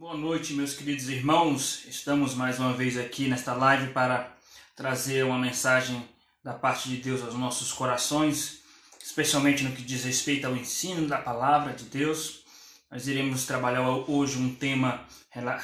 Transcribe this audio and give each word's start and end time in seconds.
Boa 0.00 0.16
noite, 0.16 0.54
meus 0.54 0.72
queridos 0.72 1.10
irmãos. 1.10 1.84
Estamos 1.86 2.34
mais 2.34 2.58
uma 2.58 2.72
vez 2.72 2.96
aqui 2.96 3.28
nesta 3.28 3.52
live 3.52 3.92
para 3.92 4.34
trazer 4.74 5.26
uma 5.26 5.38
mensagem 5.38 6.02
da 6.42 6.54
parte 6.54 6.88
de 6.88 6.96
Deus 6.96 7.20
aos 7.20 7.34
nossos 7.34 7.70
corações, 7.70 8.62
especialmente 8.98 9.62
no 9.62 9.72
que 9.72 9.82
diz 9.82 10.02
respeito 10.04 10.46
ao 10.46 10.56
ensino 10.56 11.06
da 11.06 11.18
palavra 11.18 11.74
de 11.74 11.84
Deus. 11.84 12.46
Nós 12.90 13.06
iremos 13.08 13.44
trabalhar 13.44 13.86
hoje 14.08 14.38
um 14.38 14.54
tema 14.54 15.06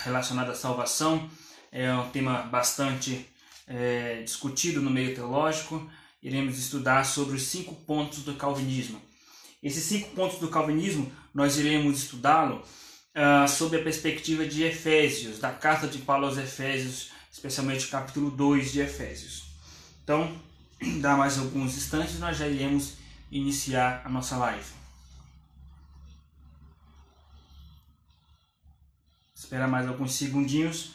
relacionado 0.04 0.50
à 0.50 0.54
salvação. 0.54 1.30
É 1.72 1.90
um 1.94 2.10
tema 2.10 2.42
bastante 2.42 3.26
é, 3.66 4.20
discutido 4.20 4.82
no 4.82 4.90
meio 4.90 5.14
teológico. 5.14 5.90
Iremos 6.22 6.58
estudar 6.58 7.04
sobre 7.04 7.36
os 7.36 7.44
cinco 7.44 7.74
pontos 7.74 8.18
do 8.18 8.34
calvinismo. 8.34 9.00
Esses 9.62 9.84
cinco 9.84 10.10
pontos 10.10 10.38
do 10.38 10.48
calvinismo 10.48 11.10
nós 11.32 11.56
iremos 11.56 12.02
estudá-lo 12.02 12.62
uh, 13.16 13.48
sob 13.48 13.74
a 13.76 13.82
perspectiva 13.82 14.46
de 14.46 14.62
Efésios, 14.62 15.38
da 15.38 15.50
carta 15.50 15.88
de 15.88 15.98
Paulo 15.98 16.26
aos 16.26 16.36
Efésios, 16.36 17.10
especialmente 17.32 17.86
o 17.86 17.90
capítulo 17.90 18.30
2 18.30 18.72
de 18.72 18.80
Efésios. 18.80 19.46
Então, 20.04 20.38
dá 21.00 21.16
mais 21.16 21.38
alguns 21.38 21.76
instantes 21.76 22.18
nós 22.18 22.36
já 22.36 22.46
iremos 22.46 22.94
iniciar 23.30 24.02
a 24.04 24.08
nossa 24.08 24.36
live. 24.36 24.76
Espera 29.34 29.66
mais 29.66 29.88
alguns 29.88 30.14
segundinhos 30.14 30.92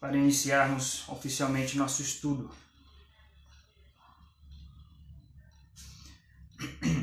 para 0.00 0.16
iniciarmos 0.16 1.08
oficialmente 1.08 1.78
nosso 1.78 2.02
estudo. 2.02 2.50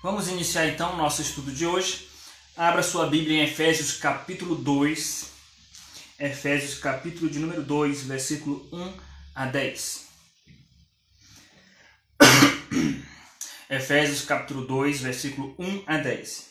Vamos 0.00 0.28
iniciar 0.28 0.68
então 0.68 0.94
o 0.94 0.96
nosso 0.96 1.20
estudo 1.20 1.50
de 1.50 1.66
hoje. 1.66 2.08
Abra 2.56 2.84
sua 2.84 3.08
Bíblia 3.08 3.38
em 3.38 3.44
Efésios 3.44 3.96
capítulo 3.96 4.54
2. 4.54 5.28
Efésios 6.20 6.78
capítulo 6.78 7.28
de 7.28 7.40
número 7.40 7.64
2, 7.64 8.04
versículo 8.04 8.68
1 8.72 8.96
a 9.34 9.46
10. 9.46 10.06
Efésios 13.68 14.22
capítulo 14.22 14.64
2, 14.68 15.00
versículo 15.00 15.56
1 15.58 15.82
a 15.84 15.96
10. 15.96 16.48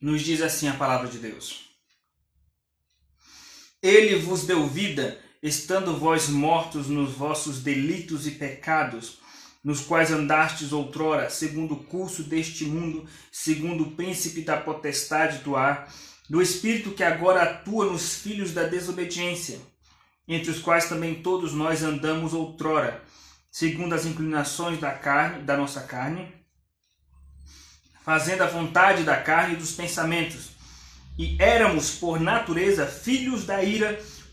Nos 0.00 0.22
diz 0.22 0.40
assim 0.40 0.68
a 0.68 0.74
palavra 0.74 1.08
de 1.08 1.18
Deus. 1.18 1.64
Ele 3.82 4.20
vos 4.20 4.46
deu 4.46 4.68
vida 4.68 5.20
estando 5.42 5.96
vós 5.96 6.28
mortos 6.28 6.88
nos 6.88 7.12
vossos 7.12 7.62
delitos 7.62 8.26
e 8.26 8.32
pecados, 8.32 9.18
nos 9.62 9.80
quais 9.80 10.10
andastes 10.12 10.72
outrora, 10.72 11.28
segundo 11.28 11.74
o 11.74 11.84
curso 11.84 12.22
deste 12.22 12.64
mundo, 12.64 13.04
segundo 13.32 13.84
o 13.84 13.90
príncipe 13.92 14.42
da 14.42 14.56
potestade 14.56 15.38
do 15.38 15.56
ar, 15.56 15.92
do 16.30 16.40
espírito 16.40 16.92
que 16.92 17.02
agora 17.02 17.42
atua 17.42 17.86
nos 17.86 18.16
filhos 18.16 18.52
da 18.52 18.64
desobediência, 18.64 19.58
entre 20.28 20.50
os 20.50 20.60
quais 20.60 20.88
também 20.88 21.22
todos 21.22 21.52
nós 21.52 21.82
andamos 21.82 22.32
outrora, 22.32 23.02
segundo 23.50 23.94
as 23.94 24.04
inclinações 24.04 24.78
da 24.78 24.92
carne, 24.92 25.42
da 25.42 25.56
nossa 25.56 25.80
carne, 25.80 26.32
fazendo 28.04 28.42
a 28.42 28.46
vontade 28.46 29.02
da 29.02 29.16
carne 29.16 29.54
e 29.54 29.58
dos 29.58 29.72
pensamentos. 29.72 30.50
E 31.18 31.36
éramos 31.40 31.90
por 31.90 32.20
natureza 32.20 32.86
filhos 32.86 33.44
da 33.44 33.64
ira, 33.64 34.00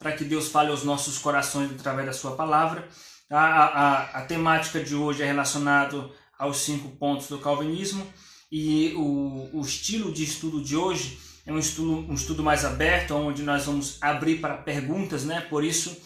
para 0.00 0.12
que 0.12 0.24
Deus 0.24 0.48
fale 0.48 0.70
aos 0.70 0.82
nossos 0.82 1.18
corações 1.18 1.70
através 1.70 2.06
da 2.06 2.12
sua 2.12 2.34
palavra 2.34 2.88
a, 3.30 3.38
a, 3.38 4.02
a 4.18 4.22
temática 4.22 4.82
de 4.82 4.94
hoje 4.94 5.22
é 5.22 5.26
relacionada 5.26 6.10
aos 6.36 6.56
cinco 6.56 6.88
pontos 6.96 7.28
do 7.28 7.38
calvinismo 7.38 8.04
e 8.50 8.92
o, 8.96 9.50
o 9.52 9.60
estilo 9.60 10.10
de 10.10 10.24
estudo 10.24 10.60
de 10.60 10.74
hoje 10.74 11.18
é 11.46 11.52
um 11.52 11.58
estudo, 11.58 12.10
um 12.10 12.14
estudo 12.14 12.42
mais 12.42 12.64
aberto, 12.64 13.14
onde 13.14 13.42
nós 13.42 13.66
vamos 13.66 13.98
abrir 14.00 14.40
para 14.40 14.56
perguntas, 14.56 15.24
né? 15.24 15.40
Por 15.42 15.62
isso 15.62 15.96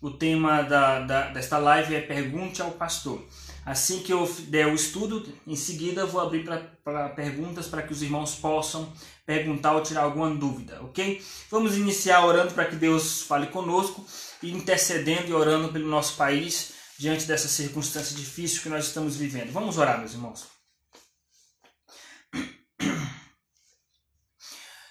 o 0.00 0.10
tema 0.10 0.62
da, 0.62 1.00
da, 1.00 1.28
desta 1.28 1.58
live 1.58 1.94
é 1.94 2.00
Pergunte 2.00 2.62
ao 2.62 2.70
Pastor. 2.70 3.22
Assim 3.64 4.02
que 4.02 4.12
eu 4.12 4.26
der 4.48 4.66
o 4.66 4.74
estudo, 4.74 5.30
em 5.46 5.54
seguida 5.54 6.06
vou 6.06 6.20
abrir 6.20 6.44
para 6.82 7.08
perguntas 7.10 7.66
para 7.66 7.82
que 7.82 7.92
os 7.92 8.02
irmãos 8.02 8.34
possam 8.34 8.92
perguntar 9.26 9.74
ou 9.74 9.82
tirar 9.82 10.02
alguma 10.02 10.34
dúvida, 10.34 10.82
ok? 10.82 11.22
Vamos 11.50 11.76
iniciar 11.76 12.24
orando 12.24 12.54
para 12.54 12.64
que 12.64 12.76
Deus 12.76 13.22
fale 13.22 13.46
conosco 13.48 14.04
e 14.42 14.50
intercedendo 14.50 15.28
e 15.28 15.32
orando 15.32 15.72
pelo 15.72 15.86
nosso 15.86 16.16
país 16.16 16.72
diante 16.98 17.26
dessa 17.26 17.48
circunstância 17.48 18.16
difícil 18.16 18.62
que 18.62 18.68
nós 18.68 18.86
estamos 18.86 19.16
vivendo. 19.16 19.52
Vamos 19.52 19.78
orar, 19.78 19.98
meus 19.98 20.12
irmãos. 20.12 20.46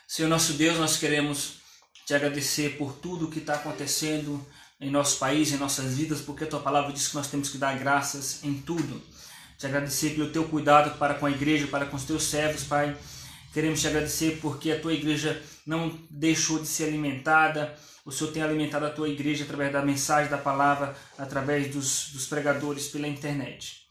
Senhor 0.07 0.28
nosso 0.28 0.53
Deus, 0.53 0.78
nós 0.78 0.97
queremos 0.97 1.59
te 2.06 2.13
agradecer 2.13 2.78
por 2.78 2.94
tudo 2.94 3.30
que 3.30 3.40
está 3.40 3.56
acontecendo 3.56 4.46
em 4.80 4.90
nosso 4.90 5.20
país, 5.20 5.52
em 5.52 5.58
nossas 5.58 5.96
vidas, 5.96 6.22
porque 6.22 6.44
a 6.46 6.48
tua 6.48 6.60
palavra 6.60 6.94
diz 6.94 7.08
que 7.08 7.16
nós 7.16 7.28
temos 7.28 7.50
que 7.50 7.58
dar 7.58 7.78
graças 7.78 8.44
em 8.44 8.54
tudo. 8.54 9.02
Te 9.58 9.66
agradecer 9.66 10.12
pelo 10.12 10.30
teu 10.30 10.46
cuidado 10.46 10.98
para 10.98 11.16
com 11.16 11.26
a 11.26 11.32
igreja, 11.32 11.68
para 11.68 11.86
com 11.86 11.98
os 11.98 12.06
teus 12.06 12.24
servos, 12.24 12.64
Pai. 12.64 12.96
Queremos 13.54 13.82
te 13.82 13.88
agradecer 13.88 14.40
porque 14.42 14.72
a 14.72 14.80
tua 14.80 14.94
igreja 14.94 15.42
não 15.66 15.92
deixou 16.10 16.60
de 16.60 16.68
ser 16.68 16.86
alimentada, 16.86 17.76
o 18.06 18.12
Senhor 18.12 18.32
tem 18.32 18.42
alimentado 18.42 18.86
a 18.86 18.90
tua 18.90 19.10
igreja 19.10 19.44
através 19.44 19.72
da 19.74 19.82
mensagem 19.82 20.32
da 20.32 20.38
palavra, 20.38 20.96
através 21.18 21.74
dos, 21.74 22.10
dos 22.12 22.26
pregadores 22.26 22.88
pela 22.88 23.08
internet. 23.08 23.88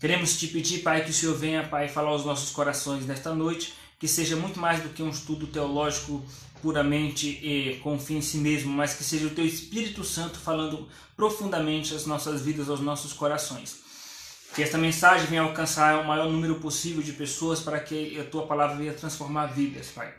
Queremos 0.00 0.38
te 0.38 0.48
pedir, 0.48 0.80
Pai, 0.82 1.04
que 1.04 1.10
o 1.10 1.14
Senhor 1.14 1.36
venha, 1.36 1.68
Pai, 1.68 1.88
falar 1.88 2.10
aos 2.10 2.24
nossos 2.24 2.50
corações 2.50 3.06
nesta 3.06 3.34
noite, 3.34 3.74
que 3.98 4.08
seja 4.08 4.36
muito 4.36 4.58
mais 4.58 4.82
do 4.82 4.88
que 4.88 5.02
um 5.02 5.10
estudo 5.10 5.46
teológico 5.46 6.24
puramente 6.64 7.28
e 7.28 7.78
com 7.82 7.98
fim 7.98 8.16
em 8.16 8.22
si 8.22 8.38
mesmo, 8.38 8.72
mas 8.72 8.94
que 8.94 9.04
seja 9.04 9.26
o 9.26 9.30
teu 9.30 9.44
Espírito 9.44 10.02
Santo 10.02 10.38
falando 10.38 10.88
profundamente 11.14 11.94
às 11.94 12.06
nossas 12.06 12.40
vidas, 12.40 12.70
aos 12.70 12.80
nossos 12.80 13.12
corações. 13.12 13.80
Que 14.54 14.62
esta 14.62 14.78
mensagem 14.78 15.26
venha 15.26 15.42
alcançar 15.42 16.00
o 16.00 16.06
maior 16.06 16.30
número 16.30 16.54
possível 16.54 17.02
de 17.02 17.12
pessoas 17.12 17.60
para 17.60 17.78
que 17.80 18.18
a 18.18 18.24
tua 18.24 18.46
palavra 18.46 18.76
venha 18.76 18.94
transformar 18.94 19.48
vidas, 19.48 19.88
Pai. 19.88 20.14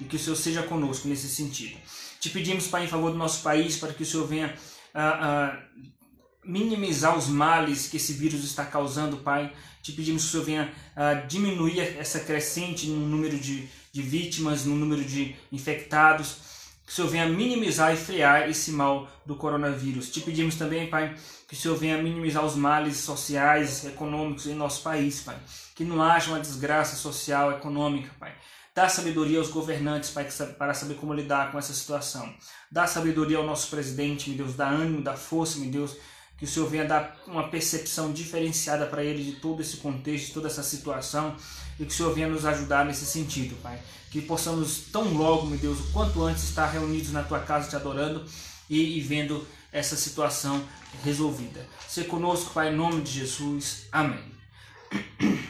E 0.00 0.04
que 0.04 0.16
o 0.16 0.18
Senhor 0.18 0.36
seja 0.36 0.62
conosco 0.62 1.06
nesse 1.06 1.28
sentido. 1.28 1.76
Te 2.18 2.30
pedimos, 2.30 2.66
Pai, 2.66 2.84
em 2.84 2.88
favor 2.88 3.10
do 3.10 3.18
nosso 3.18 3.42
país, 3.42 3.76
para 3.76 3.92
que 3.92 4.02
o 4.02 4.06
Senhor 4.06 4.26
venha 4.26 4.54
uh, 4.94 5.54
uh, 5.54 5.90
minimizar 6.42 7.14
os 7.18 7.26
males 7.26 7.88
que 7.88 7.98
esse 7.98 8.14
vírus 8.14 8.42
está 8.42 8.64
causando, 8.64 9.18
Pai. 9.18 9.52
Te 9.82 9.92
pedimos 9.92 10.22
que 10.22 10.28
o 10.28 10.30
Senhor 10.30 10.46
venha 10.46 10.72
uh, 10.96 11.26
diminuir 11.26 11.80
essa 11.98 12.20
crescente 12.20 12.86
no 12.86 13.06
número 13.06 13.38
de, 13.38 13.68
de 13.92 14.02
vítimas, 14.02 14.64
no 14.64 14.74
número 14.74 15.04
de 15.04 15.34
infectados. 15.50 16.50
Que 16.84 16.92
o 16.92 16.94
Senhor 16.94 17.08
venha 17.08 17.28
minimizar 17.28 17.94
e 17.94 17.96
frear 17.96 18.48
esse 18.48 18.72
mal 18.72 19.08
do 19.24 19.36
coronavírus. 19.36 20.10
Te 20.10 20.20
pedimos 20.20 20.56
também, 20.56 20.90
Pai, 20.90 21.14
que 21.46 21.54
o 21.54 21.56
Senhor 21.56 21.76
venha 21.76 22.02
minimizar 22.02 22.44
os 22.44 22.56
males 22.56 22.96
sociais, 22.96 23.84
econômicos 23.84 24.46
em 24.46 24.54
nosso 24.54 24.82
país, 24.82 25.20
Pai. 25.20 25.36
Que 25.74 25.84
não 25.84 26.02
haja 26.02 26.30
uma 26.30 26.40
desgraça 26.40 26.96
social, 26.96 27.52
econômica, 27.52 28.10
Pai 28.18 28.34
Dá 28.74 28.88
sabedoria 28.88 29.38
aos 29.38 29.48
governantes 29.48 30.10
para 30.10 30.74
saber 30.74 30.94
como 30.94 31.12
lidar 31.12 31.50
com 31.50 31.58
essa 31.58 31.74
situação. 31.74 32.32
Dá 32.70 32.86
sabedoria 32.86 33.36
ao 33.36 33.44
nosso 33.44 33.68
presidente, 33.68 34.30
meu 34.30 34.38
Deus, 34.38 34.54
dá 34.54 34.68
ânimo, 34.68 35.02
dá 35.02 35.14
força, 35.14 35.58
meu 35.58 35.70
Deus, 35.70 35.96
que 36.38 36.44
o 36.44 36.48
Senhor 36.48 36.68
venha 36.68 36.84
dar 36.84 37.20
uma 37.26 37.48
percepção 37.48 38.12
diferenciada 38.12 38.86
para 38.86 39.02
ele 39.02 39.24
de 39.24 39.32
todo 39.32 39.60
esse 39.60 39.78
contexto, 39.78 40.28
de 40.28 40.32
toda 40.32 40.46
essa 40.46 40.62
situação, 40.62 41.36
e 41.80 41.86
que 41.86 41.92
o 41.92 41.96
Senhor 41.96 42.14
venha 42.14 42.28
nos 42.28 42.44
ajudar 42.44 42.84
nesse 42.84 43.06
sentido, 43.06 43.56
Pai. 43.62 43.80
Que 44.10 44.20
possamos 44.20 44.82
tão 44.92 45.14
logo, 45.14 45.46
meu 45.46 45.58
Deus, 45.58 45.80
o 45.80 45.92
quanto 45.92 46.22
antes 46.22 46.44
estar 46.44 46.66
reunidos 46.66 47.10
na 47.10 47.22
tua 47.22 47.40
casa 47.40 47.70
te 47.70 47.76
adorando 47.76 48.24
e, 48.68 48.98
e 48.98 49.00
vendo 49.00 49.46
essa 49.72 49.96
situação 49.96 50.62
resolvida. 51.02 51.66
Se 51.88 52.04
conosco, 52.04 52.52
Pai, 52.52 52.68
em 52.68 52.76
nome 52.76 53.00
de 53.00 53.12
Jesus. 53.12 53.86
Amém. 53.90 54.22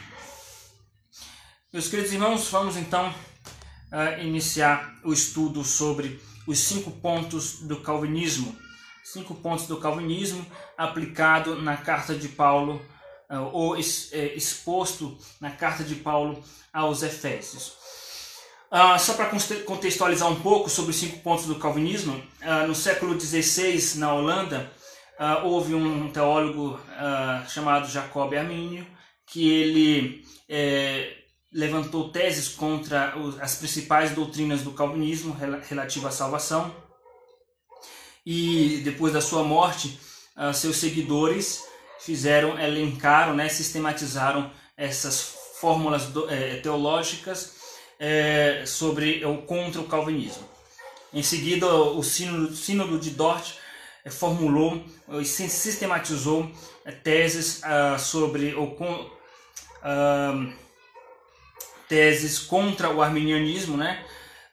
Meus 1.73 1.89
queridos 1.89 2.13
irmãos, 2.13 2.47
vamos 2.49 2.77
então 2.77 3.09
uh, 3.09 4.21
iniciar 4.23 4.99
o 5.03 5.11
estudo 5.11 5.65
sobre 5.65 6.21
os 6.47 6.59
cinco 6.59 6.91
pontos 6.91 7.59
do 7.61 7.77
calvinismo. 7.81 8.55
Cinco 9.03 9.35
pontos 9.35 9.67
do 9.67 9.77
calvinismo 9.77 10.45
aplicado 10.77 11.61
na 11.61 11.75
carta 11.75 12.15
de 12.15 12.29
Paulo, 12.29 12.81
ou 13.53 13.77
eh, 13.77 14.33
exposto 14.35 15.17
na 15.39 15.51
carta 15.51 15.83
de 15.83 15.95
Paulo 15.95 16.43
aos 16.73 17.03
Efésios. 17.03 17.79
Uh, 18.71 18.97
só 18.97 19.15
para 19.15 19.29
contextualizar 19.65 20.29
um 20.29 20.39
pouco 20.39 20.69
sobre 20.69 20.91
os 20.91 20.97
cinco 20.97 21.19
pontos 21.19 21.45
do 21.45 21.55
calvinismo, 21.55 22.23
no 22.67 22.73
século 22.73 23.19
XVI, 23.19 23.97
na 23.99 24.13
Holanda, 24.13 24.71
houve 25.43 25.75
um 25.75 26.09
teólogo 26.09 26.79
chamado 27.49 27.91
Jacob 27.91 28.33
Arminio, 28.33 28.87
que 29.31 29.49
ele 29.49 30.25
eh, 30.49 31.13
levantou 31.53 32.11
teses 32.11 32.49
contra 32.49 33.13
as 33.39 33.55
principais 33.55 34.11
doutrinas 34.11 34.61
do 34.63 34.73
calvinismo 34.73 35.33
relativa 35.69 36.09
à 36.09 36.11
salvação. 36.11 36.75
E 38.25 38.81
depois 38.83 39.13
da 39.13 39.21
sua 39.21 39.43
morte, 39.43 39.97
ah, 40.35 40.51
seus 40.51 40.75
seguidores 40.75 41.63
fizeram, 42.03 42.59
elencaram, 42.59 43.35
né, 43.35 43.47
sistematizaram 43.49 44.51
essas 44.75 45.35
fórmulas 45.59 46.09
eh, 46.29 46.59
teológicas 46.63 47.55
eh, 47.99 48.63
sobre 48.65 49.23
ou 49.23 49.43
contra 49.43 49.79
o 49.79 49.87
calvinismo. 49.87 50.43
Em 51.13 51.21
seguida, 51.21 51.67
o 51.67 52.01
sínodo, 52.01 52.55
sínodo 52.55 52.99
de 52.99 53.11
Dort 53.11 53.53
eh, 54.03 54.09
formulou 54.09 54.83
e 55.19 55.25
sistematizou 55.25 56.51
teses 57.03 57.61
uh, 57.61 57.99
sobre 57.99 58.55
ou 58.55 58.75
com, 58.75 58.91
uh, 58.91 60.53
teses 61.87 62.39
contra 62.39 62.89
o 62.89 63.01
arminianismo, 63.01 63.77
né? 63.77 64.03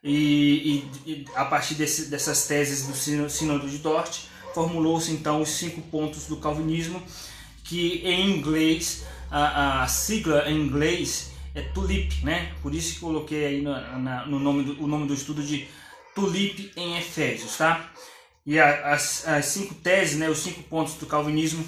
E, 0.02 0.84
e, 1.06 1.10
e 1.10 1.24
a 1.34 1.44
partir 1.44 1.74
desse, 1.74 2.06
dessas 2.06 2.46
teses 2.46 2.86
do 2.86 3.28
Sínodo 3.30 3.68
de 3.68 3.78
Dort, 3.78 4.26
formulou-se 4.54 5.10
então 5.10 5.40
os 5.40 5.50
cinco 5.50 5.80
pontos 5.82 6.26
do 6.26 6.36
calvinismo, 6.36 7.02
que 7.68 8.00
em 8.02 8.30
inglês, 8.30 9.04
a, 9.30 9.82
a 9.82 9.86
sigla 9.86 10.48
em 10.50 10.58
inglês 10.58 11.32
é 11.54 11.60
TULIP, 11.60 12.24
né? 12.24 12.52
Por 12.62 12.74
isso 12.74 12.94
que 12.94 13.00
coloquei 13.00 13.44
aí 13.44 13.62
na, 13.62 14.24
no 14.26 14.38
nome 14.38 14.64
do, 14.64 14.82
o 14.82 14.86
nome 14.86 15.06
do 15.06 15.12
estudo 15.12 15.42
de 15.42 15.68
TULIP 16.14 16.72
em 16.76 16.96
Efésios, 16.96 17.56
tá? 17.58 17.90
E 18.46 18.58
a, 18.58 18.94
as, 18.94 19.28
as 19.28 19.44
cinco 19.44 19.74
teses, 19.74 20.18
né, 20.18 20.30
os 20.30 20.38
cinco 20.38 20.62
pontos 20.62 20.94
do 20.94 21.04
calvinismo, 21.04 21.62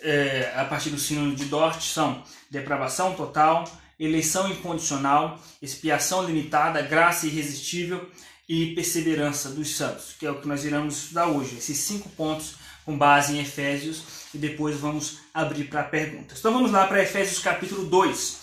é, 0.00 0.52
a 0.56 0.64
partir 0.64 0.88
do 0.88 0.98
Sínodo 0.98 1.36
de 1.36 1.44
Dort, 1.44 1.82
são 1.82 2.22
depravação 2.50 3.14
total, 3.14 3.64
eleição 4.00 4.50
incondicional, 4.50 5.38
expiação 5.60 6.24
limitada, 6.24 6.80
graça 6.80 7.26
irresistível 7.26 8.08
e 8.48 8.74
perseverança 8.74 9.50
dos 9.50 9.76
santos, 9.76 10.14
que 10.18 10.24
é 10.24 10.30
o 10.30 10.40
que 10.40 10.48
nós 10.48 10.64
iremos 10.64 10.96
estudar 10.96 11.26
hoje. 11.26 11.56
Esses 11.58 11.76
cinco 11.76 12.08
pontos 12.10 12.54
com 12.86 12.96
base 12.96 13.36
em 13.36 13.40
Efésios 13.40 14.04
e 14.32 14.38
depois 14.38 14.76
vamos 14.76 15.18
abrir 15.34 15.64
para 15.64 15.82
perguntas. 15.82 16.38
Então 16.38 16.52
vamos 16.52 16.70
lá 16.70 16.86
para 16.86 17.02
Efésios 17.02 17.40
capítulo 17.40 17.84
2, 17.84 18.38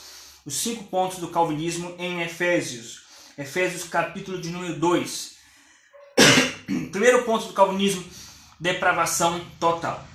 os 0.46 0.54
cinco 0.54 0.84
pontos 0.84 1.18
do 1.20 1.30
calvinismo 1.30 1.96
em 1.98 2.22
Efésios. 2.22 3.02
Efésios 3.38 3.86
capítulo 3.86 4.40
de 4.40 4.50
número 4.50 4.78
2. 4.78 5.36
Primeiro 6.92 7.24
ponto 7.24 7.48
do 7.48 7.54
calvinismo, 7.54 8.04
depravação 8.60 9.42
total. 9.60 10.06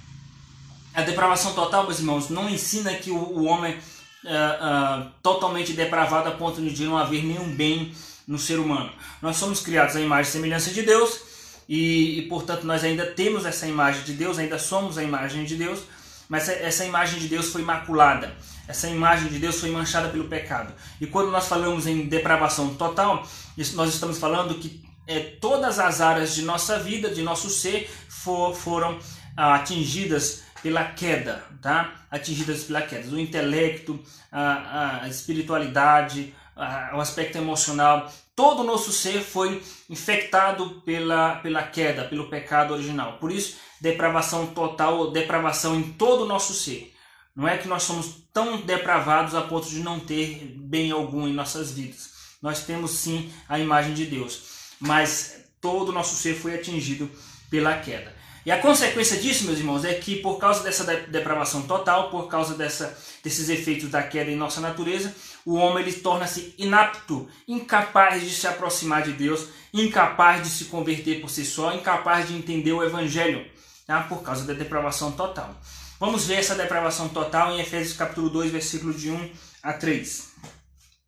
A 0.93 1.03
depravação 1.03 1.55
total, 1.55 1.85
meus 1.85 1.99
irmãos, 1.99 2.29
não 2.29 2.51
ensina 2.51 2.95
que 2.95 3.11
o, 3.11 3.45
homem 3.45 3.75
uh, 3.77 5.11
totalmente 5.23 5.73
depravado 5.73 6.29
a 6.29 6.33
ponto 6.33 6.61
de 6.61 6.85
não 6.85 6.99
haver 6.99 7.25
nenhum 7.25 7.55
bem 7.55 7.95
no 8.27 8.39
ser 8.39 8.59
humano. 8.59 8.93
Nós 9.23 9.37
somos 9.37 9.61
criados 9.61 9.97
à 9.97 10.01
imagem 10.01 10.29
e 10.29 10.33
semelhança 10.33 10.71
de 10.71 10.83
Deus 10.83 11.28
e, 11.69 12.19
e, 12.19 12.23
portanto, 12.29 12.65
nós 12.65 12.83
ainda 12.83 13.05
temos 13.05 13.45
essa 13.45 13.67
imagem 13.67 14.03
de 14.03 14.15
Deus, 14.15 14.39
ainda 14.39 14.59
somos 14.59 14.97
a 14.97 15.03
imagem 15.03 15.45
de 15.45 15.55
Deus, 15.55 15.81
mas 16.29 16.49
essa 16.49 16.85
imagem 16.85 17.21
de 17.21 17.29
Deus 17.29 17.49
foi 17.51 17.63
maculada. 17.63 18.35
Essa 18.67 18.89
imagem 18.89 19.29
de 19.29 19.39
Deus 19.39 19.61
foi 19.61 19.71
manchada 19.71 20.09
pelo 20.09 20.25
pecado. 20.29 20.73
E 21.01 21.07
quando 21.07 21.31
nós 21.31 21.47
falamos 21.47 21.87
em 21.87 22.07
depravação 22.07 22.75
total, 22.75 23.27
nós 23.75 23.95
estamos 23.95 24.19
falando 24.19 24.55
que 24.55 24.83
é, 25.07 25.21
todas 25.21 25.79
as 25.79 26.01
áreas 26.01 26.35
de 26.35 26.43
nossa 26.43 26.79
vida, 26.79 27.11
de 27.11 27.23
nosso 27.23 27.49
ser, 27.49 27.91
for, 28.09 28.55
foram 28.55 28.99
ah, 29.37 29.55
atingidas 29.55 30.43
pela 30.63 30.85
queda, 30.85 31.43
tá? 31.63 31.95
Atingidas 32.11 32.65
pela 32.65 32.83
queda. 32.83 33.09
O 33.09 33.19
intelecto, 33.19 33.99
a, 34.31 35.05
a 35.05 35.09
espiritualidade, 35.09 36.35
a, 36.55 36.93
o 36.95 37.01
aspecto 37.01 37.39
emocional, 37.39 38.13
todo 38.39 38.61
o 38.61 38.65
nosso 38.65 38.93
ser 38.93 39.21
foi 39.21 39.61
infectado 39.91 40.81
pela, 40.83 41.41
pela 41.41 41.61
queda, 41.65 42.05
pelo 42.05 42.31
pecado 42.31 42.73
original. 42.73 43.19
Por 43.19 43.33
isso, 43.33 43.57
depravação 43.81 44.47
total, 44.47 45.11
depravação 45.11 45.75
em 45.75 45.83
todo 45.83 46.23
o 46.23 46.27
nosso 46.27 46.55
ser. 46.55 46.95
Não 47.35 47.49
é 47.49 47.59
que 47.59 47.67
nós 47.67 47.83
somos 47.83 48.29
tão 48.33 48.59
depravados 48.59 49.35
a 49.35 49.41
ponto 49.43 49.69
de 49.69 49.81
não 49.81 49.99
ter 49.99 50.55
bem 50.57 50.93
algum 50.93 51.27
em 51.27 51.33
nossas 51.33 51.73
vidas. 51.73 52.11
Nós 52.41 52.65
temos 52.65 52.93
sim 52.93 53.29
a 53.49 53.59
imagem 53.59 53.93
de 53.93 54.07
Deus, 54.07 54.43
mas 54.79 55.45
todo 55.61 55.89
o 55.89 55.93
nosso 55.93 56.15
ser 56.15 56.37
foi 56.37 56.55
atingido 56.55 57.11
pela 57.51 57.77
queda. 57.79 58.15
E 58.47 58.53
a 58.53 58.61
consequência 58.61 59.17
disso, 59.17 59.45
meus 59.47 59.59
irmãos, 59.59 59.85
é 59.85 59.95
que 59.95 60.17
por 60.17 60.39
causa 60.39 60.63
dessa 60.63 60.85
depravação 60.85 61.63
total, 61.63 62.09
por 62.09 62.29
causa 62.29 62.55
dessa, 62.55 62.97
desses 63.23 63.49
efeitos 63.49 63.91
da 63.91 64.03
queda 64.03 64.31
em 64.31 64.37
nossa 64.37 64.61
natureza, 64.61 65.13
o 65.49 65.55
homem 65.55 65.83
ele 65.83 65.95
torna-se 65.95 66.55
inapto, 66.59 67.27
incapaz 67.47 68.23
de 68.23 68.31
se 68.31 68.47
aproximar 68.47 69.03
de 69.03 69.13
Deus, 69.13 69.49
incapaz 69.73 70.43
de 70.43 70.51
se 70.51 70.67
converter 70.67 71.23
por 71.23 71.31
si 71.31 71.43
só, 71.43 71.73
incapaz 71.73 72.29
de 72.29 72.35
entender 72.35 72.73
o 72.73 72.85
evangelho, 72.85 73.51
tá? 73.87 74.03
por 74.03 74.23
causa 74.23 74.45
da 74.45 74.53
depravação 74.53 75.13
total. 75.13 75.59
Vamos 75.99 76.27
ver 76.27 76.35
essa 76.35 76.55
depravação 76.55 77.09
total 77.09 77.53
em 77.53 77.61
Efésios 77.61 77.97
capítulo 77.97 78.29
2, 78.29 78.51
versículo 78.51 78.93
de 78.93 79.11
1 79.11 79.31
a 79.63 79.73
3. 79.73 80.35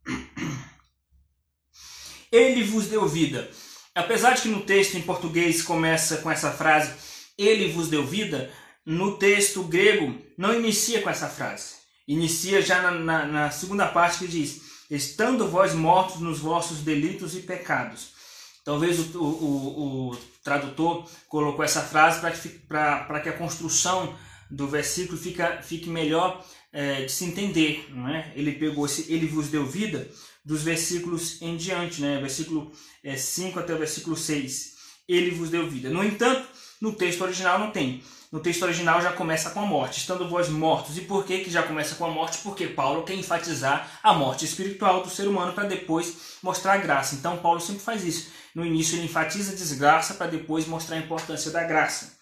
Ele 2.33 2.65
vos 2.65 2.87
deu 2.87 3.07
vida. 3.07 3.51
Apesar 3.95 4.33
de 4.33 4.43
que 4.43 4.49
no 4.49 4.63
texto 4.63 4.95
em 4.95 5.03
português 5.03 5.61
começa 5.61 6.19
com 6.19 6.31
essa 6.31 6.51
frase 6.51 6.93
ele 7.37 7.73
vos 7.73 7.89
deu 7.89 8.07
vida, 8.07 8.51
no 8.87 9.17
texto 9.17 9.63
grego 9.65 10.15
não 10.39 10.55
inicia 10.55 11.03
com 11.03 11.11
essa 11.11 11.29
frase. 11.29 11.80
Inicia 12.11 12.61
já 12.61 12.83
na, 12.83 12.91
na, 12.91 13.27
na 13.27 13.51
segunda 13.53 13.87
parte 13.87 14.19
que 14.19 14.27
diz: 14.27 14.63
Estando 14.91 15.47
vós 15.47 15.73
mortos 15.73 16.21
nos 16.21 16.41
vossos 16.41 16.79
delitos 16.79 17.37
e 17.37 17.41
pecados. 17.41 18.09
Talvez 18.65 19.15
o, 19.15 19.23
o, 19.23 20.09
o, 20.11 20.19
tradutor 20.43 21.09
colocou 21.29 21.65
essa 21.65 21.83
frase 21.83 22.19
para 22.19 22.33
que, 22.33 23.23
que 23.23 23.29
a 23.29 23.39
construção 23.39 24.13
do 24.51 24.67
versículo 24.67 25.17
fica, 25.17 25.63
fique 25.63 25.89
melhor 25.89 26.45
é, 26.73 27.05
de 27.05 27.13
se 27.13 27.25
entender. 27.25 27.87
Não 27.91 28.09
é? 28.09 28.33
Ele 28.35 28.51
pegou 28.57 28.87
esse 28.87 29.13
Ele 29.13 29.29
vos 29.29 29.47
deu 29.47 29.65
vida 29.65 30.11
dos 30.45 30.65
versículos 30.65 31.41
em 31.41 31.57
diante, 31.57 32.01
né? 32.01 32.19
versículo 32.21 32.73
é, 33.05 33.17
5 33.17 33.57
até 33.57 33.73
o 33.73 33.79
versículo 33.79 34.17
6. 34.17 34.75
Ele 35.09 35.31
vos 35.31 35.49
deu 35.49 35.71
vida. 35.71 35.89
No 35.89 36.03
entanto, 36.03 36.49
no 36.81 36.93
texto 36.93 37.21
original 37.21 37.61
não 37.61 37.71
tem. 37.71 38.03
No 38.33 38.39
texto 38.39 38.63
original 38.63 39.03
já 39.03 39.13
começa 39.13 39.51
com 39.51 39.61
a 39.61 39.67
morte, 39.67 39.99
estando 39.99 40.29
vós 40.29 40.49
mortos. 40.49 40.97
E 40.97 41.01
por 41.01 41.25
que, 41.25 41.41
que 41.41 41.51
já 41.51 41.65
começa 41.65 41.97
com 41.97 42.05
a 42.05 42.11
morte? 42.11 42.39
Porque 42.39 42.69
Paulo 42.69 43.03
quer 43.03 43.15
enfatizar 43.15 43.91
a 44.05 44.13
morte 44.13 44.45
espiritual 44.45 45.03
do 45.03 45.11
ser 45.11 45.27
humano 45.27 45.53
para 45.53 45.65
depois 45.65 46.37
mostrar 46.41 46.75
a 46.75 46.79
graça. 46.79 47.17
Então 47.17 47.39
Paulo 47.39 47.61
sempre 47.61 47.83
faz 47.83 48.05
isso. 48.05 48.31
No 48.55 48.65
início 48.65 48.97
ele 48.97 49.07
enfatiza 49.07 49.53
a 49.53 49.57
desgraça 49.57 50.15
para 50.15 50.29
depois 50.29 50.65
mostrar 50.67 50.97
a 50.97 51.01
importância 51.01 51.51
da 51.51 51.65
graça. 51.65 52.19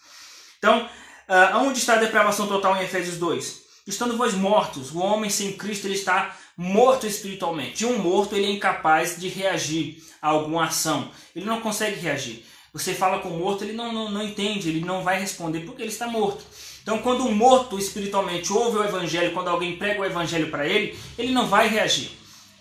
Então, 0.57 0.83
uh, 0.83 1.57
onde 1.57 1.77
está 1.77 1.93
a 1.93 1.99
depravação 1.99 2.47
total 2.47 2.75
em 2.77 2.83
Efésios 2.83 3.17
2? 3.17 3.61
Estando 3.85 4.17
vós 4.17 4.33
mortos, 4.33 4.91
o 4.91 4.99
homem 4.99 5.29
sem 5.29 5.53
Cristo 5.53 5.85
ele 5.85 5.93
está 5.93 6.35
morto 6.57 7.05
espiritualmente. 7.05 7.83
E 7.83 7.85
um 7.85 7.99
morto 7.99 8.35
ele 8.35 8.47
é 8.47 8.51
incapaz 8.51 9.19
de 9.19 9.27
reagir 9.27 10.03
a 10.19 10.29
alguma 10.29 10.65
ação. 10.65 11.11
Ele 11.35 11.45
não 11.45 11.61
consegue 11.61 11.99
reagir. 11.99 12.45
Você 12.73 12.93
fala 12.93 13.19
com 13.19 13.29
o 13.29 13.39
morto, 13.39 13.63
ele 13.63 13.73
não, 13.73 13.91
não, 13.91 14.09
não 14.11 14.23
entende, 14.23 14.69
ele 14.69 14.85
não 14.85 15.03
vai 15.03 15.19
responder 15.19 15.61
porque 15.61 15.81
ele 15.81 15.91
está 15.91 16.07
morto. 16.07 16.43
Então, 16.81 16.99
quando 16.99 17.25
um 17.25 17.33
morto 17.33 17.77
espiritualmente 17.77 18.51
ouve 18.53 18.77
o 18.77 18.83
evangelho, 18.83 19.33
quando 19.33 19.47
alguém 19.47 19.77
prega 19.77 20.01
o 20.01 20.05
evangelho 20.05 20.49
para 20.49 20.67
ele, 20.67 20.97
ele 21.17 21.31
não 21.31 21.47
vai 21.47 21.67
reagir. 21.67 22.11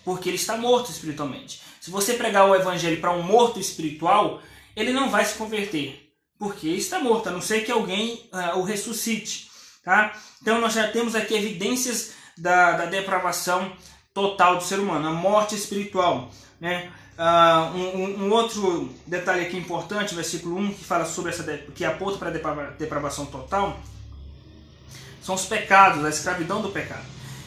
porque 0.04 0.30
ele 0.30 0.36
está 0.36 0.56
morto 0.56 0.90
espiritualmente. 0.90 1.60
Se 1.80 1.90
você 1.90 2.14
pregar 2.14 2.48
o 2.48 2.54
evangelho 2.54 2.98
para 3.00 3.12
um 3.12 3.22
morto 3.22 3.60
espiritual, 3.60 4.40
ele 4.74 4.90
não 4.90 5.10
vai 5.10 5.24
se 5.24 5.34
converter, 5.34 6.10
porque 6.38 6.68
está 6.68 6.98
morto, 6.98 7.28
a 7.28 7.32
não 7.32 7.42
ser 7.42 7.64
que 7.64 7.70
alguém 7.70 8.28
uh, 8.32 8.58
o 8.58 8.62
ressuscite. 8.62 9.50
Tá? 9.84 10.12
Então 10.40 10.60
nós 10.60 10.72
já 10.72 10.88
temos 10.88 11.14
aqui 11.14 11.34
evidências 11.34 12.12
da, 12.38 12.72
da 12.72 12.86
depravação 12.86 13.72
total 14.14 14.56
do 14.56 14.64
ser 14.64 14.78
humano, 14.78 15.08
a 15.08 15.12
morte 15.12 15.54
espiritual. 15.54 16.30
Né? 16.60 16.90
Uh, 17.18 17.76
um, 17.76 18.26
um, 18.26 18.30
outro 18.30 18.94
detalhe 19.04 19.44
aqui 19.44 19.56
importante, 19.56 20.14
versículo 20.14 20.56
1, 20.56 20.74
que 20.74 20.84
fala 20.84 21.04
sobre 21.04 21.32
essa 21.32 21.42
que 21.74 21.84
aponta 21.84 22.16
para 22.16 22.28
a 22.28 22.70
depravação 22.70 23.26
total, 23.26 23.80
são 25.20 25.34
os 25.34 25.44
pecados, 25.44 26.04
a 26.04 26.10
escravidão 26.10 26.62
do 26.62 26.68
pecado. 26.68 27.04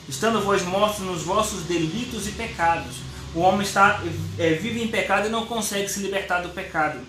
Estando 0.09 0.41
vós 0.41 0.61
mortos 0.63 0.99
nos 0.99 1.23
vossos 1.23 1.63
delitos 1.63 2.27
e 2.27 2.31
pecados. 2.31 2.97
O 3.33 3.39
homem 3.39 3.61
está 3.61 4.03
é, 4.37 4.55
vive 4.55 4.83
em 4.83 4.89
pecado 4.89 5.27
e 5.27 5.31
não 5.31 5.45
consegue 5.45 5.87
se 5.87 6.01
libertar 6.01 6.41
do 6.41 6.49
pecado. 6.49 6.99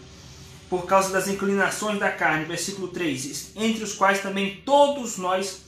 Por 0.71 0.87
causa 0.87 1.11
das 1.13 1.27
inclinações 1.27 1.99
da 1.99 2.13
carne, 2.13 2.45
versículo 2.45 2.87
3, 2.89 3.57
entre 3.57 3.83
os 3.83 3.93
quais 3.93 4.23
também 4.23 4.63
todos 4.65 5.19
nós 5.19 5.63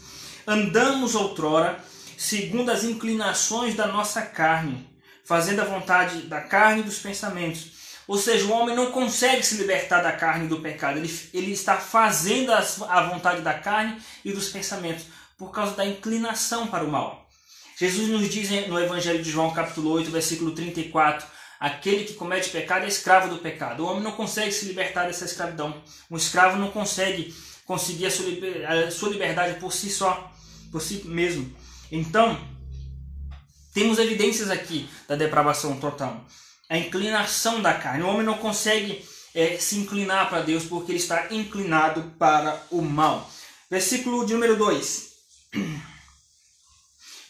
andamos 0.46 1.16
outrora, 1.16 1.76
segundo 2.16 2.70
as 2.70 2.84
inclinações 2.84 3.74
da 3.74 3.88
nossa 3.88 4.22
carne 4.22 4.93
fazendo 5.24 5.60
a 5.60 5.64
vontade 5.64 6.22
da 6.22 6.40
carne 6.40 6.80
e 6.80 6.84
dos 6.84 6.98
pensamentos. 6.98 7.72
Ou 8.06 8.18
seja, 8.18 8.44
o 8.44 8.52
homem 8.52 8.76
não 8.76 8.90
consegue 8.90 9.42
se 9.42 9.56
libertar 9.56 10.02
da 10.02 10.12
carne 10.12 10.44
e 10.44 10.48
do 10.48 10.60
pecado. 10.60 10.98
Ele, 10.98 11.20
ele 11.32 11.52
está 11.52 11.78
fazendo 11.78 12.52
a 12.52 13.02
vontade 13.04 13.40
da 13.40 13.54
carne 13.54 13.98
e 14.24 14.32
dos 14.32 14.50
pensamentos 14.50 15.06
por 15.38 15.50
causa 15.50 15.74
da 15.74 15.86
inclinação 15.86 16.66
para 16.66 16.84
o 16.84 16.90
mal. 16.90 17.28
Jesus 17.76 18.08
nos 18.08 18.28
diz 18.28 18.50
no 18.68 18.78
Evangelho 18.78 19.22
de 19.22 19.30
João, 19.30 19.52
capítulo 19.52 19.90
8, 19.90 20.10
versículo 20.10 20.52
34, 20.52 21.26
aquele 21.58 22.04
que 22.04 22.14
comete 22.14 22.50
pecado 22.50 22.84
é 22.84 22.88
escravo 22.88 23.28
do 23.28 23.40
pecado. 23.40 23.82
O 23.82 23.86
homem 23.86 24.02
não 24.02 24.12
consegue 24.12 24.52
se 24.52 24.66
libertar 24.66 25.06
dessa 25.06 25.24
escravidão. 25.24 25.82
Um 26.10 26.16
escravo 26.16 26.56
não 26.56 26.70
consegue 26.70 27.34
conseguir 27.64 28.06
a 28.06 28.90
sua, 28.90 29.08
liberdade 29.08 29.58
por 29.58 29.72
si 29.72 29.90
só, 29.90 30.30
por 30.70 30.80
si 30.80 31.02
mesmo. 31.06 31.52
Então, 31.90 32.38
temos 33.74 33.98
evidências 33.98 34.48
aqui 34.50 34.88
da 35.08 35.16
depravação 35.16 35.78
total. 35.80 36.24
A 36.70 36.78
inclinação 36.78 37.60
da 37.60 37.74
carne. 37.74 38.04
O 38.04 38.06
homem 38.06 38.24
não 38.24 38.38
consegue 38.38 39.04
é, 39.34 39.58
se 39.58 39.76
inclinar 39.76 40.30
para 40.30 40.42
Deus 40.42 40.64
porque 40.64 40.92
ele 40.92 40.98
está 41.00 41.26
inclinado 41.32 42.14
para 42.16 42.64
o 42.70 42.80
mal. 42.80 43.28
Versículo 43.68 44.24
de 44.24 44.32
número 44.32 44.56
2. 44.56 45.12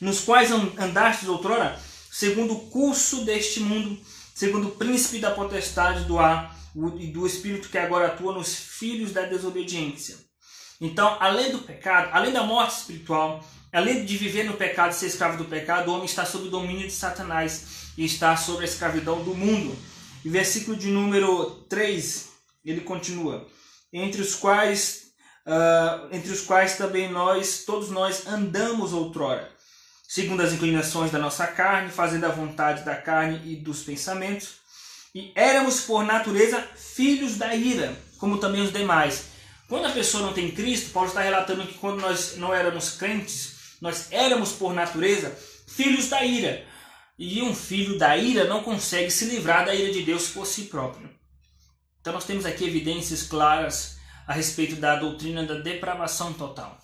Nos 0.01 0.21
quais 0.21 0.51
andastes 0.53 1.29
outrora, 1.29 1.81
segundo 2.13 2.53
o 2.53 2.67
curso 2.69 3.25
deste 3.25 3.61
mundo, 3.61 3.99
segundo 4.35 4.69
o 4.69 4.73
príncipe 4.73 5.19
da 5.19 5.31
potestade 5.31 6.05
do 6.05 6.19
ar 6.19 6.55
e 6.99 7.07
do 7.07 7.27
espírito 7.27 7.71
que 7.71 7.79
agora 7.79 8.09
atua 8.09 8.35
nos 8.35 8.55
filhos 8.55 9.13
da 9.13 9.23
desobediência. 9.23 10.19
Então, 10.81 11.17
além 11.21 11.53
do 11.53 11.61
pecado, 11.61 12.11
além 12.13 12.33
da 12.33 12.43
morte 12.43 12.77
espiritual, 12.77 13.43
Além 13.75 14.05
de 14.05 14.17
viver 14.17 14.45
no 14.45 14.53
pecado 14.53 14.93
e 14.93 14.95
ser 14.95 15.07
escravo 15.07 15.37
do 15.37 15.47
pecado, 15.47 15.91
o 15.91 15.95
homem 15.95 16.05
está 16.05 16.25
sob 16.25 16.47
o 16.47 16.51
domínio 16.51 16.87
de 16.87 16.93
Satanás 16.93 17.91
e 17.99 18.05
está 18.05 18.37
sob 18.37 18.63
a 18.63 18.65
escravidão 18.65 19.25
do 19.25 19.35
mundo. 19.35 19.77
E 20.25 20.29
versículo 20.29 20.77
de 20.77 20.87
número 20.87 21.51
3, 21.69 22.29
ele 22.65 22.83
continua: 22.83 23.49
Entre 23.93 24.21
os 24.21 24.37
quais, 24.37 25.07
uh, 25.45 26.15
entre 26.15 26.31
os 26.31 26.43
quais 26.43 26.77
também 26.77 27.11
nós, 27.11 27.65
todos 27.67 27.91
nós 27.91 28.29
andamos 28.29 28.93
outrora, 28.93 29.51
segundo 30.07 30.43
as 30.43 30.53
inclinações 30.53 31.11
da 31.11 31.19
nossa 31.19 31.45
carne, 31.49 31.91
fazendo 31.91 32.27
a 32.27 32.31
vontade 32.31 32.85
da 32.85 32.95
carne 32.95 33.41
e 33.45 33.57
dos 33.57 33.83
pensamentos, 33.83 34.51
e 35.13 35.33
éramos 35.35 35.81
por 35.81 36.05
natureza 36.05 36.63
filhos 36.77 37.39
da 37.39 37.53
ira, 37.57 37.93
como 38.19 38.39
também 38.39 38.63
os 38.63 38.73
demais. 38.73 39.25
Quando 39.69 39.87
a 39.87 39.91
pessoa 39.91 40.23
não 40.23 40.33
tem 40.33 40.53
Cristo, 40.53 40.93
Paulo 40.93 41.09
está 41.09 41.23
relatando 41.23 41.67
que 41.67 41.75
quando 41.75 42.01
nós 42.01 42.37
não 42.37 42.55
éramos 42.55 42.91
crentes, 42.91 43.54
nós 43.85 44.11
éramos, 44.11 44.53
por 44.53 44.73
natureza, 44.73 45.39
filhos 45.67 46.09
da 46.09 46.25
ira. 46.25 46.67
E 47.19 47.43
um 47.43 47.55
filho 47.55 47.99
da 47.99 48.17
ira 48.17 48.45
não 48.45 48.63
consegue 48.63 49.11
se 49.11 49.27
livrar 49.27 49.67
da 49.67 49.75
ira 49.75 49.93
de 49.93 50.03
Deus 50.03 50.29
por 50.29 50.47
si 50.47 50.63
próprio. 50.63 51.11
Então 52.01 52.15
nós 52.15 52.25
temos 52.25 52.47
aqui 52.47 52.65
evidências 52.65 53.25
claras 53.25 53.99
a 54.27 54.33
respeito 54.33 54.77
da 54.77 54.97
doutrina 54.97 55.45
da 55.45 55.57
depravação 55.57 56.33
total. 56.33 56.79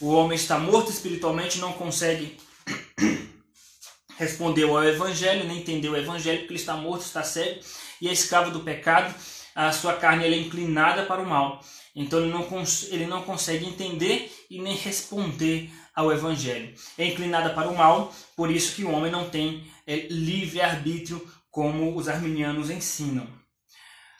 O 0.00 0.10
homem 0.12 0.36
está 0.36 0.56
morto 0.56 0.92
espiritualmente, 0.92 1.58
não 1.58 1.72
consegue 1.72 2.38
responder 4.16 4.62
ao 4.62 4.84
evangelho, 4.84 5.48
nem 5.48 5.58
entender 5.58 5.88
o 5.88 5.96
evangelho, 5.96 6.38
porque 6.38 6.52
ele 6.52 6.60
está 6.60 6.76
morto, 6.76 7.02
está 7.02 7.24
cego 7.24 7.58
e 8.00 8.08
é 8.08 8.12
escravo 8.12 8.52
do 8.52 8.60
pecado. 8.60 9.12
A 9.56 9.72
sua 9.72 9.94
carne 9.94 10.24
é 10.24 10.38
inclinada 10.38 11.04
para 11.04 11.20
o 11.20 11.26
mal. 11.26 11.60
Então 11.96 12.20
ele 12.20 12.32
não, 12.32 12.46
ele 12.90 13.06
não 13.06 13.22
consegue 13.22 13.66
entender 13.66 14.32
e 14.48 14.62
nem 14.62 14.76
responder 14.76 15.68
ao 15.94 16.12
Evangelho. 16.12 16.74
É 16.98 17.06
inclinada 17.06 17.50
para 17.50 17.68
o 17.68 17.76
mal, 17.76 18.12
por 18.36 18.50
isso 18.50 18.74
que 18.74 18.84
o 18.84 18.90
homem 18.90 19.12
não 19.12 19.30
tem 19.30 19.66
é, 19.86 20.08
livre-arbítrio, 20.08 21.26
como 21.50 21.96
os 21.96 22.08
arminianos 22.08 22.68
ensinam. 22.68 23.28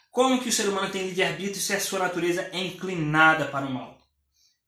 Como 0.09 0.41
que 0.41 0.47
o 0.47 0.51
ser 0.51 0.69
humano 0.69 0.89
tem 0.89 1.03
livre-arbítrio 1.03 1.59
se 1.59 1.73
a 1.73 1.79
sua 1.79 1.99
natureza 1.99 2.49
é 2.53 2.59
inclinada 2.59 3.45
para 3.45 3.65
o 3.65 3.69
mal? 3.69 3.97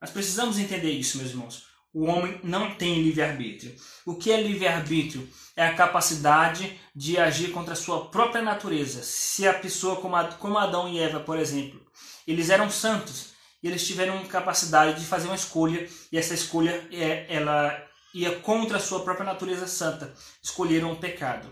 Nós 0.01 0.11
precisamos 0.11 0.59
entender 0.59 0.91
isso, 0.91 1.17
meus 1.17 1.29
irmãos. 1.29 1.63
O 1.93 2.03
homem 2.03 2.39
não 2.43 2.75
tem 2.75 3.01
livre-arbítrio. 3.01 3.73
O 4.05 4.15
que 4.15 4.31
é 4.31 4.41
livre-arbítrio? 4.41 5.27
É 5.55 5.65
a 5.65 5.73
capacidade 5.73 6.77
de 6.93 7.17
agir 7.17 7.51
contra 7.51 7.73
a 7.73 7.77
sua 7.77 8.09
própria 8.09 8.41
natureza. 8.41 9.01
Se 9.01 9.47
a 9.47 9.53
pessoa, 9.53 9.95
como 9.95 10.57
Adão 10.57 10.89
e 10.89 10.99
Eva, 10.99 11.21
por 11.21 11.39
exemplo, 11.39 11.81
eles 12.27 12.49
eram 12.49 12.69
santos, 12.69 13.29
eles 13.67 13.85
tiveram 13.85 14.23
capacidade 14.25 14.99
de 14.99 15.05
fazer 15.05 15.27
uma 15.27 15.35
escolha 15.35 15.87
e 16.11 16.17
essa 16.17 16.33
escolha 16.33 16.87
é, 16.91 17.25
ela 17.29 17.87
ia 18.13 18.39
contra 18.39 18.77
a 18.77 18.79
sua 18.79 19.01
própria 19.01 19.25
natureza 19.25 19.67
santa. 19.67 20.13
Escolheram 20.41 20.91
o 20.91 20.97
pecado. 20.97 21.47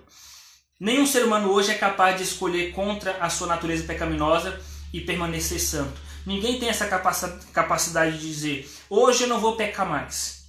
Nenhum 0.79 1.05
ser 1.05 1.23
humano 1.23 1.51
hoje 1.51 1.71
é 1.71 1.75
capaz 1.75 2.17
de 2.17 2.23
escolher 2.23 2.71
contra 2.73 3.17
a 3.17 3.29
sua 3.29 3.47
natureza 3.47 3.85
pecaminosa 3.85 4.59
e 4.91 5.01
permanecer 5.01 5.59
santo. 5.59 6.01
Ninguém 6.25 6.59
tem 6.59 6.69
essa 6.69 6.87
capacidade 6.87 8.17
de 8.17 8.27
dizer: 8.27 8.69
hoje 8.89 9.23
eu 9.23 9.29
não 9.29 9.39
vou 9.39 9.55
pecar 9.55 9.87
mais. 9.87 10.43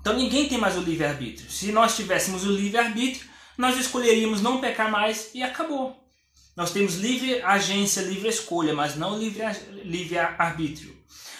Então 0.00 0.14
ninguém 0.14 0.48
tem 0.48 0.58
mais 0.58 0.76
o 0.76 0.80
livre-arbítrio. 0.80 1.50
Se 1.50 1.72
nós 1.72 1.96
tivéssemos 1.96 2.44
o 2.44 2.52
livre-arbítrio, 2.52 3.28
nós 3.56 3.78
escolheríamos 3.78 4.42
não 4.42 4.60
pecar 4.60 4.90
mais 4.90 5.30
e 5.34 5.42
acabou. 5.42 6.01
Nós 6.54 6.70
temos 6.70 6.96
livre 6.96 7.40
agência, 7.42 8.02
livre 8.02 8.28
escolha, 8.28 8.74
mas 8.74 8.94
não 8.96 9.18
livre, 9.18 9.42
livre 9.84 10.18
arbítrio. 10.18 10.94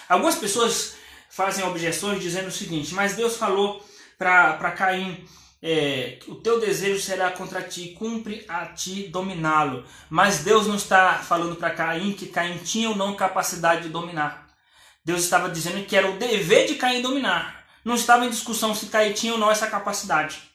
Algumas 0.09 0.35
pessoas 0.35 0.95
fazem 1.29 1.63
objeções 1.65 2.21
dizendo 2.21 2.47
o 2.47 2.51
seguinte: 2.51 2.93
mas 2.93 3.15
Deus 3.15 3.37
falou 3.37 3.83
para 4.17 4.71
Caim. 4.71 5.25
É, 5.65 6.19
o 6.27 6.35
teu 6.35 6.59
desejo 6.59 7.01
será 7.01 7.31
contra 7.31 7.61
ti, 7.61 7.95
cumpre 7.97 8.43
a 8.49 8.65
ti 8.65 9.07
dominá-lo. 9.07 9.85
Mas 10.09 10.39
Deus 10.39 10.67
não 10.67 10.75
está 10.75 11.19
falando 11.19 11.55
para 11.55 11.71
Caim 11.71 12.11
que 12.11 12.25
Caim 12.25 12.57
tinha 12.57 12.89
ou 12.89 12.97
não 12.97 13.15
capacidade 13.15 13.83
de 13.83 13.89
dominar. 13.89 14.49
Deus 15.05 15.23
estava 15.23 15.49
dizendo 15.49 15.85
que 15.85 15.95
era 15.95 16.09
o 16.09 16.17
dever 16.17 16.67
de 16.67 16.75
Caim 16.75 17.01
dominar. 17.01 17.65
Não 17.85 17.95
estava 17.95 18.25
em 18.25 18.29
discussão 18.29 18.75
se 18.75 18.87
Caim 18.87 19.13
tinha 19.13 19.33
ou 19.33 19.39
não 19.39 19.49
essa 19.49 19.67
capacidade. 19.67 20.52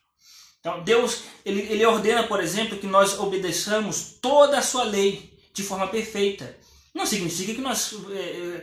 Então 0.60 0.82
Deus 0.82 1.22
ele, 1.44 1.60
ele 1.62 1.86
ordena, 1.86 2.24
por 2.24 2.42
exemplo, 2.42 2.78
que 2.78 2.86
nós 2.86 3.18
obedeçamos 3.18 4.18
toda 4.20 4.58
a 4.58 4.62
sua 4.62 4.84
lei 4.84 5.32
de 5.52 5.62
forma 5.62 5.86
perfeita. 5.88 6.56
Não 6.94 7.06
significa 7.06 7.54
que 7.54 7.60
nós 7.60 7.94
é, 8.10 8.62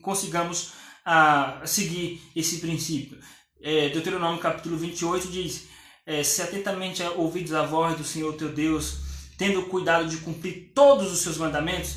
consigamos 0.00 0.72
a, 1.04 1.62
ah, 1.62 1.66
seguir 1.66 2.22
esse 2.36 2.58
princípio. 2.58 3.18
É, 3.60 3.88
Deuteronômio 3.88 4.40
capítulo 4.40 4.76
28 4.76 5.28
diz: 5.28 5.68
é, 6.06 6.22
Se 6.22 6.42
atentamente 6.42 7.02
ouvides 7.16 7.52
a 7.52 7.62
voz 7.62 7.96
do 7.96 8.04
Senhor 8.04 8.32
teu 8.34 8.50
Deus, 8.50 8.98
tendo 9.36 9.62
cuidado 9.64 10.08
de 10.08 10.18
cumprir 10.18 10.70
todos 10.74 11.12
os 11.12 11.20
seus 11.20 11.36
mandamentos, 11.36 11.96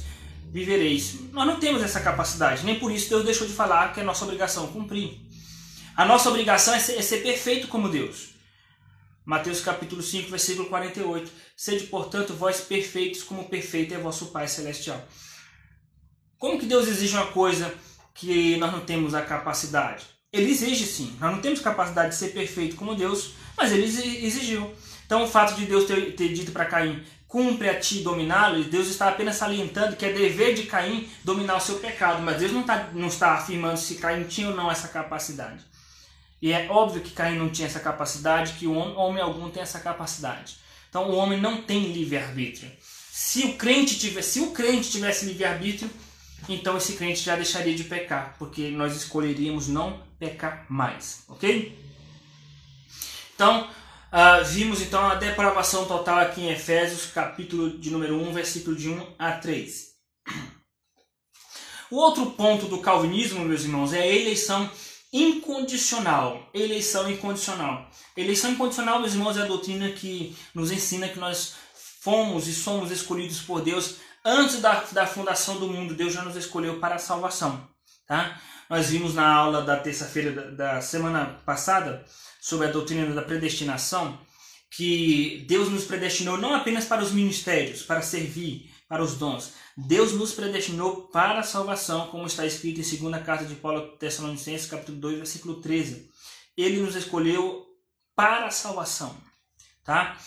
vivereis. 0.51 1.15
Nós 1.31 1.45
não 1.45 1.59
temos 1.59 1.83
essa 1.83 1.99
capacidade, 1.99 2.65
nem 2.65 2.79
por 2.79 2.91
isso 2.91 3.09
Deus 3.09 3.25
deixou 3.25 3.45
de 3.45 3.53
falar 3.53 3.93
que 3.93 3.99
é 3.99 4.03
nossa 4.03 4.23
obrigação 4.23 4.67
cumprir. 4.67 5.19
A 5.95 6.05
nossa 6.05 6.29
obrigação 6.29 6.73
é 6.73 6.79
ser, 6.79 6.97
é 6.97 7.01
ser 7.01 7.17
perfeito 7.17 7.67
como 7.67 7.89
Deus. 7.89 8.34
Mateus 9.25 9.59
capítulo 9.59 10.03
5, 10.03 10.29
versículo 10.29 10.69
48. 10.69 11.31
Sede, 11.57 11.85
portanto, 11.85 12.33
vós 12.33 12.61
perfeitos, 12.61 13.23
como 13.23 13.49
perfeito 13.49 13.93
é 13.93 13.97
vosso 13.97 14.27
Pai 14.27 14.47
Celestial. 14.47 15.01
Como 16.37 16.59
que 16.59 16.65
Deus 16.67 16.87
exige 16.87 17.15
uma 17.15 17.27
coisa 17.27 17.73
que 18.13 18.55
nós 18.57 18.71
não 18.71 18.81
temos 18.81 19.15
a 19.15 19.23
capacidade? 19.23 20.05
Ele 20.31 20.51
exige 20.51 20.85
sim. 20.85 21.17
Nós 21.19 21.31
não 21.31 21.41
temos 21.41 21.59
capacidade 21.59 22.09
de 22.09 22.15
ser 22.15 22.29
perfeito 22.29 22.75
como 22.75 22.93
Deus, 22.93 23.31
mas 23.57 23.71
ele 23.71 23.85
exigiu. 23.85 24.71
Então 25.05 25.23
o 25.23 25.27
fato 25.27 25.55
de 25.55 25.65
Deus 25.65 25.85
ter, 25.85 26.15
ter 26.15 26.33
dito 26.33 26.51
para 26.51 26.65
Caim, 26.65 27.03
cumpre 27.27 27.69
a 27.69 27.79
ti 27.79 28.01
dominá-lo, 28.01 28.63
Deus 28.63 28.87
está 28.87 29.09
apenas 29.09 29.37
salientando 29.37 29.95
que 29.95 30.05
é 30.05 30.13
dever 30.13 30.53
de 30.53 30.63
Caim 30.63 31.09
dominar 31.23 31.57
o 31.57 31.61
seu 31.61 31.79
pecado, 31.79 32.21
mas 32.21 32.37
Deus 32.37 32.51
não 32.51 32.61
está, 32.61 32.89
não 32.93 33.07
está 33.07 33.33
afirmando 33.33 33.77
se 33.77 33.95
Caim 33.95 34.23
tinha 34.23 34.49
ou 34.49 34.55
não 34.55 34.71
essa 34.71 34.87
capacidade. 34.87 35.63
E 36.45 36.53
é 36.53 36.67
óbvio 36.69 37.01
que 37.01 37.09
Caim 37.09 37.39
não 37.39 37.49
tinha 37.49 37.67
essa 37.67 37.79
capacidade, 37.79 38.53
que 38.53 38.67
o 38.67 38.73
homem, 38.75 38.95
homem 38.95 39.23
algum 39.23 39.49
tem 39.49 39.63
essa 39.63 39.79
capacidade. 39.79 40.57
Então 40.87 41.09
o 41.09 41.15
homem 41.15 41.41
não 41.41 41.63
tem 41.63 41.91
livre-arbítrio. 41.91 42.71
Se 43.11 43.45
o 43.45 43.55
crente 43.55 43.97
tivesse, 43.97 44.33
se 44.33 44.39
o 44.41 44.51
crente 44.51 44.91
tivesse 44.91 45.25
livre-arbítrio, 45.25 45.89
então 46.47 46.77
esse 46.77 46.93
crente 46.93 47.21
já 47.21 47.35
deixaria 47.35 47.73
de 47.73 47.85
pecar, 47.85 48.35
porque 48.37 48.69
nós 48.69 48.95
escolheríamos 48.95 49.67
não 49.67 50.03
pecar 50.19 50.67
mais, 50.69 51.23
ok? 51.27 51.75
Então, 53.33 53.67
uh, 53.67 54.45
vimos 54.45 54.83
então 54.83 55.03
a 55.03 55.15
depravação 55.15 55.85
total 55.85 56.19
aqui 56.19 56.41
em 56.41 56.51
Efésios, 56.51 57.07
capítulo 57.07 57.79
de 57.79 57.89
número 57.89 58.21
1, 58.21 58.33
versículo 58.33 58.75
de 58.75 58.89
1 58.89 59.15
a 59.17 59.31
3. 59.31 59.95
O 61.89 61.95
outro 61.95 62.27
ponto 62.27 62.67
do 62.67 62.81
calvinismo, 62.81 63.43
meus 63.43 63.63
irmãos, 63.63 63.93
é 63.93 64.01
a 64.01 64.07
eleição 64.07 64.69
incondicional. 65.15 66.49
Eleição 66.53 67.09
incondicional. 67.09 67.89
Eleição 68.17 68.51
incondicional, 68.51 68.99
meus 68.99 69.13
irmãos, 69.13 69.37
é 69.37 69.43
a 69.43 69.45
doutrina 69.45 69.89
que 69.91 70.35
nos 70.53 70.71
ensina 70.71 71.07
que 71.07 71.17
nós 71.17 71.55
fomos 72.01 72.47
e 72.47 72.53
somos 72.53 72.91
escolhidos 72.91 73.39
por 73.39 73.61
Deus 73.61 73.95
antes 74.25 74.59
da, 74.59 74.83
da 74.91 75.07
fundação 75.07 75.57
do 75.57 75.69
mundo. 75.69 75.95
Deus 75.95 76.13
já 76.13 76.21
nos 76.21 76.35
escolheu 76.35 76.79
para 76.79 76.95
a 76.95 76.99
salvação. 76.99 77.65
Tá? 78.05 78.39
Nós 78.69 78.89
vimos 78.89 79.13
na 79.15 79.25
aula 79.33 79.61
da 79.61 79.77
terça-feira 79.77 80.31
da, 80.31 80.73
da 80.73 80.81
semana 80.81 81.41
passada 81.45 82.03
sobre 82.41 82.67
a 82.67 82.71
doutrina 82.71 83.15
da 83.15 83.21
predestinação 83.21 84.19
que 84.69 85.45
Deus 85.47 85.69
nos 85.69 85.85
predestinou 85.85 86.37
não 86.37 86.53
apenas 86.53 86.83
para 86.83 87.01
os 87.01 87.13
ministérios, 87.13 87.83
para 87.83 88.01
servir, 88.01 88.69
para 88.87 89.03
os 89.03 89.15
dons. 89.15 89.53
Deus 89.75 90.13
nos 90.13 90.33
predestinou 90.33 91.07
para 91.07 91.39
a 91.39 91.43
salvação, 91.43 92.07
como 92.07 92.27
está 92.27 92.45
escrito 92.45 92.79
em 92.79 93.09
2 93.11 93.25
carta 93.25 93.45
de 93.45 93.55
Paulo 93.55 93.97
Tessalonicenses, 93.97 94.69
capítulo 94.69 94.97
2, 94.99 95.17
versículo 95.17 95.61
13. 95.61 96.09
Ele 96.55 96.81
nos 96.81 96.95
escolheu 96.95 97.65
para 98.15 98.47
a 98.47 98.51
salvação, 98.51 99.15
tá? 99.83 100.17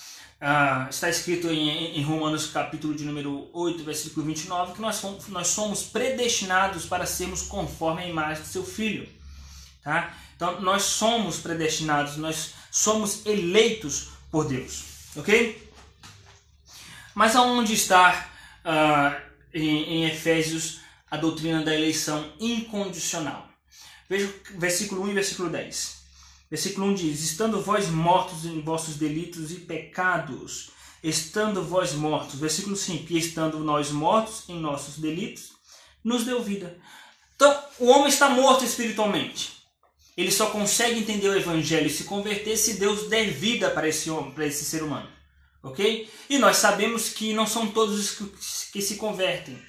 Ah, 0.40 0.86
está 0.88 1.08
escrito 1.08 1.48
em, 1.48 1.98
em, 1.98 2.02
Romanos 2.04 2.46
capítulo 2.46 2.94
de 2.94 3.04
número 3.04 3.50
8, 3.52 3.82
versículo 3.82 4.24
29, 4.24 4.74
que 4.74 4.80
nós 4.80 4.96
somos, 4.96 5.26
nós 5.28 5.48
somos 5.48 5.82
predestinados 5.82 6.86
para 6.86 7.06
sermos 7.06 7.42
conforme 7.42 8.02
a 8.02 8.08
imagem 8.08 8.44
de 8.44 8.48
seu 8.48 8.64
Filho. 8.64 9.08
Tá? 9.82 10.14
Então, 10.36 10.60
nós 10.60 10.82
somos 10.82 11.38
predestinados, 11.38 12.16
nós 12.16 12.54
somos 12.70 13.26
eleitos 13.26 14.10
por 14.30 14.46
Deus. 14.46 14.84
Ok? 15.16 15.72
Mas 17.16 17.34
aonde 17.34 17.72
está 17.72 18.30
ah, 18.64 19.20
em, 19.52 19.84
em 19.84 20.04
Efésios 20.06 20.80
a 21.10 21.16
doutrina 21.16 21.62
da 21.62 21.74
eleição 21.74 22.32
incondicional? 22.38 23.48
Veja 24.08 24.32
versículo 24.56 25.02
1 25.02 25.10
e 25.10 25.14
versículo 25.14 25.50
10. 25.50 25.98
Versículo 26.50 26.86
1 26.86 26.94
diz: 26.94 27.22
Estando 27.22 27.60
vós 27.60 27.88
mortos 27.88 28.44
em 28.46 28.60
vossos 28.60 28.96
delitos 28.96 29.52
e 29.52 29.56
pecados, 29.56 30.70
estando 31.02 31.62
vós 31.62 31.92
mortos. 31.92 32.40
Versículo 32.40 32.76
5: 32.76 33.12
E 33.12 33.18
estando 33.18 33.58
nós 33.58 33.90
mortos 33.90 34.48
em 34.48 34.58
nossos 34.58 34.98
delitos, 34.98 35.52
nos 36.02 36.24
deu 36.24 36.42
vida. 36.42 36.78
Então, 37.36 37.62
o 37.78 37.86
homem 37.86 38.08
está 38.08 38.30
morto 38.30 38.64
espiritualmente. 38.64 39.58
Ele 40.16 40.32
só 40.32 40.46
consegue 40.46 40.98
entender 40.98 41.28
o 41.28 41.36
evangelho 41.36 41.86
e 41.86 41.90
se 41.90 42.04
converter 42.04 42.56
se 42.56 42.74
Deus 42.74 43.08
der 43.08 43.30
vida 43.30 43.70
para 43.70 43.86
esse 43.86 44.10
homem, 44.10 44.32
para 44.32 44.46
esse 44.46 44.64
ser 44.64 44.82
humano. 44.82 45.08
OK? 45.62 46.08
E 46.30 46.38
nós 46.38 46.56
sabemos 46.56 47.10
que 47.10 47.32
não 47.32 47.46
são 47.46 47.66
todos 47.68 48.20
os 48.20 48.64
que 48.72 48.80
se 48.80 48.96
convertem. 48.96 49.60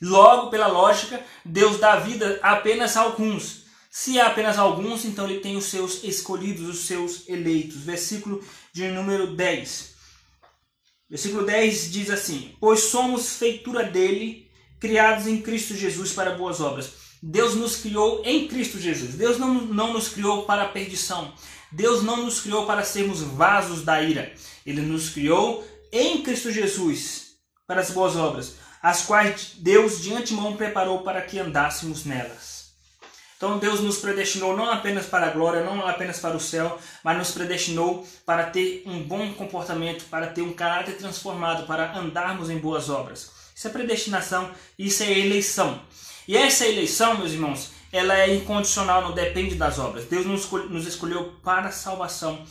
Logo, 0.00 0.50
pela 0.50 0.66
lógica, 0.66 1.24
Deus 1.44 1.78
dá 1.78 1.96
vida 1.96 2.38
apenas 2.42 2.96
a 2.96 3.00
alguns. 3.00 3.64
Se 3.90 4.20
há 4.20 4.26
apenas 4.26 4.58
alguns, 4.58 5.04
então 5.04 5.28
ele 5.28 5.40
tem 5.40 5.56
os 5.56 5.64
seus 5.64 6.04
escolhidos, 6.04 6.68
os 6.68 6.86
seus 6.86 7.28
eleitos. 7.28 7.76
Versículo 7.78 8.44
de 8.72 8.88
número 8.88 9.34
10. 9.34 9.94
Versículo 11.08 11.46
10 11.46 11.92
diz 11.92 12.10
assim: 12.10 12.54
Pois 12.60 12.80
somos 12.80 13.36
feitura 13.36 13.84
dele, 13.84 14.50
criados 14.78 15.26
em 15.26 15.40
Cristo 15.40 15.74
Jesus 15.74 16.12
para 16.12 16.32
boas 16.32 16.60
obras. 16.60 16.92
Deus 17.22 17.54
nos 17.54 17.76
criou 17.76 18.22
em 18.24 18.46
Cristo 18.46 18.78
Jesus. 18.78 19.14
Deus 19.14 19.38
não, 19.38 19.54
não 19.54 19.92
nos 19.92 20.08
criou 20.08 20.44
para 20.44 20.62
a 20.62 20.68
perdição. 20.68 21.32
Deus 21.70 22.02
não 22.02 22.24
nos 22.24 22.40
criou 22.40 22.66
para 22.66 22.84
sermos 22.84 23.20
vasos 23.20 23.82
da 23.82 24.02
ira. 24.02 24.32
Ele 24.64 24.80
nos 24.80 25.10
criou 25.10 25.66
em 25.92 26.22
Cristo 26.22 26.50
Jesus 26.50 27.34
para 27.66 27.80
as 27.80 27.90
boas 27.90 28.16
obras, 28.16 28.56
as 28.82 29.02
quais 29.02 29.52
Deus 29.56 30.00
de 30.02 30.14
antemão 30.14 30.56
preparou 30.56 31.00
para 31.02 31.22
que 31.22 31.38
andássemos 31.38 32.04
nelas. 32.04 32.56
Então 33.36 33.58
Deus 33.58 33.80
nos 33.80 33.98
predestinou 33.98 34.56
não 34.56 34.70
apenas 34.70 35.06
para 35.06 35.26
a 35.26 35.30
glória, 35.30 35.62
não 35.62 35.86
apenas 35.86 36.18
para 36.18 36.36
o 36.36 36.40
céu, 36.40 36.78
mas 37.04 37.18
nos 37.18 37.32
predestinou 37.32 38.06
para 38.24 38.44
ter 38.44 38.82
um 38.86 39.02
bom 39.02 39.34
comportamento, 39.34 40.06
para 40.06 40.28
ter 40.28 40.40
um 40.40 40.54
caráter 40.54 40.96
transformado, 40.96 41.66
para 41.66 41.96
andarmos 41.98 42.48
em 42.48 42.58
boas 42.58 42.88
obras. 42.88 43.30
Isso 43.54 43.68
é 43.68 43.70
predestinação, 43.70 44.50
isso 44.78 45.02
é 45.02 45.18
eleição. 45.18 45.80
E 46.26 46.36
essa 46.36 46.66
eleição, 46.66 47.18
meus 47.18 47.32
irmãos, 47.32 47.70
ela 47.92 48.18
é 48.18 48.34
incondicional, 48.34 49.02
não 49.02 49.12
depende 49.12 49.54
das 49.54 49.78
obras. 49.78 50.04
Deus 50.06 50.26
nos 50.26 50.86
escolheu 50.86 51.32
para 51.42 51.68
a 51.68 51.72
salvação. 51.72 52.44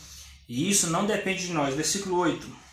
E 0.48 0.70
isso 0.70 0.88
não 0.88 1.06
depende 1.06 1.46
de 1.46 1.52
nós. 1.52 1.74
Versículo 1.74 2.18
8. 2.18 2.66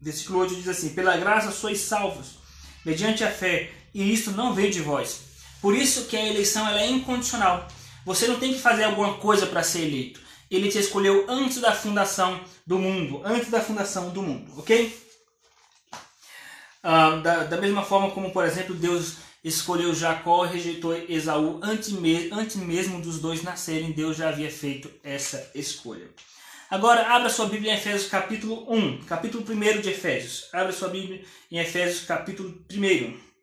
Versículo 0.00 0.40
8 0.40 0.56
diz 0.56 0.68
assim: 0.68 0.90
Pela 0.90 1.16
graça 1.16 1.50
sois 1.50 1.80
salvos, 1.80 2.38
mediante 2.84 3.24
a 3.24 3.30
fé 3.30 3.72
e 3.94 4.12
isso 4.12 4.32
não 4.32 4.52
veio 4.52 4.70
de 4.70 4.80
vós. 4.80 5.20
Por 5.62 5.74
isso 5.74 6.04
que 6.04 6.16
a 6.16 6.26
eleição 6.26 6.68
ela 6.68 6.82
é 6.82 6.90
incondicional. 6.90 7.66
Você 8.04 8.26
não 8.26 8.38
tem 8.38 8.52
que 8.52 8.60
fazer 8.60 8.84
alguma 8.84 9.14
coisa 9.14 9.46
para 9.46 9.62
ser 9.62 9.82
eleito. 9.82 10.20
Ele 10.50 10.70
te 10.70 10.78
escolheu 10.78 11.24
antes 11.28 11.58
da 11.58 11.72
fundação 11.72 12.38
do 12.66 12.78
mundo, 12.78 13.22
antes 13.24 13.48
da 13.48 13.60
fundação 13.60 14.10
do 14.10 14.22
mundo, 14.22 14.58
ok? 14.58 15.02
Ah, 16.82 17.16
da, 17.16 17.44
da 17.44 17.56
mesma 17.56 17.82
forma 17.82 18.10
como, 18.10 18.30
por 18.30 18.44
exemplo, 18.44 18.74
Deus 18.74 19.16
escolheu 19.44 19.94
Jacó 19.94 20.46
e 20.46 20.48
rejeitou 20.48 20.96
Esaú 20.96 21.60
antes, 21.62 21.90
me, 21.90 22.30
antes 22.32 22.56
mesmo 22.56 23.02
dos 23.02 23.20
dois 23.20 23.42
nascerem, 23.42 23.92
Deus 23.92 24.16
já 24.16 24.30
havia 24.30 24.50
feito 24.50 24.90
essa 25.04 25.50
escolha. 25.54 26.08
Agora, 26.70 27.14
abra 27.14 27.28
sua 27.28 27.46
Bíblia 27.46 27.72
em 27.72 27.76
Efésios 27.76 28.10
capítulo 28.10 28.72
1, 28.72 29.04
capítulo 29.04 29.44
1 29.46 29.82
de 29.82 29.90
Efésios. 29.90 30.48
Abra 30.52 30.72
sua 30.72 30.88
Bíblia 30.88 31.22
em 31.50 31.58
Efésios 31.58 32.06
capítulo 32.06 32.64
1. 32.72 33.34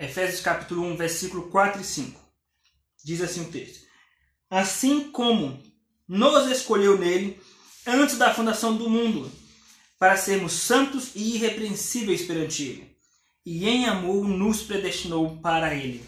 Efésios 0.00 0.40
capítulo 0.40 0.82
1, 0.82 0.96
versículo 0.96 1.48
4 1.50 1.80
e 1.80 1.84
5. 1.84 2.20
Diz 3.04 3.20
assim 3.20 3.42
o 3.42 3.50
texto: 3.52 3.86
Assim 4.50 5.12
como 5.12 5.62
nos 6.10 6.50
escolheu 6.50 6.98
nele 6.98 7.40
antes 7.86 8.18
da 8.18 8.34
fundação 8.34 8.76
do 8.76 8.90
mundo, 8.90 9.30
para 9.96 10.16
sermos 10.16 10.52
santos 10.54 11.12
e 11.14 11.36
irrepreensíveis 11.36 12.22
perante 12.22 12.64
ele, 12.64 12.96
e 13.46 13.68
em 13.68 13.86
amor 13.86 14.26
nos 14.26 14.60
predestinou 14.60 15.36
para 15.36 15.72
ele. 15.72 16.04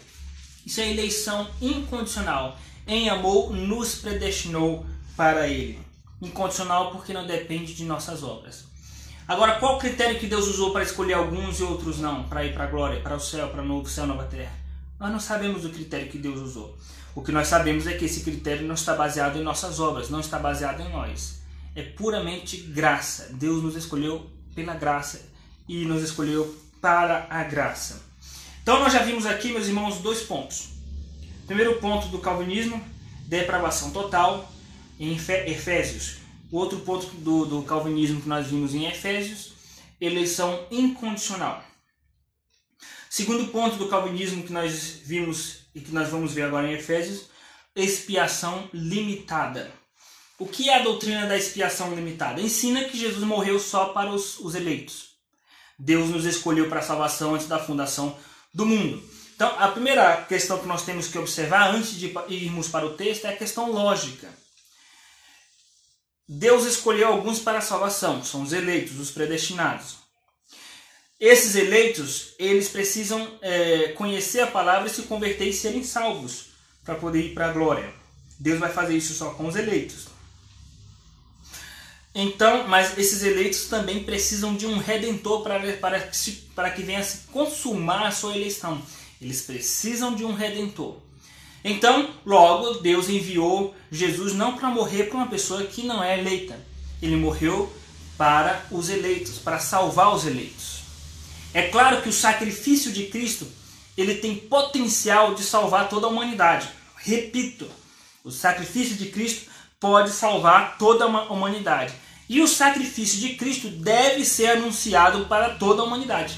Isso 0.65 0.81
é 0.81 0.91
eleição 0.91 1.49
incondicional. 1.61 2.59
Em 2.85 3.09
amor 3.09 3.53
nos 3.53 3.95
predestinou 3.95 4.85
para 5.15 5.47
ele. 5.47 5.79
Incondicional 6.21 6.91
porque 6.91 7.13
não 7.13 7.25
depende 7.25 7.73
de 7.73 7.85
nossas 7.85 8.23
obras. 8.23 8.65
Agora, 9.25 9.57
qual 9.57 9.77
o 9.77 9.79
critério 9.79 10.19
que 10.19 10.27
Deus 10.27 10.47
usou 10.47 10.71
para 10.71 10.83
escolher 10.83 11.13
alguns 11.13 11.61
e 11.61 11.63
outros 11.63 11.99
não? 11.99 12.27
Para 12.27 12.43
ir 12.43 12.53
para 12.53 12.65
a 12.65 12.67
glória, 12.67 13.01
para 13.01 13.15
o 13.15 13.21
céu, 13.21 13.47
para 13.47 13.61
o 13.61 13.65
novo 13.65 13.89
céu, 13.89 14.05
nova 14.05 14.25
terra? 14.25 14.53
Nós 14.99 15.11
não 15.11 15.19
sabemos 15.19 15.63
o 15.63 15.69
critério 15.69 16.09
que 16.09 16.17
Deus 16.17 16.39
usou. 16.39 16.77
O 17.15 17.21
que 17.21 17.31
nós 17.31 17.47
sabemos 17.47 17.85
é 17.87 17.93
que 17.93 18.05
esse 18.05 18.21
critério 18.21 18.65
não 18.67 18.75
está 18.75 18.95
baseado 18.95 19.37
em 19.37 19.43
nossas 19.43 19.79
obras, 19.79 20.09
não 20.09 20.19
está 20.19 20.39
baseado 20.39 20.81
em 20.81 20.91
nós. 20.91 21.41
É 21.75 21.83
puramente 21.83 22.57
graça. 22.57 23.29
Deus 23.33 23.63
nos 23.63 23.75
escolheu 23.75 24.29
pela 24.55 24.73
graça 24.73 25.21
e 25.67 25.85
nos 25.85 26.03
escolheu 26.03 26.55
para 26.81 27.27
a 27.29 27.43
graça. 27.43 28.01
Então 28.61 28.79
nós 28.79 28.93
já 28.93 29.03
vimos 29.03 29.25
aqui, 29.25 29.51
meus 29.51 29.67
irmãos, 29.67 29.97
dois 29.99 30.21
pontos. 30.21 30.69
Primeiro 31.45 31.75
ponto 31.79 32.07
do 32.07 32.19
calvinismo, 32.19 32.81
depravação 33.27 33.91
total, 33.91 34.51
em 34.99 35.15
Efésios 35.15 36.23
o 36.53 36.57
outro 36.57 36.81
ponto 36.81 37.07
do, 37.15 37.45
do 37.47 37.63
calvinismo 37.63 38.21
que 38.21 38.29
nós 38.29 38.45
vimos 38.45 38.75
em 38.75 38.85
Efésios, 38.85 39.53
eleição 39.99 40.67
incondicional. 40.69 41.63
Segundo 43.09 43.47
ponto 43.47 43.75
do 43.77 43.87
calvinismo 43.87 44.43
que 44.43 44.53
nós 44.53 44.99
vimos 45.03 45.62
e 45.73 45.81
que 45.81 45.91
nós 45.91 46.09
vamos 46.09 46.33
ver 46.33 46.43
agora 46.43 46.67
em 46.67 46.73
Efésios, 46.73 47.25
expiação 47.75 48.69
limitada. 48.73 49.71
O 50.37 50.47
que 50.47 50.69
é 50.69 50.79
a 50.79 50.83
doutrina 50.83 51.27
da 51.27 51.37
expiação 51.37 51.93
limitada? 51.93 52.41
Ensina 52.41 52.83
que 52.85 52.97
Jesus 52.97 53.23
morreu 53.23 53.59
só 53.59 53.85
para 53.85 54.09
os, 54.11 54.39
os 54.39 54.55
eleitos. 54.55 55.13
Deus 55.77 56.09
nos 56.09 56.25
escolheu 56.25 56.69
para 56.69 56.79
a 56.79 56.83
salvação 56.83 57.35
antes 57.35 57.47
da 57.47 57.59
fundação 57.59 58.17
do 58.53 58.65
mundo. 58.65 59.03
Então, 59.35 59.47
a 59.59 59.67
primeira 59.67 60.23
questão 60.25 60.59
que 60.59 60.67
nós 60.67 60.85
temos 60.85 61.07
que 61.07 61.17
observar 61.17 61.73
antes 61.73 61.95
de 61.95 62.13
irmos 62.29 62.67
para 62.67 62.85
o 62.85 62.93
texto 62.95 63.25
é 63.25 63.29
a 63.29 63.37
questão 63.37 63.71
lógica. 63.71 64.29
Deus 66.27 66.65
escolheu 66.65 67.07
alguns 67.07 67.39
para 67.39 67.57
a 67.57 67.61
salvação, 67.61 68.23
são 68.23 68.43
os 68.43 68.53
eleitos, 68.53 68.99
os 68.99 69.11
predestinados. 69.11 70.02
Esses 71.25 71.55
eleitos, 71.55 72.33
eles 72.37 72.67
precisam 72.67 73.25
é, 73.41 73.93
conhecer 73.95 74.41
a 74.41 74.47
palavra 74.47 74.89
e 74.89 74.91
se 74.91 75.03
converter 75.03 75.47
e 75.47 75.53
serem 75.53 75.81
salvos 75.81 76.47
para 76.83 76.95
poder 76.95 77.27
ir 77.27 77.33
para 77.33 77.47
a 77.47 77.53
glória. 77.53 77.93
Deus 78.37 78.59
vai 78.59 78.69
fazer 78.69 78.97
isso 78.97 79.13
só 79.13 79.29
com 79.29 79.47
os 79.47 79.55
eleitos. 79.55 80.07
Então, 82.13 82.67
mas 82.67 82.97
esses 82.97 83.23
eleitos 83.23 83.67
também 83.69 84.03
precisam 84.03 84.53
de 84.53 84.65
um 84.65 84.77
redentor 84.77 85.43
para, 85.43 85.61
para, 85.77 86.11
para 86.53 86.71
que 86.71 86.83
venha 86.83 87.01
se 87.01 87.19
consumar 87.31 88.05
a 88.05 88.11
sua 88.11 88.35
eleição. 88.35 88.81
Eles 89.21 89.43
precisam 89.43 90.13
de 90.13 90.25
um 90.25 90.33
redentor. 90.33 90.97
Então, 91.63 92.13
logo, 92.25 92.81
Deus 92.81 93.07
enviou 93.07 93.73
Jesus 93.89 94.33
não 94.33 94.57
para 94.57 94.67
morrer 94.67 95.05
para 95.05 95.19
uma 95.19 95.27
pessoa 95.27 95.63
que 95.63 95.83
não 95.83 96.03
é 96.03 96.19
eleita. 96.19 96.59
Ele 97.01 97.15
morreu 97.15 97.71
para 98.17 98.65
os 98.69 98.89
eleitos, 98.89 99.37
para 99.37 99.57
salvar 99.57 100.13
os 100.13 100.25
eleitos. 100.25 100.72
É 101.53 101.63
claro 101.69 102.01
que 102.01 102.09
o 102.09 102.13
sacrifício 102.13 102.91
de 102.91 103.05
Cristo 103.07 103.47
ele 103.95 104.15
tem 104.15 104.35
potencial 104.35 105.35
de 105.35 105.43
salvar 105.43 105.87
toda 105.87 106.07
a 106.07 106.09
humanidade. 106.09 106.67
Repito, 106.97 107.69
o 108.23 108.31
sacrifício 108.31 108.95
de 108.95 109.07
Cristo 109.09 109.51
pode 109.79 110.11
salvar 110.11 110.77
toda 110.77 111.05
a 111.05 111.31
humanidade. 111.31 111.93
E 112.27 112.41
o 112.41 112.47
sacrifício 112.47 113.19
de 113.19 113.35
Cristo 113.35 113.69
deve 113.69 114.25
ser 114.25 114.47
anunciado 114.47 115.25
para 115.25 115.55
toda 115.55 115.81
a 115.81 115.85
humanidade. 115.85 116.37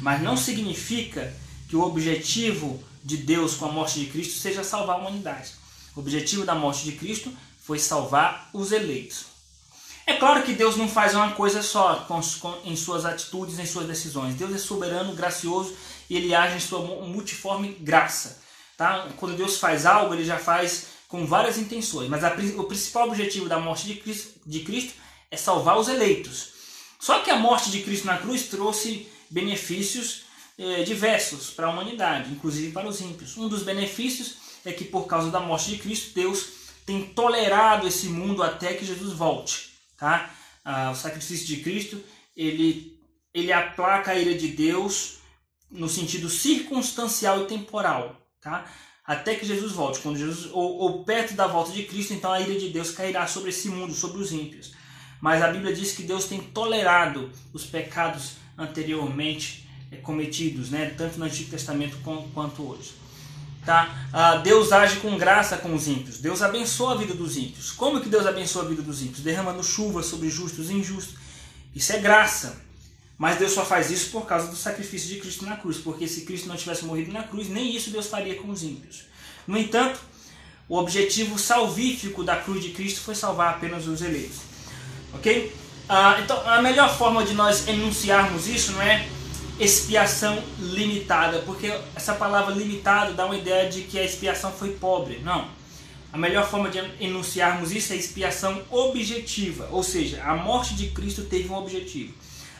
Mas 0.00 0.22
não 0.22 0.36
significa 0.36 1.34
que 1.68 1.76
o 1.76 1.82
objetivo 1.82 2.82
de 3.04 3.18
Deus 3.18 3.54
com 3.54 3.66
a 3.66 3.72
morte 3.72 4.00
de 4.00 4.06
Cristo 4.06 4.38
seja 4.38 4.64
salvar 4.64 4.96
a 4.96 5.00
humanidade. 5.00 5.50
O 5.94 6.00
objetivo 6.00 6.46
da 6.46 6.54
morte 6.54 6.84
de 6.84 6.92
Cristo 6.92 7.30
foi 7.60 7.78
salvar 7.78 8.48
os 8.54 8.72
eleitos. 8.72 9.35
É 10.06 10.14
claro 10.14 10.44
que 10.44 10.52
Deus 10.52 10.76
não 10.76 10.88
faz 10.88 11.14
uma 11.14 11.32
coisa 11.32 11.62
só 11.62 11.96
com, 12.06 12.20
com, 12.38 12.56
em 12.64 12.76
suas 12.76 13.04
atitudes, 13.04 13.58
em 13.58 13.66
suas 13.66 13.88
decisões. 13.88 14.36
Deus 14.36 14.54
é 14.54 14.58
soberano, 14.58 15.16
gracioso 15.16 15.74
e 16.08 16.16
ele 16.16 16.32
age 16.32 16.56
em 16.56 16.60
sua 16.60 16.80
multiforme 16.80 17.76
graça. 17.80 18.40
Tá? 18.76 19.08
Quando 19.16 19.36
Deus 19.36 19.58
faz 19.58 19.84
algo, 19.84 20.14
ele 20.14 20.24
já 20.24 20.38
faz 20.38 20.86
com 21.08 21.26
várias 21.26 21.58
intenções. 21.58 22.08
Mas 22.08 22.22
a, 22.22 22.32
o 22.56 22.64
principal 22.64 23.08
objetivo 23.08 23.48
da 23.48 23.58
morte 23.58 23.86
de 23.86 23.96
Cristo, 23.96 24.40
de 24.46 24.60
Cristo 24.60 24.94
é 25.28 25.36
salvar 25.36 25.76
os 25.76 25.88
eleitos. 25.88 26.50
Só 27.00 27.18
que 27.20 27.30
a 27.30 27.36
morte 27.36 27.70
de 27.72 27.82
Cristo 27.82 28.06
na 28.06 28.16
cruz 28.16 28.44
trouxe 28.44 29.08
benefícios 29.28 30.22
eh, 30.56 30.84
diversos 30.84 31.50
para 31.50 31.66
a 31.66 31.70
humanidade, 31.70 32.32
inclusive 32.32 32.72
para 32.72 32.88
os 32.88 33.00
ímpios. 33.00 33.36
Um 33.36 33.48
dos 33.48 33.64
benefícios 33.64 34.36
é 34.64 34.72
que 34.72 34.84
por 34.84 35.06
causa 35.06 35.30
da 35.30 35.40
morte 35.40 35.70
de 35.70 35.78
Cristo, 35.78 36.14
Deus 36.14 36.46
tem 36.86 37.06
tolerado 37.06 37.88
esse 37.88 38.06
mundo 38.06 38.42
até 38.42 38.74
que 38.74 38.86
Jesus 38.86 39.12
volte. 39.12 39.75
Tá? 39.96 40.30
Ah, 40.64 40.90
o 40.90 40.94
sacrifício 40.94 41.46
de 41.46 41.58
Cristo 41.58 42.02
ele, 42.36 43.00
ele 43.32 43.52
aplaca 43.52 44.12
a 44.12 44.18
ira 44.18 44.36
de 44.36 44.48
Deus 44.48 45.18
no 45.70 45.88
sentido 45.88 46.28
circunstancial 46.28 47.42
e 47.42 47.46
temporal. 47.46 48.20
Tá? 48.40 48.66
Até 49.04 49.34
que 49.34 49.46
Jesus 49.46 49.72
volte. 49.72 50.00
Quando 50.00 50.18
Jesus, 50.18 50.50
ou, 50.52 50.78
ou 50.78 51.04
perto 51.04 51.34
da 51.34 51.46
volta 51.46 51.72
de 51.72 51.84
Cristo, 51.84 52.12
então 52.12 52.32
a 52.32 52.40
ira 52.40 52.58
de 52.58 52.68
Deus 52.68 52.90
cairá 52.90 53.26
sobre 53.26 53.50
esse 53.50 53.68
mundo, 53.68 53.94
sobre 53.94 54.20
os 54.20 54.32
ímpios. 54.32 54.74
Mas 55.20 55.42
a 55.42 55.48
Bíblia 55.48 55.74
diz 55.74 55.92
que 55.92 56.02
Deus 56.02 56.26
tem 56.26 56.40
tolerado 56.40 57.30
os 57.52 57.64
pecados 57.64 58.32
anteriormente 58.58 59.66
é, 59.90 59.96
cometidos, 59.96 60.70
né? 60.70 60.94
tanto 60.96 61.18
no 61.18 61.24
Antigo 61.24 61.50
Testamento 61.50 61.96
quanto 62.34 62.62
hoje. 62.62 63.05
Tá? 63.66 64.06
Ah, 64.12 64.36
Deus 64.36 64.70
age 64.70 65.00
com 65.00 65.18
graça 65.18 65.56
com 65.56 65.74
os 65.74 65.88
ímpios. 65.88 66.18
Deus 66.18 66.40
abençoa 66.40 66.92
a 66.92 66.96
vida 66.96 67.12
dos 67.12 67.36
ímpios. 67.36 67.72
Como 67.72 68.00
que 68.00 68.08
Deus 68.08 68.24
abençoa 68.24 68.62
a 68.62 68.68
vida 68.68 68.80
dos 68.80 69.02
ímpios? 69.02 69.20
Derramando 69.20 69.62
chuva 69.64 70.04
sobre 70.04 70.30
justos 70.30 70.70
e 70.70 70.74
injustos. 70.74 71.16
Isso 71.74 71.92
é 71.92 71.98
graça. 71.98 72.64
Mas 73.18 73.38
Deus 73.38 73.50
só 73.50 73.64
faz 73.64 73.90
isso 73.90 74.10
por 74.10 74.24
causa 74.24 74.46
do 74.46 74.56
sacrifício 74.56 75.08
de 75.08 75.16
Cristo 75.16 75.44
na 75.44 75.56
cruz. 75.56 75.78
Porque 75.78 76.06
se 76.06 76.20
Cristo 76.20 76.46
não 76.46 76.54
tivesse 76.56 76.84
morrido 76.84 77.12
na 77.12 77.24
cruz, 77.24 77.48
nem 77.48 77.74
isso 77.74 77.90
Deus 77.90 78.06
faria 78.06 78.36
com 78.36 78.48
os 78.50 78.62
ímpios. 78.62 79.02
No 79.48 79.58
entanto, 79.58 79.98
o 80.68 80.78
objetivo 80.78 81.36
salvífico 81.36 82.22
da 82.22 82.36
cruz 82.36 82.62
de 82.62 82.70
Cristo 82.70 83.00
foi 83.00 83.16
salvar 83.16 83.54
apenas 83.54 83.88
os 83.88 84.00
eleitos. 84.00 84.38
Ok? 85.12 85.52
Ah, 85.88 86.20
então, 86.22 86.40
a 86.48 86.62
melhor 86.62 86.96
forma 86.96 87.24
de 87.24 87.34
nós 87.34 87.66
enunciarmos 87.66 88.46
isso 88.46 88.72
não 88.72 88.82
é 88.82 89.08
expiação 89.58 90.42
limitada, 90.58 91.40
porque 91.40 91.72
essa 91.94 92.14
palavra 92.14 92.54
limitado 92.54 93.14
dá 93.14 93.24
uma 93.24 93.36
ideia 93.36 93.68
de 93.68 93.82
que 93.82 93.98
a 93.98 94.04
expiação 94.04 94.52
foi 94.52 94.72
pobre. 94.72 95.18
Não. 95.20 95.48
A 96.12 96.18
melhor 96.18 96.48
forma 96.48 96.70
de 96.70 96.78
enunciarmos 97.00 97.72
isso 97.72 97.92
é 97.92 97.96
expiação 97.96 98.62
objetiva, 98.70 99.68
ou 99.70 99.82
seja, 99.82 100.22
a 100.22 100.34
morte 100.34 100.74
de 100.74 100.90
Cristo 100.90 101.24
teve 101.24 101.48
um 101.48 101.56
objetivo. 101.56 102.14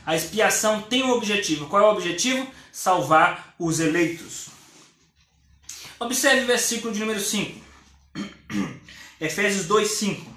A 0.04 0.14
expiação 0.14 0.82
tem 0.82 1.02
um 1.02 1.10
objetivo. 1.10 1.66
Qual 1.66 1.82
é 1.82 1.86
o 1.86 1.92
objetivo? 1.92 2.46
Salvar 2.70 3.54
os 3.58 3.80
eleitos. 3.80 4.48
Observe 5.98 6.42
o 6.42 6.46
versículo 6.46 6.92
de 6.92 7.00
número 7.00 7.18
5. 7.18 7.60
Efésios 9.20 9.66
2, 9.66 9.88
5. 9.88 10.36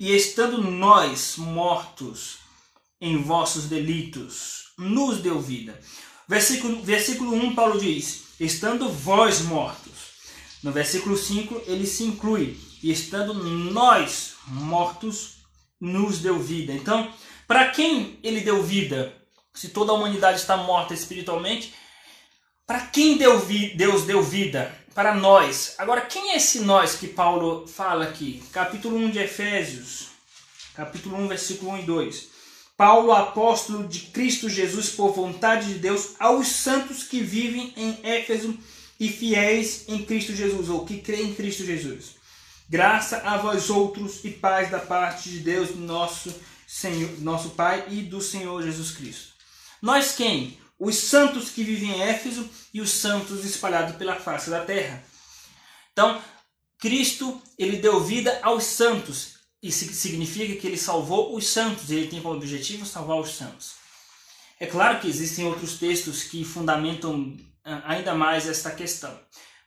E 0.00 0.14
estando 0.14 0.62
nós 0.62 1.34
mortos 1.36 2.43
em 3.04 3.20
vossos 3.22 3.66
delitos, 3.66 4.72
nos 4.78 5.18
deu 5.18 5.40
vida. 5.40 5.78
Versículo, 6.26 6.82
versículo 6.82 7.34
1, 7.34 7.54
Paulo 7.54 7.78
diz: 7.78 8.24
Estando 8.40 8.88
vós 8.88 9.42
mortos. 9.42 10.14
No 10.62 10.72
versículo 10.72 11.16
5, 11.16 11.62
ele 11.66 11.86
se 11.86 12.02
inclui: 12.02 12.58
E 12.82 12.90
estando 12.90 13.34
nós 13.34 14.36
mortos, 14.46 15.34
nos 15.78 16.18
deu 16.18 16.38
vida. 16.38 16.72
Então, 16.72 17.12
para 17.46 17.68
quem 17.68 18.18
ele 18.22 18.40
deu 18.40 18.62
vida? 18.62 19.14
Se 19.52 19.68
toda 19.68 19.92
a 19.92 19.94
humanidade 19.94 20.40
está 20.40 20.56
morta 20.56 20.94
espiritualmente, 20.94 21.74
para 22.66 22.80
quem 22.80 23.18
deu 23.18 23.44
Deus 23.76 24.04
deu 24.04 24.22
vida? 24.22 24.74
Para 24.94 25.14
nós. 25.14 25.74
Agora, 25.76 26.00
quem 26.00 26.30
é 26.30 26.36
esse 26.36 26.60
nós 26.60 26.94
que 26.94 27.08
Paulo 27.08 27.66
fala 27.66 28.04
aqui? 28.04 28.42
Capítulo 28.50 28.96
1 28.96 29.10
de 29.10 29.18
Efésios, 29.18 30.06
capítulo 30.74 31.16
1, 31.16 31.28
versículo 31.28 31.72
1 31.72 31.78
e 31.78 31.82
2. 31.82 32.33
Paulo, 32.76 33.12
apóstolo 33.12 33.86
de 33.86 34.00
Cristo 34.00 34.48
Jesus, 34.48 34.90
por 34.90 35.12
vontade 35.12 35.72
de 35.72 35.78
Deus, 35.78 36.14
aos 36.18 36.48
santos 36.48 37.04
que 37.04 37.20
vivem 37.20 37.72
em 37.76 37.98
Éfeso 38.02 38.58
e 38.98 39.08
fiéis 39.08 39.84
em 39.88 40.04
Cristo 40.04 40.34
Jesus, 40.34 40.68
ou 40.68 40.84
que 40.84 41.00
creem 41.00 41.30
em 41.30 41.34
Cristo 41.34 41.64
Jesus. 41.64 42.16
Graça 42.68 43.18
a 43.18 43.36
vós 43.36 43.70
outros 43.70 44.24
e 44.24 44.30
paz 44.30 44.70
da 44.70 44.80
parte 44.80 45.30
de 45.30 45.40
Deus, 45.40 45.76
nosso 45.76 46.34
Senhor, 46.66 47.20
nosso 47.20 47.50
Pai 47.50 47.84
e 47.90 48.02
do 48.02 48.20
Senhor 48.20 48.62
Jesus 48.62 48.90
Cristo. 48.90 49.34
Nós 49.80 50.12
quem? 50.16 50.58
Os 50.78 50.96
santos 50.96 51.50
que 51.50 51.62
vivem 51.62 51.90
em 51.90 52.02
Éfeso 52.02 52.48
e 52.72 52.80
os 52.80 52.90
santos 52.90 53.44
espalhados 53.44 53.96
pela 53.96 54.16
face 54.16 54.50
da 54.50 54.64
terra. 54.64 55.04
Então, 55.92 56.20
Cristo, 56.78 57.40
ele 57.56 57.76
deu 57.76 58.02
vida 58.02 58.40
aos 58.42 58.64
santos, 58.64 59.33
isso 59.64 59.90
significa 59.94 60.60
que 60.60 60.66
ele 60.66 60.76
salvou 60.76 61.34
os 61.34 61.46
santos, 61.46 61.90
ele 61.90 62.06
tem 62.06 62.20
como 62.20 62.34
objetivo 62.34 62.84
salvar 62.84 63.18
os 63.18 63.30
santos. 63.30 63.72
É 64.60 64.66
claro 64.66 65.00
que 65.00 65.08
existem 65.08 65.46
outros 65.46 65.78
textos 65.78 66.24
que 66.24 66.44
fundamentam 66.44 67.34
ah, 67.64 67.82
ainda 67.86 68.14
mais 68.14 68.46
esta 68.46 68.70
questão. 68.70 69.18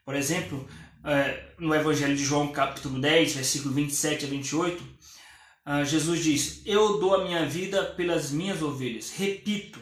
Por 0.05 0.13
exemplo, 0.15 0.69
eh, 1.03 1.55
no 1.57 1.73
Evangelho 1.73 2.15
de 2.15 2.23
João, 2.23 2.51
capítulo 2.51 3.01
10, 3.01 3.33
versículo 3.33 3.73
27 3.73 4.25
a 4.25 4.29
28, 4.29 4.83
ah, 5.65 5.83
Jesus 5.83 6.23
diz: 6.23 6.62
Eu 6.63 6.99
dou 6.99 7.15
a 7.15 7.23
minha 7.25 7.43
vida 7.47 7.83
pelas 7.83 8.29
minhas 8.29 8.62
ovelhas. 8.62 9.12
Repito, 9.12 9.79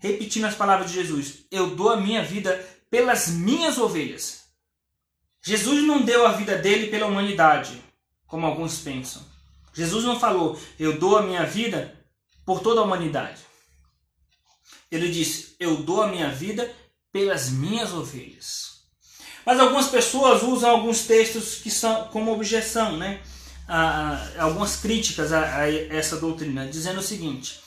repetindo 0.00 0.44
as 0.46 0.56
palavras 0.56 0.90
de 0.90 0.96
Jesus: 0.96 1.44
Eu 1.52 1.76
dou 1.76 1.90
a 1.90 2.00
minha 2.00 2.24
vida 2.24 2.58
pelas 2.90 3.28
minhas 3.28 3.78
ovelhas. 3.78 4.42
Jesus 5.40 5.84
não 5.84 6.02
deu 6.02 6.26
a 6.26 6.32
vida 6.32 6.58
dele 6.58 6.88
pela 6.88 7.06
humanidade, 7.06 7.80
como 8.26 8.44
alguns 8.44 8.80
pensam. 8.80 9.31
Jesus 9.74 10.04
não 10.04 10.18
falou, 10.18 10.60
eu 10.78 10.98
dou 10.98 11.16
a 11.16 11.22
minha 11.22 11.44
vida 11.44 11.98
por 12.44 12.60
toda 12.60 12.80
a 12.80 12.84
humanidade. 12.84 13.40
Ele 14.90 15.10
disse, 15.10 15.56
eu 15.58 15.76
dou 15.76 16.02
a 16.02 16.08
minha 16.08 16.30
vida 16.30 16.70
pelas 17.10 17.50
minhas 17.50 17.92
ovelhas. 17.92 18.72
Mas 19.44 19.58
algumas 19.58 19.88
pessoas 19.88 20.42
usam 20.42 20.70
alguns 20.70 21.04
textos 21.04 21.56
que 21.56 21.70
são 21.70 22.08
como 22.08 22.32
objeção, 22.32 22.96
né? 22.96 23.22
algumas 24.38 24.76
críticas 24.76 25.32
a, 25.32 25.56
a 25.56 25.70
essa 25.70 26.16
doutrina, 26.16 26.66
dizendo 26.66 27.00
o 27.00 27.02
seguinte: 27.02 27.60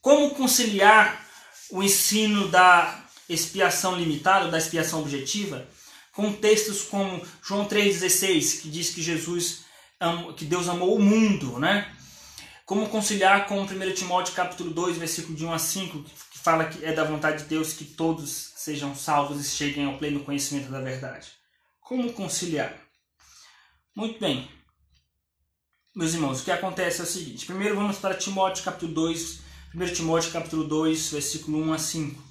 como 0.00 0.34
conciliar 0.34 1.26
o 1.70 1.82
ensino 1.82 2.48
da 2.48 3.04
expiação 3.28 3.96
limitada, 3.96 4.50
da 4.50 4.58
expiação 4.58 5.00
objetiva, 5.00 5.66
com 6.12 6.32
textos 6.32 6.82
como 6.82 7.24
João 7.42 7.66
3,16, 7.66 8.62
que 8.62 8.68
diz 8.68 8.90
que 8.90 9.02
Jesus 9.02 9.60
que 10.36 10.44
Deus 10.44 10.68
amou 10.68 10.96
o 10.96 11.02
mundo, 11.02 11.58
né? 11.58 11.94
Como 12.64 12.88
conciliar 12.88 13.46
com 13.46 13.60
1 13.60 13.66
Timóteo 13.94 14.34
capítulo 14.34 14.70
2, 14.70 14.96
versículo 14.96 15.36
de 15.36 15.44
1 15.44 15.52
a 15.52 15.58
5, 15.58 16.04
que 16.30 16.38
fala 16.38 16.64
que 16.64 16.84
é 16.84 16.92
da 16.92 17.04
vontade 17.04 17.42
de 17.42 17.48
Deus 17.48 17.72
que 17.72 17.84
todos 17.84 18.52
sejam 18.56 18.94
salvos 18.94 19.40
e 19.40 19.48
cheguem 19.48 19.84
ao 19.84 19.98
pleno 19.98 20.20
conhecimento 20.20 20.70
da 20.70 20.80
verdade. 20.80 21.28
Como 21.80 22.12
conciliar? 22.12 22.74
Muito 23.94 24.18
bem. 24.20 24.48
Meus 25.94 26.14
irmãos, 26.14 26.40
o 26.40 26.44
que 26.44 26.52
acontece 26.52 27.00
é 27.00 27.04
o 27.04 27.06
seguinte. 27.06 27.44
Primeiro 27.44 27.74
vamos 27.74 27.98
para 27.98 28.14
Timóteo 28.14 28.64
capítulo 28.64 28.94
2, 28.94 29.40
1 29.74 29.92
Timóteo 29.92 30.30
capítulo 30.30 30.64
2, 30.64 31.10
versículo 31.10 31.58
1 31.58 31.72
a 31.72 31.78
5, 31.78 32.22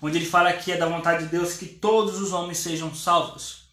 onde 0.00 0.16
ele 0.16 0.26
fala 0.26 0.52
que 0.54 0.72
é 0.72 0.76
da 0.76 0.88
vontade 0.88 1.24
de 1.24 1.30
Deus 1.30 1.54
que 1.54 1.66
todos 1.66 2.18
os 2.18 2.32
homens 2.32 2.58
sejam 2.58 2.92
salvos. 2.94 3.66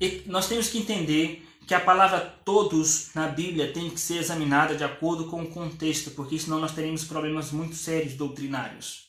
E 0.00 0.22
nós 0.26 0.48
temos 0.48 0.68
que 0.70 0.78
entender 0.78 1.46
que 1.66 1.74
a 1.74 1.80
palavra 1.80 2.20
todos 2.44 3.10
na 3.14 3.26
Bíblia 3.28 3.72
tem 3.72 3.88
que 3.88 4.00
ser 4.00 4.18
examinada 4.18 4.74
de 4.74 4.84
acordo 4.84 5.26
com 5.26 5.42
o 5.42 5.50
contexto, 5.50 6.10
porque 6.10 6.38
senão 6.38 6.58
nós 6.58 6.72
teremos 6.72 7.04
problemas 7.04 7.50
muito 7.50 7.74
sérios 7.74 8.14
doutrinários. 8.14 9.04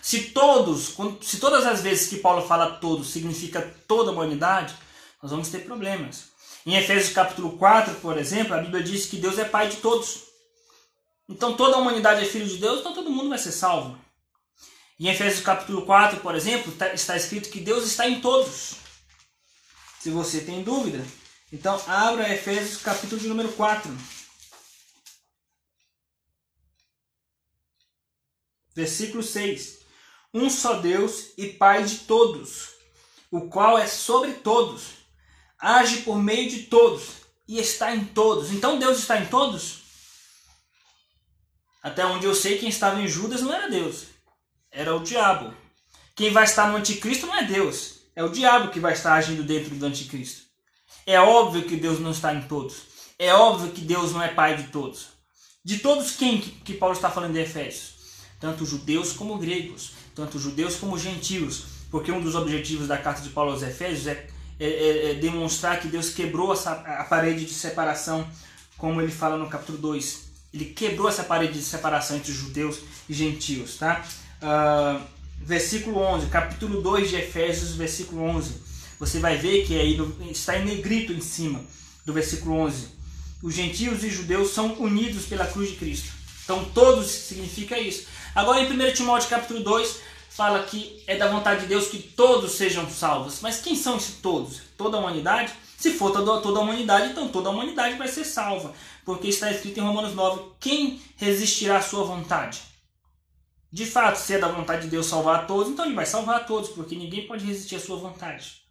Se 0.00 0.30
todos, 0.30 0.94
se 1.20 1.38
todas 1.38 1.66
as 1.66 1.82
vezes 1.82 2.08
que 2.08 2.18
Paulo 2.18 2.46
fala 2.46 2.76
todos 2.76 3.08
significa 3.08 3.60
toda 3.88 4.10
a 4.10 4.12
humanidade, 4.12 4.74
nós 5.22 5.30
vamos 5.30 5.48
ter 5.48 5.64
problemas. 5.64 6.26
Em 6.64 6.76
Efésios 6.76 7.12
capítulo 7.12 7.58
4, 7.58 7.96
por 7.96 8.16
exemplo, 8.16 8.54
a 8.54 8.58
Bíblia 8.58 8.82
diz 8.82 9.06
que 9.06 9.16
Deus 9.16 9.38
é 9.38 9.44
pai 9.44 9.68
de 9.68 9.76
todos. 9.76 10.22
Então 11.28 11.56
toda 11.56 11.76
a 11.76 11.80
humanidade 11.80 12.22
é 12.22 12.28
filho 12.28 12.46
de 12.46 12.58
Deus, 12.58 12.80
então 12.80 12.94
todo 12.94 13.10
mundo 13.10 13.28
vai 13.28 13.38
ser 13.38 13.52
salvo. 13.52 13.98
Em 14.98 15.08
Efésios 15.08 15.44
capítulo 15.44 15.82
4, 15.82 16.20
por 16.20 16.34
exemplo, 16.34 16.72
tá, 16.72 16.94
está 16.94 17.16
escrito 17.16 17.50
que 17.50 17.60
Deus 17.60 17.84
está 17.84 18.08
em 18.08 18.20
todos. 18.20 18.76
Se 20.00 20.08
você 20.10 20.40
tem 20.40 20.62
dúvida, 20.62 21.04
então 21.52 21.80
abra 21.86 22.32
Efésios 22.32 22.82
capítulo 22.82 23.20
de 23.20 23.28
número 23.28 23.52
4. 23.52 23.90
Versículo 28.74 29.22
6. 29.22 29.78
Um 30.34 30.50
só 30.50 30.74
Deus 30.80 31.32
e 31.38 31.48
Pai 31.48 31.84
de 31.84 32.00
todos, 32.00 32.74
o 33.30 33.48
qual 33.48 33.78
é 33.78 33.86
sobre 33.86 34.34
todos, 34.34 34.82
age 35.58 36.02
por 36.02 36.18
meio 36.18 36.50
de 36.50 36.64
todos 36.64 37.26
e 37.48 37.58
está 37.58 37.94
em 37.94 38.04
todos. 38.04 38.50
Então 38.50 38.78
Deus 38.78 38.98
está 38.98 39.18
em 39.18 39.26
todos? 39.26 39.82
Até 41.82 42.04
onde 42.04 42.26
eu 42.26 42.34
sei, 42.34 42.58
quem 42.58 42.68
estava 42.68 43.00
em 43.00 43.08
Judas 43.08 43.42
não 43.42 43.54
era 43.54 43.70
Deus, 43.70 44.06
era 44.70 44.94
o 44.94 45.02
diabo. 45.02 45.56
Quem 46.14 46.32
vai 46.32 46.44
estar 46.44 46.68
no 46.68 46.76
anticristo 46.76 47.26
não 47.26 47.36
é 47.36 47.44
Deus, 47.44 48.00
é 48.14 48.24
o 48.24 48.28
diabo 48.28 48.72
que 48.72 48.80
vai 48.80 48.92
estar 48.92 49.14
agindo 49.14 49.44
dentro 49.44 49.74
do 49.74 49.86
anticristo. 49.86 50.45
É 51.06 51.20
óbvio 51.20 51.62
que 51.62 51.76
Deus 51.76 52.00
não 52.00 52.10
está 52.10 52.34
em 52.34 52.42
todos. 52.42 52.78
É 53.16 53.32
óbvio 53.32 53.70
que 53.70 53.80
Deus 53.80 54.12
não 54.12 54.20
é 54.20 54.26
pai 54.26 54.56
de 54.56 54.64
todos. 54.64 55.06
De 55.64 55.78
todos 55.78 56.16
quem 56.16 56.40
que, 56.40 56.74
Paulo 56.74 56.96
está 56.96 57.08
falando 57.08 57.36
em 57.36 57.42
Efésios? 57.42 57.94
Tanto 58.40 58.66
judeus 58.66 59.12
como 59.12 59.38
gregos, 59.38 59.92
tanto 60.16 60.36
judeus 60.38 60.74
como 60.74 60.98
gentios, 60.98 61.64
porque 61.92 62.10
um 62.10 62.20
dos 62.20 62.34
objetivos 62.34 62.88
da 62.88 62.98
carta 62.98 63.22
de 63.22 63.28
Paulo 63.28 63.52
aos 63.52 63.62
Efésios 63.62 64.08
é, 64.08 64.26
é, 64.58 64.66
é, 64.66 65.10
é 65.12 65.14
demonstrar 65.14 65.80
que 65.80 65.86
Deus 65.86 66.10
quebrou 66.10 66.52
essa, 66.52 66.72
a 66.72 67.04
parede 67.04 67.44
de 67.44 67.54
separação, 67.54 68.28
como 68.76 69.00
ele 69.00 69.12
fala 69.12 69.38
no 69.38 69.48
capítulo 69.48 69.78
2. 69.78 70.26
Ele 70.52 70.66
quebrou 70.66 71.08
essa 71.08 71.22
parede 71.22 71.54
de 71.54 71.64
separação 71.64 72.16
entre 72.16 72.32
judeus 72.32 72.80
e 73.08 73.14
gentios. 73.14 73.76
Tá? 73.76 74.04
Uh, 74.42 75.00
versículo 75.38 75.98
11, 75.98 76.26
capítulo 76.26 76.82
2 76.82 77.10
de 77.10 77.16
Efésios, 77.16 77.76
versículo 77.76 78.22
11 78.22 78.75
você 78.98 79.18
vai 79.18 79.36
ver 79.36 79.66
que 79.66 79.78
aí 79.78 79.98
está 80.30 80.58
em 80.58 80.64
negrito 80.64 81.12
em 81.12 81.20
cima 81.20 81.60
do 82.04 82.12
versículo 82.12 82.56
11. 82.60 82.88
Os 83.42 83.54
gentios 83.54 84.02
e 84.02 84.10
judeus 84.10 84.50
são 84.50 84.74
unidos 84.74 85.26
pela 85.26 85.46
cruz 85.46 85.70
de 85.70 85.76
Cristo. 85.76 86.08
Então 86.44 86.64
todos 86.72 87.06
significa 87.06 87.78
isso. 87.78 88.06
Agora 88.34 88.60
em 88.60 88.72
1 88.72 88.94
Timóteo 88.94 89.28
capítulo 89.28 89.60
2 89.60 90.00
fala 90.30 90.62
que 90.64 91.02
é 91.06 91.16
da 91.16 91.28
vontade 91.28 91.62
de 91.62 91.66
Deus 91.66 91.88
que 91.88 91.98
todos 91.98 92.52
sejam 92.52 92.88
salvos. 92.90 93.40
Mas 93.40 93.60
quem 93.60 93.74
são 93.74 93.96
esses 93.96 94.16
todos? 94.16 94.60
Toda 94.76 94.96
a 94.96 95.00
humanidade? 95.00 95.52
Se 95.76 95.92
for 95.92 96.10
toda, 96.10 96.40
toda 96.40 96.58
a 96.58 96.62
humanidade, 96.62 97.10
então 97.10 97.28
toda 97.28 97.48
a 97.48 97.52
humanidade 97.52 97.96
vai 97.96 98.08
ser 98.08 98.24
salva. 98.24 98.72
Porque 99.04 99.28
está 99.28 99.50
escrito 99.50 99.78
em 99.78 99.82
Romanos 99.82 100.14
9: 100.14 100.52
quem 100.58 101.00
resistirá 101.16 101.78
à 101.78 101.82
sua 101.82 102.04
vontade? 102.04 102.60
De 103.70 103.84
fato, 103.84 104.16
se 104.16 104.34
é 104.34 104.38
da 104.38 104.48
vontade 104.48 104.82
de 104.82 104.88
Deus 104.88 105.06
salvar 105.06 105.40
a 105.40 105.44
todos, 105.44 105.72
então 105.72 105.84
ele 105.84 105.94
vai 105.94 106.06
salvar 106.06 106.36
a 106.36 106.44
todos, 106.44 106.70
porque 106.70 106.94
ninguém 106.94 107.26
pode 107.26 107.44
resistir 107.44 107.76
à 107.76 107.80
sua 107.80 107.96
vontade. 107.96 108.65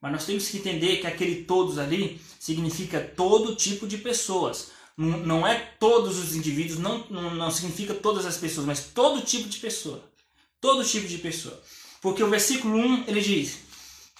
Mas 0.00 0.12
nós 0.12 0.26
temos 0.26 0.48
que 0.48 0.58
entender 0.58 0.98
que 0.98 1.06
aquele 1.06 1.44
todos 1.44 1.78
ali 1.78 2.20
significa 2.38 3.00
todo 3.00 3.56
tipo 3.56 3.86
de 3.86 3.98
pessoas. 3.98 4.70
Não 4.96 5.46
é 5.46 5.54
todos 5.78 6.18
os 6.18 6.34
indivíduos, 6.34 6.78
não, 6.78 7.06
não, 7.08 7.50
significa 7.50 7.94
todas 7.94 8.26
as 8.26 8.36
pessoas, 8.36 8.66
mas 8.66 8.86
todo 8.86 9.22
tipo 9.22 9.48
de 9.48 9.58
pessoa. 9.58 10.02
Todo 10.60 10.84
tipo 10.84 11.06
de 11.06 11.18
pessoa. 11.18 11.60
Porque 12.00 12.22
o 12.22 12.30
versículo 12.30 12.76
1 12.76 13.04
ele 13.06 13.20
diz 13.20 13.58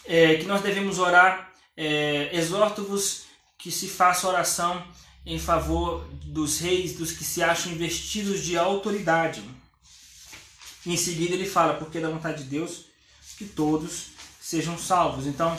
é, 0.04 0.36
que 0.36 0.46
nós 0.46 0.62
devemos 0.62 0.98
orar, 0.98 1.52
é, 1.76 2.30
exorto-vos 2.32 3.22
que 3.58 3.70
se 3.70 3.88
faça 3.88 4.28
oração 4.28 4.84
em 5.26 5.38
favor 5.38 6.08
dos 6.24 6.58
reis, 6.60 6.94
dos 6.94 7.12
que 7.12 7.24
se 7.24 7.42
acham 7.42 7.72
investidos 7.72 8.44
de 8.44 8.56
autoridade. 8.56 9.42
E 10.86 10.92
em 10.92 10.96
seguida 10.96 11.34
ele 11.34 11.46
fala, 11.46 11.74
porque 11.74 11.98
é 11.98 12.00
da 12.00 12.08
vontade 12.08 12.44
de 12.44 12.50
Deus 12.50 12.86
que 13.36 13.44
todos 13.44 14.17
sejam 14.48 14.78
salvos. 14.78 15.26
Então, 15.26 15.54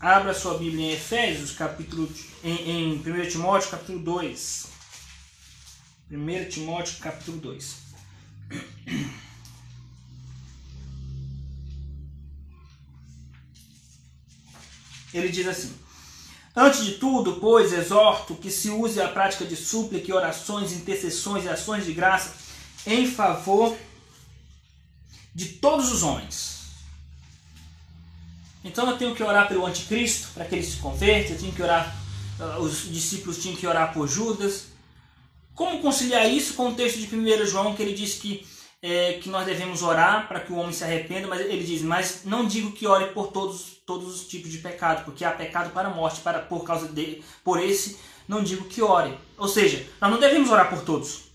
abra 0.00 0.32
sua 0.32 0.56
Bíblia 0.56 0.86
em 0.86 0.92
Efésios, 0.92 1.52
capítulo 1.52 2.10
em, 2.42 2.94
em 2.94 2.94
1 2.94 3.28
Timóteo, 3.28 3.70
capítulo 3.70 3.98
2. 3.98 4.66
1 6.10 6.48
Timóteo, 6.48 6.96
capítulo 6.98 7.36
2. 7.36 7.76
Ele 15.12 15.28
diz 15.28 15.46
assim: 15.46 15.74
Antes 16.54 16.86
de 16.86 16.92
tudo, 16.92 17.34
pois, 17.34 17.70
exorto 17.70 18.34
que 18.34 18.50
se 18.50 18.70
use 18.70 18.98
a 18.98 19.08
prática 19.08 19.44
de 19.44 19.56
súplica, 19.56 20.14
orações, 20.14 20.72
intercessões 20.72 21.44
e 21.44 21.50
ações 21.50 21.84
de 21.84 21.92
graça 21.92 22.32
em 22.86 23.06
favor 23.06 23.76
de 25.34 25.48
todos 25.48 25.92
os 25.92 26.02
homens 26.02 26.55
então 28.66 28.90
eu 28.90 28.98
tenho 28.98 29.14
que 29.14 29.22
orar 29.22 29.46
pelo 29.46 29.64
anticristo 29.64 30.28
para 30.34 30.44
que 30.44 30.56
ele 30.56 30.64
se 30.64 30.78
converta, 30.78 31.32
eu 31.32 31.38
tenho 31.38 31.52
que 31.52 31.62
orar, 31.62 31.96
uh, 32.40 32.60
os 32.60 32.92
discípulos 32.92 33.40
tinham 33.40 33.56
que 33.56 33.66
orar 33.66 33.94
por 33.94 34.08
Judas. 34.08 34.66
Como 35.54 35.80
conciliar 35.80 36.28
isso 36.28 36.54
com 36.54 36.70
o 36.70 36.74
texto 36.74 36.98
de 36.98 37.16
1 37.16 37.46
João 37.46 37.76
que 37.76 37.82
ele 37.82 37.94
diz 37.94 38.14
que, 38.14 38.44
é, 38.82 39.14
que 39.14 39.28
nós 39.30 39.46
devemos 39.46 39.82
orar 39.82 40.26
para 40.26 40.40
que 40.40 40.52
o 40.52 40.56
homem 40.56 40.72
se 40.72 40.82
arrependa, 40.82 41.28
mas 41.28 41.40
ele 41.40 41.64
diz, 41.64 41.80
mas 41.80 42.22
não 42.24 42.44
digo 42.44 42.72
que 42.72 42.86
ore 42.88 43.06
por 43.12 43.28
todos, 43.28 43.80
todos 43.86 44.14
os 44.16 44.26
tipos 44.26 44.50
de 44.50 44.58
pecado, 44.58 45.04
porque 45.04 45.24
há 45.24 45.30
pecado 45.30 45.70
para 45.70 45.88
a 45.88 45.94
morte, 45.94 46.20
para, 46.20 46.40
por 46.40 46.64
causa 46.64 46.88
de, 46.88 47.22
por 47.44 47.62
esse 47.62 47.96
não 48.28 48.42
digo 48.42 48.64
que 48.64 48.82
ore. 48.82 49.16
Ou 49.38 49.48
seja, 49.48 49.86
nós 50.00 50.10
não 50.10 50.18
devemos 50.18 50.50
orar 50.50 50.68
por 50.68 50.82
todos. 50.82 51.26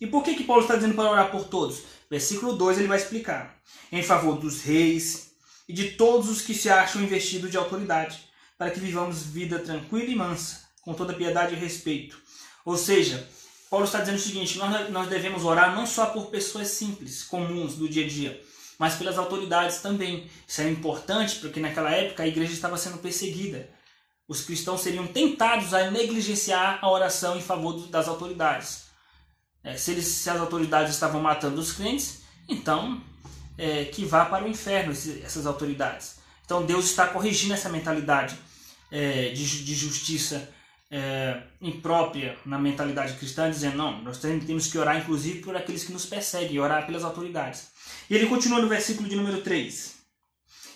E 0.00 0.06
por 0.06 0.24
que, 0.24 0.34
que 0.34 0.44
Paulo 0.44 0.62
está 0.62 0.74
dizendo 0.74 0.94
para 0.94 1.10
orar 1.10 1.30
por 1.30 1.44
todos? 1.44 1.82
Versículo 2.10 2.54
2 2.54 2.78
ele 2.78 2.88
vai 2.88 2.98
explicar. 2.98 3.56
Em 3.90 4.02
favor 4.02 4.36
dos 4.36 4.62
reis, 4.62 5.31
e 5.68 5.72
de 5.72 5.92
todos 5.92 6.28
os 6.28 6.42
que 6.42 6.54
se 6.54 6.68
acham 6.68 7.02
investidos 7.02 7.50
de 7.50 7.56
autoridade, 7.56 8.20
para 8.58 8.70
que 8.70 8.80
vivamos 8.80 9.22
vida 9.22 9.58
tranquila 9.58 10.10
e 10.10 10.14
mansa, 10.14 10.60
com 10.82 10.94
toda 10.94 11.14
piedade 11.14 11.54
e 11.54 11.58
respeito. 11.58 12.16
Ou 12.64 12.76
seja, 12.76 13.28
Paulo 13.70 13.86
está 13.86 14.00
dizendo 14.00 14.16
o 14.16 14.20
seguinte: 14.20 14.58
nós, 14.58 15.08
devemos 15.08 15.44
orar 15.44 15.74
não 15.74 15.86
só 15.86 16.06
por 16.06 16.26
pessoas 16.26 16.68
simples, 16.68 17.22
comuns 17.22 17.74
do 17.74 17.88
dia 17.88 18.04
a 18.04 18.08
dia, 18.08 18.42
mas 18.78 18.96
pelas 18.96 19.18
autoridades 19.18 19.78
também. 19.78 20.30
Isso 20.46 20.60
é 20.60 20.68
importante 20.68 21.36
porque 21.36 21.58
naquela 21.58 21.90
época 21.90 22.22
a 22.22 22.28
igreja 22.28 22.52
estava 22.52 22.76
sendo 22.76 22.98
perseguida. 22.98 23.70
Os 24.28 24.42
cristãos 24.42 24.80
seriam 24.80 25.06
tentados 25.06 25.74
a 25.74 25.90
negligenciar 25.90 26.78
a 26.82 26.90
oração 26.90 27.36
em 27.36 27.42
favor 27.42 27.88
das 27.88 28.08
autoridades. 28.08 28.84
É, 29.64 29.76
se, 29.76 29.92
eles, 29.92 30.06
se 30.06 30.28
as 30.28 30.40
autoridades 30.40 30.92
estavam 30.92 31.20
matando 31.20 31.60
os 31.60 31.72
crentes, 31.72 32.22
então 32.48 33.02
é, 33.56 33.84
que 33.86 34.04
vá 34.04 34.24
para 34.24 34.44
o 34.44 34.48
inferno, 34.48 34.92
essas 34.92 35.46
autoridades. 35.46 36.16
Então 36.44 36.64
Deus 36.64 36.86
está 36.86 37.06
corrigindo 37.06 37.54
essa 37.54 37.68
mentalidade 37.68 38.36
é, 38.90 39.30
de, 39.30 39.64
de, 39.64 39.74
justiça 39.74 40.48
é, 40.90 41.42
imprópria 41.60 42.36
na 42.44 42.58
mentalidade 42.58 43.14
cristã, 43.14 43.50
dizendo: 43.50 43.76
não, 43.76 44.02
nós 44.02 44.18
temos 44.18 44.66
que 44.66 44.78
orar 44.78 44.98
inclusive 44.98 45.40
por 45.40 45.56
aqueles 45.56 45.84
que 45.84 45.92
nos 45.92 46.04
perseguem, 46.04 46.58
orar 46.58 46.86
pelas 46.86 47.04
autoridades. 47.04 47.68
E 48.10 48.14
ele 48.14 48.26
continua 48.26 48.60
no 48.60 48.68
versículo 48.68 49.08
de 49.08 49.16
número 49.16 49.40
3. 49.40 50.02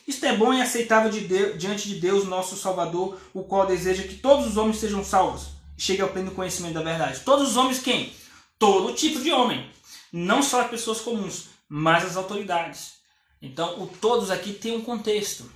Isto 0.07 0.25
é 0.25 0.37
bom 0.37 0.55
e 0.55 0.63
aceitável 0.63 1.11
de 1.11 1.21
Deus, 1.21 1.59
diante 1.59 1.89
de 1.89 1.97
Deus, 1.97 2.25
nosso 2.25 2.57
Salvador, 2.57 3.19
o 3.35 3.43
qual 3.43 3.67
deseja 3.67 4.05
que 4.05 4.15
todos 4.15 4.47
os 4.47 4.57
homens 4.57 4.79
sejam 4.79 5.05
salvos 5.05 5.49
e 5.77 5.83
cheguem 5.83 6.03
ao 6.03 6.11
pleno 6.11 6.31
conhecimento 6.31 6.75
da 6.75 6.83
verdade. 6.83 7.21
Todos 7.21 7.51
os 7.51 7.57
homens 7.57 7.81
quem? 7.81 8.13
Todo 8.57 8.95
tipo 8.95 9.21
de 9.21 9.33
homem. 9.33 9.69
Não 10.13 10.43
só 10.43 10.63
as 10.63 10.71
pessoas 10.71 11.01
comuns, 11.01 11.49
mas 11.69 12.05
as 12.05 12.17
autoridades. 12.17 12.95
Então, 13.41 13.83
o 13.83 13.87
todos 13.87 14.31
aqui 14.31 14.53
tem 14.53 14.77
um 14.77 14.83
contexto, 14.83 15.51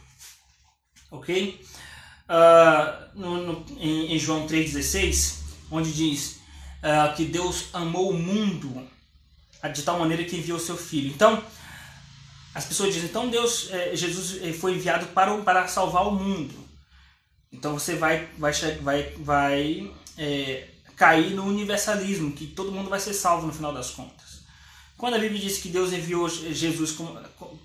ok? 1.10 1.60
Uh, 2.28 3.18
no, 3.18 3.42
no, 3.42 3.66
em, 3.78 4.14
em, 4.14 4.18
João 4.18 4.46
3,16, 4.46 5.38
onde 5.70 5.92
diz 5.92 6.40
uh, 6.82 7.14
que 7.16 7.24
Deus 7.24 7.66
amou 7.72 8.10
o 8.10 8.18
mundo 8.18 8.88
de 9.72 9.82
tal 9.82 9.98
maneira 9.98 10.24
que 10.24 10.36
enviou 10.36 10.58
seu 10.58 10.76
Filho. 10.76 11.10
Então, 11.10 11.42
as 12.54 12.64
pessoas 12.64 12.94
dizem, 12.94 13.08
então 13.08 13.28
Deus, 13.28 13.68
eh, 13.70 13.94
Jesus 13.94 14.58
foi 14.58 14.74
enviado 14.74 15.06
para, 15.08 15.36
para 15.42 15.68
salvar 15.68 16.08
o 16.08 16.12
mundo. 16.12 16.54
Então 17.52 17.78
você 17.78 17.96
vai, 17.96 18.28
vai, 18.38 18.52
vai, 18.52 19.02
vai 19.18 19.92
é, 20.16 20.68
cair 20.96 21.34
no 21.34 21.44
universalismo, 21.44 22.32
que 22.32 22.46
todo 22.46 22.72
mundo 22.72 22.88
vai 22.88 23.00
ser 23.00 23.14
salvo 23.14 23.46
no 23.46 23.52
final 23.52 23.72
das 23.72 23.90
contas. 23.90 24.29
Quando 25.00 25.14
a 25.14 25.18
Bíblia 25.18 25.40
diz 25.40 25.56
que 25.56 25.70
Deus 25.70 25.94
enviou 25.94 26.28
Jesus, 26.28 26.94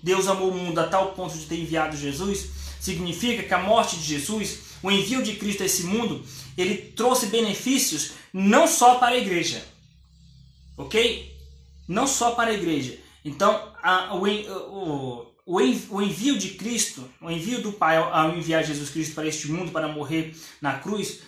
Deus 0.02 0.26
amou 0.26 0.50
o 0.50 0.54
mundo 0.54 0.78
a 0.78 0.88
tal 0.88 1.12
ponto 1.12 1.36
de 1.36 1.44
ter 1.44 1.60
enviado 1.60 1.94
Jesus, 1.94 2.46
significa 2.80 3.42
que 3.42 3.52
a 3.52 3.58
morte 3.58 3.96
de 3.96 4.04
Jesus, 4.04 4.60
o 4.82 4.90
envio 4.90 5.22
de 5.22 5.34
Cristo 5.34 5.62
a 5.62 5.66
esse 5.66 5.82
mundo, 5.82 6.24
ele 6.56 6.78
trouxe 6.96 7.26
benefícios 7.26 8.12
não 8.32 8.66
só 8.66 8.94
para 8.94 9.16
a 9.16 9.18
igreja, 9.18 9.62
ok? 10.78 11.30
Não 11.86 12.06
só 12.06 12.30
para 12.30 12.52
a 12.52 12.54
igreja. 12.54 12.98
Então, 13.22 13.70
a, 13.82 14.16
o, 14.16 15.26
o, 15.44 15.60
o 15.90 16.00
envio 16.00 16.38
de 16.38 16.52
Cristo, 16.52 17.06
o 17.20 17.30
envio 17.30 17.60
do 17.60 17.70
Pai 17.70 17.98
ao 17.98 18.34
enviar 18.34 18.64
Jesus 18.64 18.88
Cristo 18.88 19.14
para 19.14 19.28
este 19.28 19.52
mundo 19.52 19.72
para 19.72 19.88
morrer 19.88 20.34
na 20.62 20.78
cruz, 20.78 21.18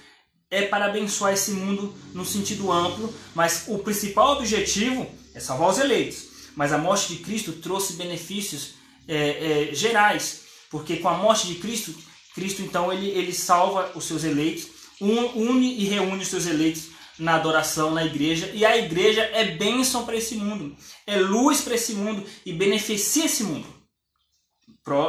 é 0.51 0.63
para 0.63 0.87
abençoar 0.87 1.35
esse 1.35 1.51
mundo 1.51 1.95
no 2.15 2.25
sentido 2.25 2.73
amplo, 2.73 3.13
mas 3.35 3.65
o 3.69 3.79
principal 3.81 4.39
objetivo 4.39 5.07
é 5.39 5.41
salvar 5.41 5.71
os 5.71 5.79
eleitos. 5.79 6.29
Mas 6.55 6.73
a 6.73 6.79
morte 6.79 7.15
de 7.15 7.23
Cristo 7.23 7.53
trouxe 7.53 7.95
benefícios 7.95 8.75
é, 9.07 9.71
é, 9.71 9.75
gerais, 9.75 10.43
porque 10.71 10.97
com 10.97 11.09
a 11.09 11.17
morte 11.17 11.47
de 11.47 11.55
Cristo, 11.55 11.95
Cristo 12.35 12.61
então 12.63 12.93
ele, 12.93 13.09
ele 13.09 13.33
salva 13.33 13.93
os 13.95 14.05
seus 14.05 14.25
eleitos, 14.25 14.67
une 15.01 15.79
e 15.79 15.85
reúne 15.85 16.23
os 16.23 16.29
seus 16.29 16.47
eleitos 16.47 16.89
na 17.19 17.35
adoração 17.35 17.91
na 17.93 18.05
igreja, 18.05 18.51
e 18.53 18.65
a 18.65 18.77
igreja 18.77 19.23
é 19.23 19.45
bênção 19.45 20.05
para 20.05 20.17
esse 20.17 20.37
mundo, 20.37 20.77
é 21.07 21.17
luz 21.17 21.63
para 21.63 21.75
esse 21.75 21.95
mundo 21.95 22.25
e 22.45 22.53
beneficia 22.53 23.25
esse 23.25 23.43
mundo. 23.45 23.67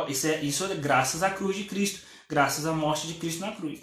Isso 0.07 0.27
é, 0.27 0.41
isso 0.41 0.65
é 0.65 0.75
graças 0.75 1.23
à 1.23 1.29
cruz 1.29 1.55
de 1.55 1.63
Cristo, 1.63 2.01
graças 2.27 2.65
à 2.65 2.73
morte 2.73 3.07
de 3.07 3.13
Cristo 3.15 3.41
na 3.41 3.51
cruz. 3.51 3.79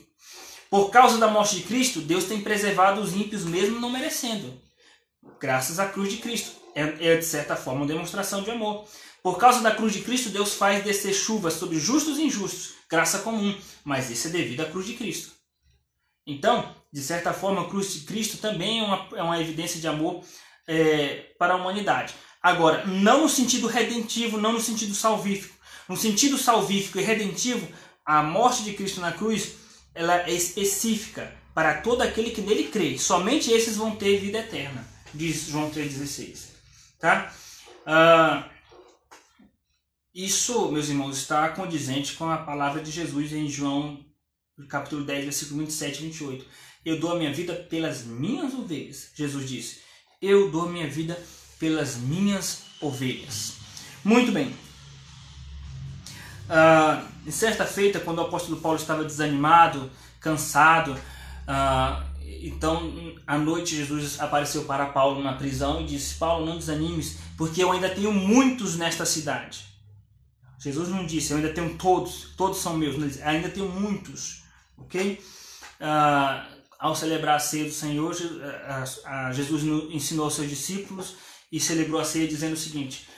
Por 0.71 0.91
causa 0.91 1.19
da 1.19 1.29
morte 1.29 1.57
de 1.57 1.63
Cristo, 1.63 2.01
Deus 2.01 2.25
tem 2.25 2.41
preservado 2.41 3.01
os 3.01 3.15
ímpios 3.15 3.45
mesmo 3.45 3.81
não 3.81 3.91
merecendo. 3.91 4.61
Graças 5.41 5.79
à 5.79 5.87
cruz 5.87 6.11
de 6.11 6.19
Cristo. 6.19 6.53
É, 6.75 7.13
é 7.13 7.17
de 7.17 7.25
certa 7.25 7.57
forma 7.57 7.81
uma 7.81 7.87
demonstração 7.87 8.43
de 8.43 8.51
amor. 8.51 8.87
Por 9.23 9.39
causa 9.39 9.61
da 9.61 9.75
cruz 9.75 9.93
de 9.93 10.03
Cristo, 10.03 10.31
Deus 10.31 10.55
faz 10.55 10.85
descer 10.85 11.13
chuvas 11.13 11.55
sobre 11.55 11.81
justos 11.81 12.19
e 12.19 12.23
injustos, 12.23 12.75
graça 12.89 13.19
comum, 13.21 13.57
mas 13.83 14.09
isso 14.09 14.29
é 14.29 14.31
devido 14.31 14.61
à 14.61 14.67
cruz 14.67 14.87
de 14.87 14.95
Cristo. 14.95 15.33
Então, 16.27 16.75
de 16.93 17.03
certa 17.03 17.33
forma, 17.33 17.63
a 17.63 17.69
cruz 17.69 17.93
de 17.93 18.01
Cristo 18.01 18.39
também 18.39 18.81
é 18.81 18.83
uma, 18.83 19.09
é 19.17 19.23
uma 19.23 19.41
evidência 19.41 19.81
de 19.81 19.89
amor 19.89 20.23
é, 20.67 21.35
para 21.39 21.55
a 21.55 21.57
humanidade. 21.57 22.15
Agora, 22.43 22.87
não 22.87 23.23
no 23.23 23.29
sentido 23.29 23.67
redentivo, 23.67 24.39
não 24.39 24.53
no 24.53 24.61
sentido 24.61 24.95
salvífico. 24.95 25.57
No 25.89 25.97
sentido 25.97 26.39
salvífico 26.39 26.99
e 26.99 27.03
redentivo, 27.03 27.67
a 28.05 28.23
morte 28.23 28.63
de 28.63 28.75
Cristo 28.75 29.01
na 29.01 29.13
cruz 29.13 29.55
ela 29.95 30.21
é 30.29 30.33
específica 30.33 31.33
para 31.55 31.81
todo 31.81 32.03
aquele 32.03 32.31
que 32.31 32.41
nele 32.41 32.69
crê. 32.69 32.99
Somente 32.99 33.51
esses 33.51 33.77
vão 33.77 33.97
ter 33.97 34.19
vida 34.19 34.39
eterna, 34.39 34.87
diz 35.15 35.49
João 35.49 35.71
3,16. 35.71 36.49
Tá? 36.99 37.33
Ah, 37.85 38.49
isso, 40.15 40.73
meus 40.73 40.89
irmãos, 40.89 41.19
está 41.19 41.49
condizente 41.51 42.15
com 42.15 42.31
a 42.31 42.39
palavra 42.39 42.83
de 42.83 42.91
Jesus 42.91 43.33
em 43.33 43.49
João 43.49 44.05
capítulo 44.69 45.05
10, 45.05 45.25
versículo 45.25 45.61
27 45.61 45.99
e 45.99 46.03
28. 46.07 46.47
Eu 46.85 46.99
dou 46.99 47.13
a 47.13 47.17
minha 47.17 47.33
vida 47.33 47.55
pelas 47.55 48.05
minhas 48.05 48.55
ovelhas. 48.55 49.11
Jesus 49.15 49.49
disse: 49.49 49.81
Eu 50.23 50.51
dou 50.51 50.63
a 50.63 50.69
minha 50.69 50.89
vida 50.89 51.21
pelas 51.59 51.97
minhas 51.97 52.63
ovelhas. 52.81 53.55
Muito 54.03 54.33
bem. 54.33 54.55
Uh, 56.49 57.07
em 57.27 57.31
certa 57.31 57.67
feita, 57.67 58.01
quando 58.01 58.19
o 58.19 58.23
apóstolo 58.23 58.61
Paulo 58.61 58.79
estava 58.79 59.05
desanimado, 59.05 59.91
cansado, 60.21 60.93
uh, 60.93 62.16
então 62.43 63.15
à 63.27 63.39
noite 63.39 63.77
Jesus 63.77 64.21
apareceu 64.21 64.65
para 64.65 64.87
Paulo 64.87 65.23
na 65.23 65.35
prisão 65.35 65.81
e 65.81 65.87
disse: 65.87 66.15
Paulo, 66.17 66.45
não 66.45 66.59
desanimes, 66.59 67.19
porque 67.37 67.63
eu 67.63 67.73
ainda 67.73 67.89
tenho 67.89 68.13
muitos 68.13 68.77
nesta 68.77 69.07
cidade. 69.07 69.65
Jesus 70.59 70.89
não 70.89 71.07
disse: 71.07 71.33
Eu 71.33 71.37
ainda 71.37 71.53
tenho 71.53 71.77
todos, 71.77 72.35
todos 72.37 72.59
são 72.59 72.77
meus, 72.77 72.99
não, 72.99 73.09
ainda 73.25 73.49
tenho 73.49 73.69
muitos, 73.69 74.43
ok? 74.77 75.23
Uh, 75.81 76.57
ao 76.79 76.95
celebrar 76.95 77.37
a 77.37 77.41
ceia 77.41 77.65
do 77.65 77.73
Senhor, 77.73 78.15
Jesus 79.33 79.63
ensinou 79.91 80.31
seus 80.31 80.49
discípulos 80.49 81.17
e 81.51 81.61
celebrou 81.61 82.01
a 82.01 82.05
ceia 82.05 82.29
dizendo 82.29 82.55
o 82.55 82.59
seguinte: 82.59 83.09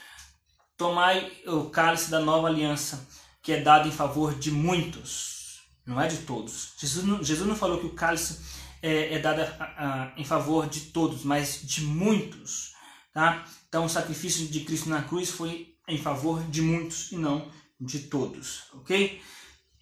Tomai 0.77 1.31
o 1.47 1.69
cálice 1.69 2.09
da 2.09 2.19
nova 2.19 2.47
aliança, 2.47 3.07
que 3.41 3.51
é 3.51 3.61
dado 3.61 3.87
em 3.87 3.91
favor 3.91 4.35
de 4.35 4.51
muitos, 4.51 5.61
não 5.85 5.99
é 5.99 6.07
de 6.07 6.17
todos. 6.17 6.73
Jesus 6.77 7.05
não, 7.05 7.23
Jesus 7.23 7.47
não 7.47 7.55
falou 7.55 7.79
que 7.79 7.85
o 7.85 7.93
cálice 7.93 8.39
é, 8.81 9.15
é 9.15 9.19
dado 9.19 9.41
a, 9.41 9.63
a, 9.63 10.13
em 10.17 10.23
favor 10.23 10.67
de 10.67 10.81
todos, 10.81 11.23
mas 11.23 11.61
de 11.63 11.81
muitos. 11.81 12.73
Tá? 13.13 13.45
Então 13.67 13.85
o 13.85 13.89
sacrifício 13.89 14.47
de 14.47 14.61
Cristo 14.61 14.89
na 14.89 15.01
cruz 15.01 15.29
foi 15.29 15.75
em 15.87 15.97
favor 15.97 16.41
de 16.43 16.61
muitos 16.61 17.11
e 17.11 17.15
não 17.15 17.51
de 17.79 17.99
todos. 17.99 18.63
Ok? 18.73 19.21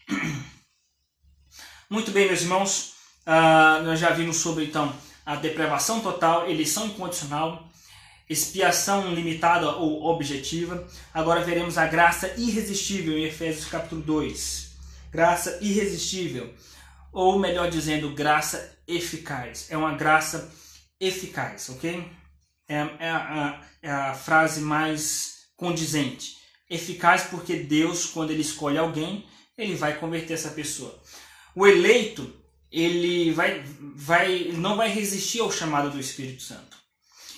Muito 1.89 2.11
bem, 2.11 2.27
meus 2.27 2.41
irmãos. 2.41 2.93
Uh, 3.25 3.83
nós 3.83 3.99
já 3.99 4.11
vimos 4.11 4.37
sobre 4.37 4.65
então 4.65 4.93
a 5.25 5.35
depravação 5.35 5.99
total, 5.99 6.49
eleição 6.49 6.87
incondicional, 6.87 7.69
expiação 8.29 9.13
limitada 9.13 9.69
ou 9.71 10.05
objetiva. 10.05 10.87
Agora 11.13 11.43
veremos 11.43 11.77
a 11.77 11.85
graça 11.85 12.33
irresistível 12.37 13.17
em 13.17 13.25
Efésios 13.25 13.65
capítulo 13.65 14.01
2. 14.01 14.71
Graça 15.11 15.57
irresistível, 15.61 16.53
ou 17.11 17.39
melhor 17.39 17.69
dizendo, 17.69 18.13
graça 18.13 18.76
eficaz. 18.87 19.67
É 19.69 19.77
uma 19.77 19.95
graça 19.95 20.51
eficaz, 20.99 21.69
ok? 21.69 22.09
É, 22.67 22.75
é, 22.99 23.09
a, 23.09 23.61
é 23.81 23.91
a 23.91 24.13
frase 24.13 24.61
mais 24.61 25.47
condizente. 25.55 26.37
Eficaz 26.69 27.23
porque 27.23 27.55
Deus, 27.55 28.05
quando 28.05 28.31
Ele 28.31 28.41
escolhe 28.41 28.77
alguém, 28.77 29.25
Ele 29.57 29.75
vai 29.75 29.97
converter 29.97 30.33
essa 30.33 30.51
pessoa. 30.51 31.01
O 31.55 31.65
eleito, 31.65 32.33
ele 32.71 33.31
vai, 33.31 33.63
vai, 33.95 34.51
não 34.53 34.75
vai 34.75 34.89
resistir 34.89 35.39
ao 35.39 35.51
chamado 35.51 35.89
do 35.89 35.99
Espírito 35.99 36.43
Santo. 36.43 36.77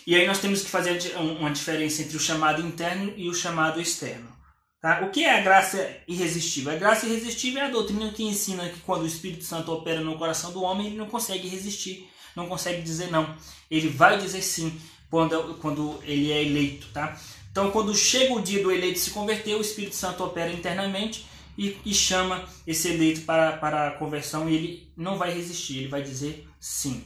E 0.06 0.16
aí 0.16 0.26
nós 0.26 0.40
temos 0.40 0.62
que 0.62 0.70
fazer 0.70 1.16
uma 1.16 1.52
diferença 1.52 2.02
entre 2.02 2.18
o 2.18 2.20
chamado 2.20 2.62
interno 2.62 3.14
e 3.16 3.30
o 3.30 3.34
chamado 3.34 3.80
externo. 3.80 4.39
Tá? 4.82 5.02
O 5.02 5.10
que 5.10 5.26
é 5.26 5.40
a 5.40 5.42
graça 5.42 5.98
irresistível? 6.08 6.72
A 6.72 6.78
graça 6.78 7.06
irresistível 7.06 7.62
é 7.62 7.66
a 7.66 7.70
doutrina 7.70 8.12
que 8.12 8.24
ensina 8.24 8.70
que 8.70 8.80
quando 8.80 9.04
o 9.04 9.08
Espírito 9.08 9.44
Santo 9.44 9.72
opera 9.72 10.02
no 10.02 10.18
coração 10.18 10.52
do 10.52 10.62
homem, 10.62 10.88
ele 10.88 10.98
não 10.98 11.08
consegue 11.08 11.48
resistir, 11.48 12.10
não 12.36 12.48
consegue 12.48 12.82
dizer 12.82 13.12
não. 13.12 13.36
Ele 13.70 13.90
vai 13.90 14.18
dizer 14.18 14.42
sim 14.42 14.80
quando, 15.10 15.56
quando 15.56 16.00
ele 16.04 16.32
é 16.32 16.44
eleito. 16.44 16.88
Tá? 16.94 17.20
Então, 17.52 17.72
quando 17.72 17.94
chega 17.94 18.34
o 18.34 18.42
dia 18.42 18.64
do 18.64 18.72
eleito 18.72 19.00
se 19.00 19.12
converter, 19.12 19.56
o 19.56 19.62
Espírito 19.62 19.96
Santo 19.96 20.24
opera 20.24 20.52
internamente 20.52 21.26
e, 21.58 21.78
e 21.86 21.94
chama 21.94 22.48
esse 22.66 22.88
eleito 22.88 23.22
para, 23.22 23.58
para 23.58 23.90
a 23.90 23.92
conversão 23.92 24.50
e 24.50 24.56
ele 24.56 24.92
não 24.96 25.18
vai 25.18 25.34
resistir, 25.34 25.80
ele 25.80 25.88
vai 25.90 26.02
dizer 26.02 26.48
sim 26.60 27.06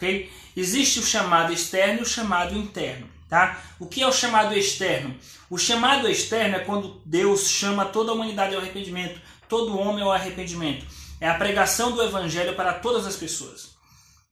ok? 0.00 0.30
Existe 0.56 0.98
o 0.98 1.02
chamado 1.02 1.52
externo 1.52 2.00
e 2.00 2.02
o 2.02 2.06
chamado 2.06 2.56
interno, 2.56 3.06
tá? 3.30 3.62
O 3.78 3.86
que 3.86 4.02
é 4.02 4.06
o 4.06 4.12
chamado 4.12 4.54
externo? 4.54 5.16
O 5.48 5.56
chamado 5.56 6.08
externo 6.08 6.56
é 6.56 6.58
quando 6.58 7.00
Deus 7.06 7.48
chama 7.48 7.86
toda 7.86 8.10
a 8.10 8.14
humanidade 8.14 8.54
ao 8.54 8.60
arrependimento, 8.60 9.20
todo 9.48 9.78
homem 9.78 10.02
ao 10.02 10.12
arrependimento. 10.12 10.84
É 11.20 11.28
a 11.28 11.34
pregação 11.34 11.92
do 11.92 12.02
evangelho 12.02 12.54
para 12.54 12.74
todas 12.74 13.06
as 13.06 13.16
pessoas. 13.16 13.70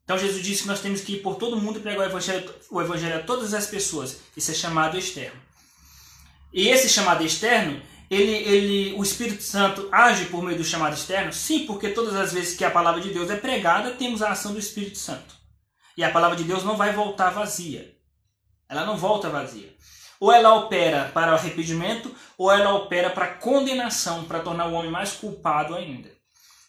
Então 0.05 0.19
Jesus 0.19 0.43
disse 0.43 0.63
que 0.63 0.69
nós 0.69 0.81
temos 0.81 1.01
que 1.01 1.15
ir 1.15 1.23
por 1.23 1.37
todo 1.37 1.61
mundo 1.61 1.79
e 1.79 1.83
pregar 1.83 2.01
o 2.01 2.11
evangelho, 2.11 2.53
o 2.71 2.81
evangelho 2.81 3.17
a 3.17 3.23
todas 3.23 3.55
as 3.55 3.67
pessoas. 3.67 4.19
Isso 4.37 4.51
é 4.51 4.55
chamado 4.55 4.99
externo. 4.99 5.41
E 6.53 6.69
esse 6.69 6.89
chamado 6.89 7.25
externo 7.25 7.81
ele, 8.11 8.33
ele, 8.33 8.95
o 8.95 9.03
Espírito 9.03 9.43
Santo 9.43 9.87
age 9.93 10.27
por 10.27 10.43
meio 10.43 10.57
do 10.57 10.65
chamado 10.65 10.95
externo? 10.95 11.33
Sim, 11.33 11.67
porque 11.67 11.91
todas 11.91 12.15
as 12.15 12.33
vezes 12.33 12.57
que 12.57 12.65
a 12.65 12.71
palavra 12.71 13.03
de 13.03 13.11
Deus 13.11 13.31
é 13.31 13.37
pregada, 13.37 13.91
temos 13.91 14.23
a 14.23 14.31
ação 14.31 14.53
do 14.53 14.59
Espírito 14.59 14.97
Santo. 14.97 15.37
E 15.97 16.03
a 16.03 16.11
palavra 16.11 16.37
de 16.37 16.45
Deus 16.45 16.65
não 16.65 16.77
vai 16.77 16.93
voltar 16.93 17.31
vazia. 17.31 17.98
Ela 18.69 18.85
não 18.85 18.97
volta 18.97 19.31
vazia. 19.31 19.75
Ou 20.21 20.33
ela 20.33 20.55
opera 20.55 21.11
para 21.15 21.33
arrependimento, 21.33 22.14
ou 22.37 22.51
ela 22.51 22.75
opera 22.75 23.11
para 23.11 23.29
condenação, 23.29 24.25
para 24.25 24.41
tornar 24.41 24.66
o 24.66 24.73
homem 24.73 24.91
mais 24.91 25.12
culpado 25.12 25.75
ainda. 25.75 26.11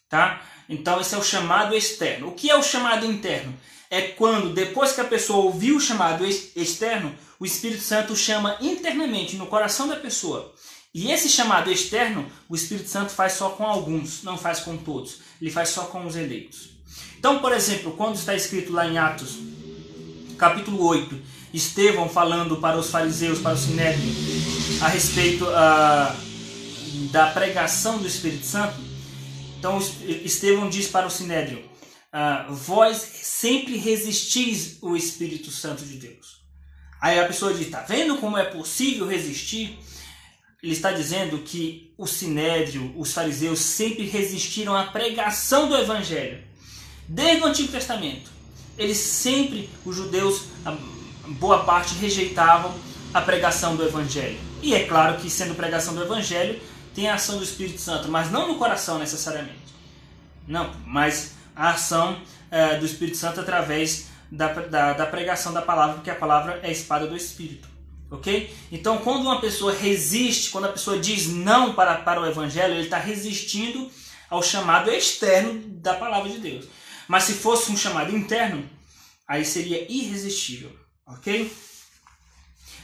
Tá? 0.08 0.42
Então 0.68 1.02
esse 1.02 1.16
é 1.16 1.18
o 1.18 1.24
chamado 1.24 1.76
externo. 1.76 2.30
O 2.30 2.32
que 2.34 2.50
é 2.50 2.56
o 2.56 2.64
chamado 2.64 3.06
interno? 3.06 3.54
É 3.90 4.02
quando, 4.02 4.54
depois 4.54 4.92
que 4.94 5.02
a 5.02 5.06
pessoa 5.06 5.46
ouviu 5.46 5.78
o 5.78 5.82
chamado 5.82 6.26
externo, 6.26 7.16
o 7.40 7.46
Espírito 7.46 7.82
Santo 7.82 8.16
chama 8.16 8.56
internamente 8.62 9.36
no 9.36 9.48
coração 9.48 9.88
da 9.88 9.96
pessoa. 9.96 10.54
E 10.94 11.12
esse 11.12 11.30
chamado 11.30 11.72
externo, 11.72 12.30
o 12.48 12.56
Espírito 12.56 12.90
Santo 12.90 13.12
faz 13.12 13.34
só 13.34 13.50
com 13.50 13.66
alguns, 13.66 14.24
não 14.24 14.38
faz 14.38 14.60
com 14.60 14.78
todos. 14.78 15.22
Ele 15.42 15.52
faz 15.52 15.70
só 15.70 15.86
com 15.86 16.06
os 16.06 16.16
eleitos. 16.16 16.72
Então, 17.18 17.40
por 17.40 17.52
exemplo, 17.52 17.94
quando 17.94 18.16
está 18.16 18.36
escrito 18.36 18.72
lá 18.72 18.88
em 18.88 18.98
Atos, 18.98 19.38
capítulo 20.38 20.84
8, 20.86 21.22
Estevão 21.54 22.08
falando 22.08 22.58
para 22.58 22.78
os 22.78 22.90
fariseus, 22.90 23.40
para 23.40 23.56
o 23.56 23.58
Sinédrio, 23.58 24.14
a 24.82 24.88
respeito 24.88 25.46
uh, 25.46 26.30
da 27.12 27.28
pregação 27.32 27.98
do 27.98 28.08
Espírito 28.08 28.46
Santo, 28.46 28.76
Então 29.58 29.78
Estevão 30.24 30.70
diz 30.70 30.88
para 30.88 31.08
o 31.08 31.12
Sinédrio: 31.12 31.64
ah, 32.12 32.48
Vós 32.50 32.98
sempre 32.98 33.78
resistis 33.78 34.78
o 34.82 34.96
Espírito 34.96 35.52
Santo 35.52 35.84
de 35.86 35.98
Deus. 35.98 36.40
Aí 37.02 37.20
a 37.20 37.26
pessoa 37.26 37.54
diz: 37.54 37.68
Está 37.68 37.82
vendo 37.82 38.18
como 38.18 38.38
é 38.38 38.46
possível 38.46 39.08
resistir? 39.08 39.78
Ele 40.62 40.74
está 40.74 40.92
dizendo 40.92 41.40
que 41.40 41.94
o 41.98 42.06
Sinédrio, 42.06 42.94
os 42.98 43.14
fariseus, 43.14 43.60
sempre 43.60 44.04
resistiram 44.06 44.76
à 44.76 44.86
pregação 44.86 45.70
do 45.70 45.78
Evangelho. 45.78 46.44
Desde 47.08 47.42
o 47.42 47.46
Antigo 47.46 47.72
Testamento. 47.72 48.30
Eles 48.78 48.98
sempre, 48.98 49.70
os 49.86 49.96
judeus, 49.96 50.44
boa 51.34 51.64
parte, 51.64 51.96
rejeitavam 51.96 52.74
a 53.14 53.22
pregação 53.22 53.76
do 53.76 53.84
Evangelho. 53.84 54.40
E 54.62 54.74
é 54.74 54.86
claro 54.86 55.18
que, 55.18 55.30
sendo 55.30 55.56
pregação 55.56 55.96
do 55.96 56.04
Evangelho, 56.04 56.60
tem 56.94 57.10
a 57.10 57.16
ação 57.16 57.38
do 57.38 57.44
Espírito 57.44 57.80
Santo, 57.80 58.10
mas 58.10 58.32
não 58.32 58.48
no 58.48 58.58
coração 58.58 59.00
necessariamente. 59.00 59.60
Não, 60.48 60.74
mas 60.86 61.36
a 61.56 61.70
ação 61.70 62.22
é, 62.50 62.78
do 62.78 62.86
Espírito 62.86 63.18
Santo 63.18 63.40
através 63.40 64.08
da, 64.32 64.48
da, 64.48 64.94
da, 64.94 65.06
pregação 65.06 65.54
da 65.54 65.62
palavra, 65.62 65.96
porque 65.96 66.10
a 66.10 66.16
palavra 66.16 66.60
é 66.64 66.68
a 66.68 66.72
espada 66.72 67.08
do 67.08 67.16
Espírito. 67.16 67.68
Ok? 68.12 68.54
Então, 68.72 68.98
quando 68.98 69.22
uma 69.22 69.40
pessoa 69.40 69.72
resiste, 69.72 70.50
quando 70.50 70.66
a 70.66 70.72
pessoa 70.72 70.98
diz 70.98 71.28
não 71.28 71.74
para, 71.74 71.96
para 71.96 72.20
o 72.20 72.26
Evangelho, 72.26 72.74
ele 72.74 72.84
está 72.84 72.98
resistindo 72.98 73.90
ao 74.30 74.42
chamado 74.42 74.90
externo 74.90 75.62
da 75.68 75.94
palavra 75.94 76.30
de 76.30 76.40
Deus. 76.40 76.66
Mas 77.08 77.24
se 77.24 77.34
fosse 77.34 77.72
um 77.72 77.78
chamado 77.78 78.16
interno, 78.16 78.68
aí 79.28 79.46
seria 79.46 79.86
irresistível. 79.92 80.72
Ok? 81.10 81.52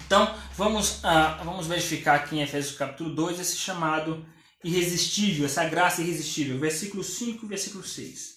Então, 0.06 0.36
vamos, 0.56 1.00
uh, 1.00 1.44
vamos 1.44 1.68
verificar 1.68 2.16
aqui 2.16 2.36
em 2.36 2.42
Efésios 2.42 2.76
capítulo 2.76 3.14
2 3.14 3.40
esse 3.40 3.56
chamado 3.56 4.26
irresistível, 4.64 5.46
essa 5.46 5.64
graça 5.66 6.02
irresistível. 6.02 6.60
Versículo 6.60 7.04
5 7.04 7.46
versículo 7.48 7.84
6. 7.84 8.36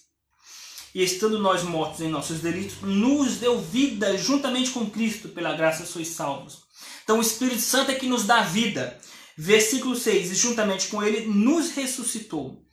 E 0.93 1.03
estando 1.03 1.39
nós 1.39 1.63
mortos 1.63 2.01
em 2.01 2.09
nossos 2.09 2.39
delitos, 2.39 2.81
nos 2.81 3.37
deu 3.37 3.59
vida 3.61 4.17
juntamente 4.17 4.71
com 4.71 4.89
Cristo, 4.89 5.29
pela 5.29 5.55
graça 5.55 5.85
sois 5.85 6.07
salvos. 6.09 6.63
Então 7.03 7.17
o 7.17 7.21
Espírito 7.21 7.61
Santo 7.61 7.91
é 7.91 7.95
que 7.95 8.07
nos 8.07 8.25
dá 8.25 8.41
vida. 8.41 8.99
Versículo 9.37 9.95
6, 9.95 10.31
e 10.31 10.35
juntamente 10.35 10.87
com 10.87 11.01
ele 11.01 11.25
nos 11.27 11.71
ressuscitou. 11.71 12.63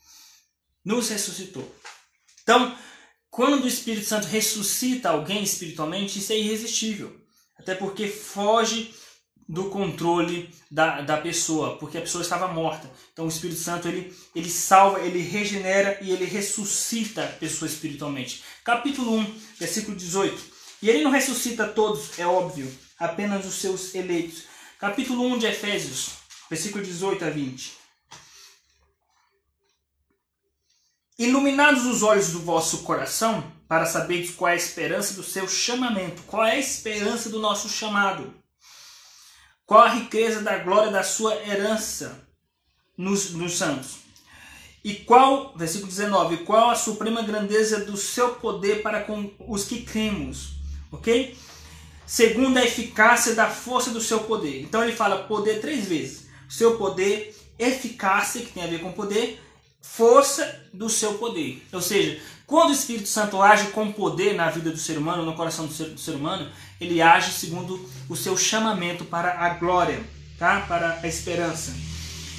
Nos 0.85 1.09
ressuscitou. 1.09 1.75
Então, 2.43 2.77
quando 3.37 3.65
o 3.65 3.69
Espírito 3.69 4.07
Santo 4.07 4.27
ressuscita 4.27 5.11
alguém 5.11 5.43
espiritualmente, 5.43 6.19
isso 6.19 6.33
é 6.33 6.39
irresistível 6.39 7.27
até 7.67 7.75
porque 7.75 8.07
foge 8.07 8.95
do 9.49 9.71
controle 9.71 10.49
da, 10.71 11.01
da 11.01 11.17
pessoa, 11.17 11.77
porque 11.79 11.99
a 11.99 12.01
pessoa 12.01 12.23
estava 12.23 12.47
morta. 12.49 12.89
Então 13.13 13.25
o 13.25 13.29
Espírito 13.29 13.59
Santo 13.61 13.89
ele, 13.89 14.15
ele 14.35 14.49
salva, 14.49 15.01
ele 15.01 15.21
regenera 15.21 15.99
e 16.01 16.13
ele 16.13 16.25
ressuscita 16.25 17.25
a 17.25 17.29
pessoa 17.29 17.69
espiritualmente. 17.69 18.45
Capítulo 18.65 19.17
1, 19.19 19.41
versículo 19.59 19.97
18. 19.97 20.57
E 20.83 20.89
ele 20.89 21.03
não 21.03 21.11
ressuscita 21.11 21.67
todos, 21.67 22.19
é 22.19 22.27
óbvio, 22.27 22.73
apenas 22.99 23.45
os 23.45 23.55
seus 23.55 23.95
eleitos. 23.95 24.45
Capítulo 24.79 25.25
1 25.25 25.39
de 25.39 25.47
Efésios, 25.47 26.11
versículo 26.49 26.85
18 26.85 27.25
a 27.25 27.31
20. 27.31 27.73
Iluminados 31.19 31.87
os 31.87 32.03
olhos 32.03 32.33
do 32.33 32.41
vosso 32.41 32.83
coração, 32.83 33.43
para 33.67 33.87
saberes 33.87 34.33
qual 34.33 34.51
é 34.51 34.53
a 34.53 34.57
esperança 34.57 35.15
do 35.15 35.23
seu 35.23 35.49
chamamento, 35.49 36.23
qual 36.27 36.45
é 36.45 36.53
a 36.53 36.59
esperança 36.59 37.31
do 37.31 37.39
nosso 37.39 37.71
chamado, 37.71 38.35
qual 39.65 39.81
a 39.81 39.89
riqueza 39.89 40.43
da 40.43 40.59
glória 40.59 40.93
da 40.93 41.03
sua 41.03 41.35
herança 41.37 42.29
nos, 42.99 43.31
nos 43.31 43.57
santos. 43.57 43.97
E 44.85 44.95
qual, 44.95 45.57
versículo 45.57 45.89
19, 45.89 46.45
qual 46.45 46.69
a 46.69 46.77
suprema 46.77 47.23
grandeza 47.23 47.85
do 47.85 47.97
seu 47.97 48.35
poder 48.35 48.83
para 48.83 49.03
com 49.03 49.33
os 49.49 49.65
que 49.65 49.83
cremos, 49.83 50.57
ok? 50.93 51.37
Segundo 52.07 52.59
a 52.59 52.65
eficácia 52.65 53.35
da 53.35 53.51
força 53.51 53.91
do 53.91 54.03
seu 54.03 54.21
poder. 54.21 54.61
Então 54.61 54.85
ele 54.85 54.93
fala 54.95 55.25
poder 55.25 55.61
três 55.61 55.87
vezes. 55.87 56.29
Seu 56.49 56.77
poder, 56.77 57.35
eficácia, 57.59 58.43
que 58.43 58.53
tem 58.53 58.63
a 58.63 58.69
ver 58.69 58.81
com 58.81 58.93
poder, 58.93 59.43
força 59.93 60.69
do 60.73 60.91
seu 60.91 61.15
poder. 61.15 61.65
Ou 61.73 61.81
seja, 61.81 62.21
quando 62.47 62.71
o 62.71 62.75
Espírito 62.75 63.09
Santo 63.09 63.41
age 63.41 63.69
com 63.69 63.91
poder 63.93 64.35
na 64.35 64.51
vida 64.51 64.71
do 64.71 64.77
ser 64.77 64.99
humano, 64.99 65.25
no 65.25 65.35
coração 65.35 65.67
do 65.67 65.73
ser, 65.73 65.91
do 65.91 66.01
ser 66.01 66.13
humano, 66.13 66.51
ele 66.81 67.01
age 67.01 67.33
segundo 67.33 67.89
o 68.09 68.15
seu 68.15 68.37
chamamento 68.37 69.05
para 69.05 69.41
a 69.41 69.51
glória, 69.51 70.01
tá? 70.39 70.61
para 70.61 71.01
a 71.03 71.09
esperança. 71.09 71.75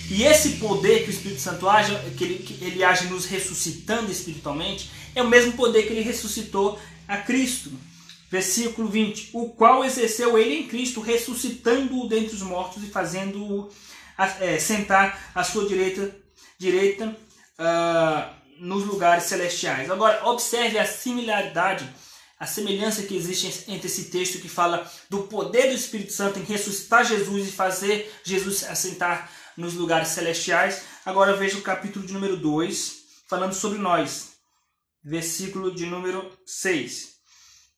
E 0.10 0.24
esse 0.24 0.52
poder 0.52 1.04
que 1.04 1.10
o 1.10 1.14
Espírito 1.14 1.42
Santo 1.42 1.68
age, 1.68 1.98
que 2.18 2.24
ele, 2.24 2.36
que 2.36 2.64
ele 2.64 2.84
age 2.84 3.08
nos 3.08 3.26
ressuscitando 3.26 4.12
espiritualmente, 4.12 4.90
é 5.16 5.22
o 5.22 5.28
mesmo 5.28 5.54
poder 5.54 5.84
que 5.84 5.90
ele 5.90 6.02
ressuscitou 6.02 6.80
a 7.08 7.18
Cristo. 7.18 7.72
Versículo 8.30 8.88
20: 8.88 9.32
O 9.34 9.50
qual 9.50 9.84
exerceu 9.84 10.38
ele 10.38 10.60
em 10.60 10.68
Cristo, 10.68 11.02
ressuscitando-o 11.02 12.08
dentre 12.08 12.36
os 12.36 12.42
mortos 12.42 12.84
e 12.84 12.88
fazendo-o 12.88 13.70
é, 14.40 14.58
sentar 14.60 15.32
à 15.36 15.44
sua 15.44 15.68
direita, 15.68 16.16
direita 16.58 17.16
uh, 17.60 18.34
nos 18.60 18.86
lugares 18.86 19.24
celestiais. 19.24 19.90
Agora, 19.90 20.28
observe 20.28 20.78
a 20.78 20.86
similaridade, 20.86 21.88
a 22.40 22.46
semelhança 22.46 23.04
que 23.04 23.16
existe 23.16 23.72
entre 23.72 23.88
esse 23.88 24.06
texto 24.06 24.40
que 24.40 24.50
fala 24.50 24.90
do 25.10 25.24
poder 25.24 25.70
do 25.70 25.76
Espírito 25.76 26.14
Santo 26.14 26.40
em 26.40 26.44
ressuscitar 26.44 27.06
Jesus 27.06 27.48
e 27.48 27.52
fazer 27.52 28.14
Jesus 28.24 28.64
assentar 28.64 29.30
nos 29.56 29.74
lugares 29.74 30.10
celestiais. 30.10 30.84
Agora 31.06 31.36
veja 31.36 31.58
o 31.58 31.62
capítulo 31.62 32.06
de 32.06 32.14
número 32.14 32.38
2, 32.38 32.96
falando 33.28 33.54
sobre 33.54 33.80
nós. 33.80 34.34
Versículo 35.04 35.74
de 35.74 35.86
número 35.86 36.32
6. 36.46 37.18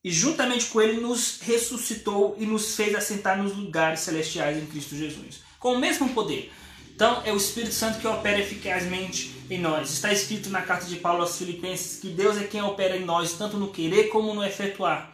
E 0.03 0.11
juntamente 0.11 0.67
com 0.67 0.81
ele 0.81 1.01
nos 1.01 1.39
ressuscitou 1.41 2.35
e 2.39 2.45
nos 2.45 2.75
fez 2.75 2.95
assentar 2.95 3.37
nos 3.37 3.55
lugares 3.55 3.99
celestiais 3.99 4.57
em 4.57 4.65
Cristo 4.65 4.95
Jesus. 4.95 5.41
Com 5.59 5.73
o 5.73 5.79
mesmo 5.79 6.09
poder. 6.13 6.51
Então 6.99 7.21
é 7.23 7.31
o 7.31 7.37
Espírito 7.37 7.73
Santo 7.73 7.97
que 7.97 8.07
opera 8.07 8.37
eficazmente 8.39 9.33
em 9.49 9.57
nós. 9.57 9.89
Está 9.89 10.11
escrito 10.11 10.49
na 10.49 10.61
carta 10.61 10.85
de 10.85 10.97
Paulo 10.97 11.21
aos 11.21 11.37
Filipenses 11.37 11.97
que 11.97 12.09
Deus 12.09 12.35
é 12.35 12.43
quem 12.43 12.61
opera 12.61 12.97
em 12.97 13.05
nós, 13.05 13.31
tanto 13.37 13.55
no 13.55 13.71
querer 13.71 14.09
como 14.09 14.33
no 14.33 14.43
efetuar. 14.43 15.09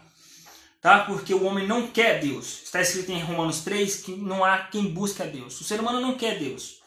Tá? 0.82 1.02
Porque 1.02 1.32
o 1.32 1.44
homem 1.44 1.68
não 1.68 1.86
quer 1.86 2.20
Deus. 2.20 2.64
Está 2.64 2.82
escrito 2.82 3.12
em 3.12 3.22
Romanos 3.22 3.60
3 3.60 3.98
que 3.98 4.16
não 4.16 4.44
há 4.44 4.64
quem 4.64 4.92
busque 4.92 5.22
a 5.22 5.28
Deus. 5.28 5.62
O 5.62 5.64
ser 5.64 5.80
humano 5.80 6.02
não 6.02 6.16
quer 6.16 6.40
Deus. 6.40 6.78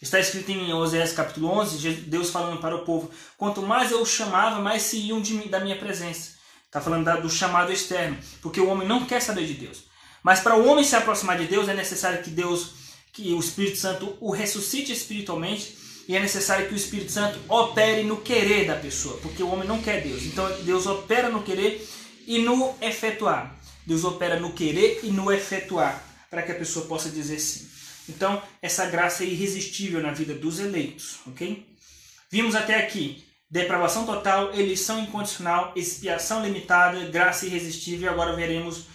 Está 0.00 0.20
escrito 0.20 0.52
em 0.52 0.72
Oséias 0.72 1.12
capítulo 1.12 1.48
11, 1.48 1.90
Deus 2.02 2.30
falando 2.30 2.60
para 2.60 2.76
o 2.76 2.84
povo: 2.84 3.10
Quanto 3.36 3.60
mais 3.60 3.90
eu 3.90 4.06
chamava, 4.06 4.60
mais 4.60 4.82
se 4.82 4.98
iam 4.98 5.18
mim, 5.18 5.48
da 5.48 5.58
minha 5.58 5.76
presença. 5.76 6.34
Está 6.64 6.80
falando 6.80 7.20
do 7.20 7.28
chamado 7.28 7.72
externo, 7.72 8.16
porque 8.40 8.60
o 8.60 8.68
homem 8.68 8.86
não 8.86 9.04
quer 9.04 9.20
saber 9.20 9.48
de 9.48 9.54
Deus. 9.54 9.82
Mas 10.22 10.38
para 10.38 10.54
o 10.54 10.64
homem 10.68 10.84
se 10.84 10.94
aproximar 10.94 11.38
de 11.38 11.48
Deus, 11.48 11.68
é 11.68 11.74
necessário 11.74 12.22
que 12.22 12.30
Deus 12.30 12.83
que 13.14 13.32
o 13.32 13.40
Espírito 13.40 13.78
Santo 13.78 14.16
o 14.20 14.30
ressuscite 14.30 14.92
espiritualmente 14.92 15.76
e 16.06 16.16
é 16.16 16.20
necessário 16.20 16.68
que 16.68 16.74
o 16.74 16.76
Espírito 16.76 17.10
Santo 17.10 17.38
opere 17.48 18.02
no 18.02 18.20
querer 18.20 18.66
da 18.66 18.74
pessoa, 18.74 19.16
porque 19.18 19.42
o 19.42 19.48
homem 19.48 19.66
não 19.66 19.80
quer 19.80 20.02
Deus. 20.02 20.24
Então 20.24 20.46
Deus 20.62 20.86
opera 20.86 21.30
no 21.30 21.42
querer 21.42 21.88
e 22.26 22.40
no 22.40 22.74
efetuar. 22.80 23.56
Deus 23.86 24.04
opera 24.04 24.38
no 24.38 24.52
querer 24.52 25.00
e 25.02 25.10
no 25.10 25.32
efetuar, 25.32 26.02
para 26.30 26.42
que 26.42 26.52
a 26.52 26.54
pessoa 26.54 26.86
possa 26.86 27.08
dizer 27.08 27.38
sim. 27.38 27.68
Então, 28.08 28.42
essa 28.60 28.86
graça 28.86 29.24
é 29.24 29.26
irresistível 29.26 30.02
na 30.02 30.12
vida 30.12 30.34
dos 30.34 30.58
eleitos, 30.58 31.20
ok? 31.26 31.66
Vimos 32.30 32.54
até 32.54 32.74
aqui 32.74 33.24
depravação 33.50 34.04
total, 34.04 34.52
eleição 34.52 35.00
incondicional, 35.00 35.72
expiação 35.76 36.44
limitada, 36.44 36.98
graça 37.06 37.46
irresistível, 37.46 38.06
e 38.06 38.12
agora 38.12 38.34
veremos 38.34 38.86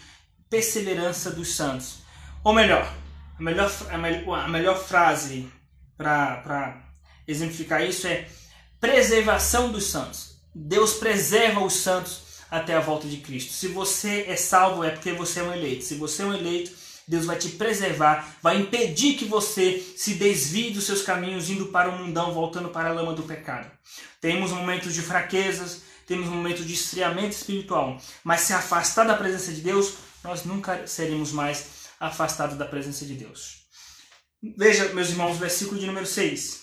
perseverança 0.50 1.32
dos 1.32 1.56
santos. 1.56 2.00
Ou 2.44 2.54
melhor, 2.54 2.94
a 3.40 3.44
melhor, 3.44 3.72
a 3.90 4.48
melhor, 4.48 4.78
frase 4.78 5.50
para 5.98 6.84
exemplificar 7.28 7.82
isso 7.84 8.06
é 8.06 8.28
preservação 8.80 9.72
dos 9.72 9.86
santos. 9.86 10.38
Deus 10.54 10.94
preserva 10.96 11.64
os 11.64 11.74
santos 11.74 12.22
até 12.52 12.76
a 12.76 12.82
volta 12.82 13.08
de 13.08 13.18
Cristo. 13.18 13.54
Se 13.54 13.68
você 13.68 14.26
é 14.28 14.36
salvo, 14.36 14.84
é 14.84 14.90
porque 14.90 15.14
você 15.14 15.40
é 15.40 15.44
um 15.44 15.54
eleito. 15.54 15.86
Se 15.86 15.96
você 15.96 16.24
é 16.24 16.26
um 16.26 16.34
eleito, 16.34 16.72
Deus 17.08 17.26
vai 17.26 17.38
te 17.38 17.50
preservar, 17.50 18.36
vai 18.42 18.60
impedir 18.60 19.16
que 19.16 19.26
você 19.26 19.84
se 19.96 20.16
desvie 20.16 20.72
dos 20.72 20.84
seus 20.84 21.02
caminhos, 21.02 21.50
indo 21.50 21.68
para 21.68 21.90
o 21.90 21.98
mundão, 21.98 22.34
voltando 22.34 22.70
para 22.70 22.90
a 22.90 22.94
lama 22.94 23.14
do 23.14 23.24
pecado. 23.24 23.72
Temos 24.20 24.52
momentos 24.52 24.94
de 24.94 25.02
fraquezas, 25.02 25.82
temos 26.06 26.28
momentos 26.28 26.68
de 26.68 26.74
esfriamento 26.74 27.36
espiritual, 27.36 28.00
mas 28.24 28.42
se 28.42 28.54
afastar 28.54 29.06
da 29.06 29.16
presença 29.16 29.52
de 29.52 29.62
Deus, 29.62 29.94
nós 30.24 30.44
nunca 30.44 30.86
seremos 30.86 31.32
mais 31.32 31.79
afastado 32.00 32.56
da 32.56 32.66
presença 32.66 33.06
de 33.06 33.16
Deus. 33.16 33.68
Veja, 34.58 34.94
meus 34.94 35.10
irmãos, 35.10 35.38
versículo 35.38 35.80
de 35.80 35.86
número 35.86 36.06
6. 36.06 36.62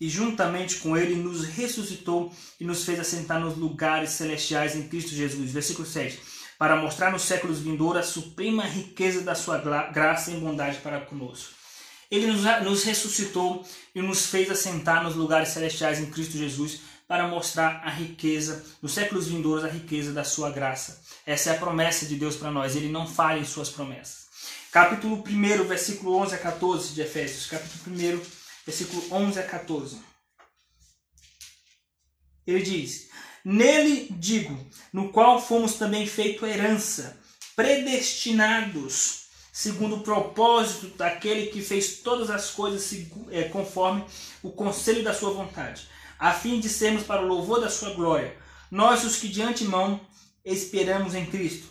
E 0.00 0.08
juntamente 0.08 0.76
com 0.76 0.96
ele 0.96 1.14
nos 1.14 1.44
ressuscitou 1.44 2.34
e 2.58 2.64
nos 2.64 2.84
fez 2.84 2.98
assentar 2.98 3.38
nos 3.38 3.56
lugares 3.56 4.10
celestiais 4.10 4.74
em 4.74 4.88
Cristo 4.88 5.10
Jesus. 5.10 5.52
Versículo 5.52 5.86
7. 5.86 6.18
Para 6.58 6.76
mostrar 6.76 7.12
nos 7.12 7.22
séculos 7.22 7.60
vindouros 7.60 8.00
a 8.00 8.10
suprema 8.10 8.64
riqueza 8.64 9.20
da 9.20 9.34
sua 9.34 9.58
graça 9.58 10.30
e 10.30 10.40
bondade 10.40 10.78
para 10.78 11.00
conosco. 11.00 11.54
Ele 12.10 12.26
nos, 12.26 12.42
nos 12.64 12.82
ressuscitou 12.82 13.64
e 13.94 14.02
nos 14.02 14.26
fez 14.26 14.50
assentar 14.50 15.04
nos 15.04 15.14
lugares 15.14 15.50
celestiais 15.50 16.00
em 16.00 16.10
Cristo 16.10 16.36
Jesus 16.36 16.80
para 17.06 17.28
mostrar 17.28 17.82
a 17.84 17.90
riqueza, 17.90 18.64
nos 18.80 18.92
séculos 18.92 19.28
vindouros, 19.28 19.64
a 19.64 19.68
riqueza 19.68 20.12
da 20.12 20.24
sua 20.24 20.50
graça. 20.50 21.00
Essa 21.30 21.50
é 21.50 21.52
a 21.52 21.58
promessa 21.58 22.06
de 22.06 22.16
Deus 22.16 22.34
para 22.34 22.50
nós, 22.50 22.74
ele 22.74 22.88
não 22.88 23.06
falha 23.06 23.38
em 23.38 23.44
suas 23.44 23.70
promessas. 23.70 24.26
Capítulo 24.72 25.22
1, 25.24 25.64
versículo 25.64 26.16
11 26.16 26.34
a 26.34 26.38
14 26.38 26.92
de 26.92 27.02
Efésios. 27.02 27.46
Capítulo 27.46 27.96
1, 27.96 28.20
versículo 28.66 29.14
11 29.14 29.38
a 29.38 29.42
14. 29.44 30.00
Ele 32.44 32.60
diz: 32.60 33.10
Nele 33.44 34.08
digo, 34.10 34.58
no 34.92 35.12
qual 35.12 35.40
fomos 35.40 35.74
também 35.74 36.04
feito 36.04 36.44
herança, 36.44 37.16
predestinados, 37.54 39.26
segundo 39.52 39.98
o 39.98 40.02
propósito 40.02 40.88
daquele 40.96 41.46
que 41.52 41.62
fez 41.62 41.98
todas 41.98 42.28
as 42.28 42.50
coisas 42.50 42.92
é, 43.30 43.44
conforme 43.44 44.04
o 44.42 44.50
conselho 44.50 45.04
da 45.04 45.14
sua 45.14 45.30
vontade, 45.30 45.86
a 46.18 46.32
fim 46.32 46.58
de 46.58 46.68
sermos 46.68 47.04
para 47.04 47.22
o 47.22 47.28
louvor 47.28 47.60
da 47.60 47.70
sua 47.70 47.94
glória, 47.94 48.36
nós 48.68 49.04
os 49.04 49.14
que 49.14 49.28
de 49.28 49.42
antemão 49.42 50.09
esperamos 50.44 51.14
em 51.14 51.26
Cristo, 51.26 51.68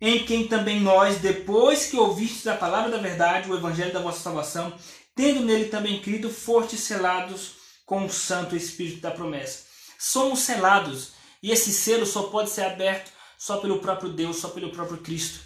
em 0.00 0.24
quem 0.24 0.48
também 0.48 0.80
nós, 0.80 1.18
depois 1.18 1.86
que 1.86 1.96
ouvistes 1.96 2.46
a 2.46 2.56
palavra 2.56 2.90
da 2.90 2.98
verdade, 2.98 3.50
o 3.50 3.56
evangelho 3.56 3.92
da 3.92 4.00
vossa 4.00 4.20
salvação, 4.20 4.72
tendo 5.14 5.42
nele 5.42 5.66
também 5.66 6.00
crido, 6.00 6.30
fortes 6.30 6.80
selados 6.80 7.52
com 7.86 8.04
o 8.04 8.10
Santo 8.10 8.56
Espírito 8.56 9.00
da 9.00 9.10
promessa 9.10 9.72
somos 10.02 10.40
selados. 10.40 11.12
E 11.40 11.50
esse 11.52 11.72
selo 11.72 12.04
só 12.04 12.24
pode 12.24 12.50
ser 12.50 12.62
aberto 12.62 13.12
só 13.38 13.58
pelo 13.58 13.78
próprio 13.78 14.10
Deus, 14.10 14.36
só 14.36 14.48
pelo 14.48 14.70
próprio 14.70 14.98
Cristo. 14.98 15.40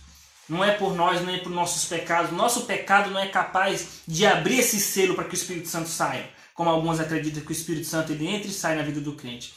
Não 0.48 0.64
é 0.64 0.72
por 0.72 0.94
nós, 0.94 1.24
nem 1.24 1.40
por 1.40 1.50
nossos 1.50 1.84
pecados. 1.84 2.32
Nosso 2.32 2.62
pecado 2.62 3.10
não 3.10 3.20
é 3.20 3.28
capaz 3.28 4.02
de 4.06 4.24
abrir 4.24 4.60
esse 4.60 4.80
selo 4.80 5.14
para 5.14 5.24
que 5.24 5.34
o 5.34 5.36
Espírito 5.36 5.68
Santo 5.68 5.88
saia. 5.88 6.30
Como 6.54 6.70
alguns 6.70 7.00
acreditam 7.00 7.42
que 7.42 7.50
o 7.50 7.52
Espírito 7.52 7.86
Santo 7.86 8.12
ele 8.12 8.26
entra 8.26 8.48
e 8.48 8.52
sai 8.52 8.76
na 8.76 8.82
vida 8.82 9.00
do 9.00 9.14
crente. 9.14 9.52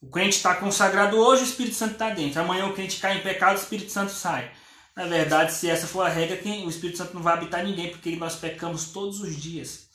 O 0.00 0.08
crente 0.08 0.36
está 0.36 0.54
consagrado 0.54 1.16
hoje, 1.16 1.42
o 1.42 1.46
Espírito 1.46 1.74
Santo 1.74 1.92
está 1.92 2.10
dentro. 2.10 2.40
Amanhã 2.40 2.66
o 2.66 2.72
crente 2.72 3.00
cai 3.00 3.18
em 3.18 3.22
pecado, 3.22 3.56
o 3.56 3.60
Espírito 3.60 3.90
Santo 3.90 4.12
sai. 4.12 4.50
Na 4.94 5.06
verdade, 5.06 5.52
se 5.52 5.68
essa 5.68 5.86
for 5.86 6.02
a 6.02 6.08
regra, 6.08 6.40
o 6.64 6.68
Espírito 6.68 6.98
Santo 6.98 7.14
não 7.14 7.22
vai 7.22 7.34
habitar 7.34 7.64
ninguém, 7.64 7.90
porque 7.90 8.16
nós 8.16 8.36
pecamos 8.36 8.86
todos 8.86 9.20
os 9.20 9.36
dias. 9.36 9.88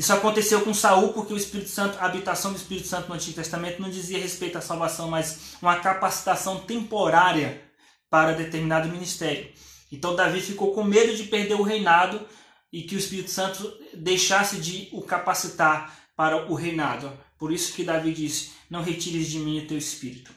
Isso 0.00 0.12
aconteceu 0.12 0.62
com 0.62 0.72
Saul 0.72 1.12
porque 1.12 1.34
o 1.34 1.36
Espírito 1.36 1.68
Santo, 1.68 1.98
a 1.98 2.06
habitação 2.06 2.52
do 2.52 2.56
Espírito 2.56 2.88
Santo 2.88 3.08
no 3.08 3.14
Antigo 3.14 3.36
Testamento 3.36 3.82
não 3.82 3.90
dizia 3.90 4.18
respeito 4.18 4.56
à 4.56 4.60
salvação, 4.60 5.10
mas 5.10 5.56
uma 5.60 5.76
capacitação 5.76 6.60
temporária 6.60 7.60
para 8.08 8.32
determinado 8.32 8.88
ministério. 8.88 9.52
Então 9.92 10.16
Davi 10.16 10.40
ficou 10.40 10.72
com 10.72 10.84
medo 10.84 11.14
de 11.14 11.24
perder 11.24 11.54
o 11.54 11.62
reinado 11.62 12.26
e 12.72 12.82
que 12.82 12.94
o 12.94 12.98
Espírito 12.98 13.30
Santo 13.30 13.70
deixasse 13.92 14.56
de 14.56 14.88
o 14.92 15.02
capacitar 15.02 15.94
para 16.16 16.50
o 16.50 16.54
reinado. 16.54 17.12
Por 17.38 17.52
isso 17.52 17.74
que 17.74 17.84
Davi 17.84 18.12
disse: 18.12 18.52
Não 18.70 18.82
retires 18.82 19.28
de 19.28 19.40
mim 19.40 19.58
o 19.58 19.66
teu 19.66 19.76
espírito. 19.76 20.30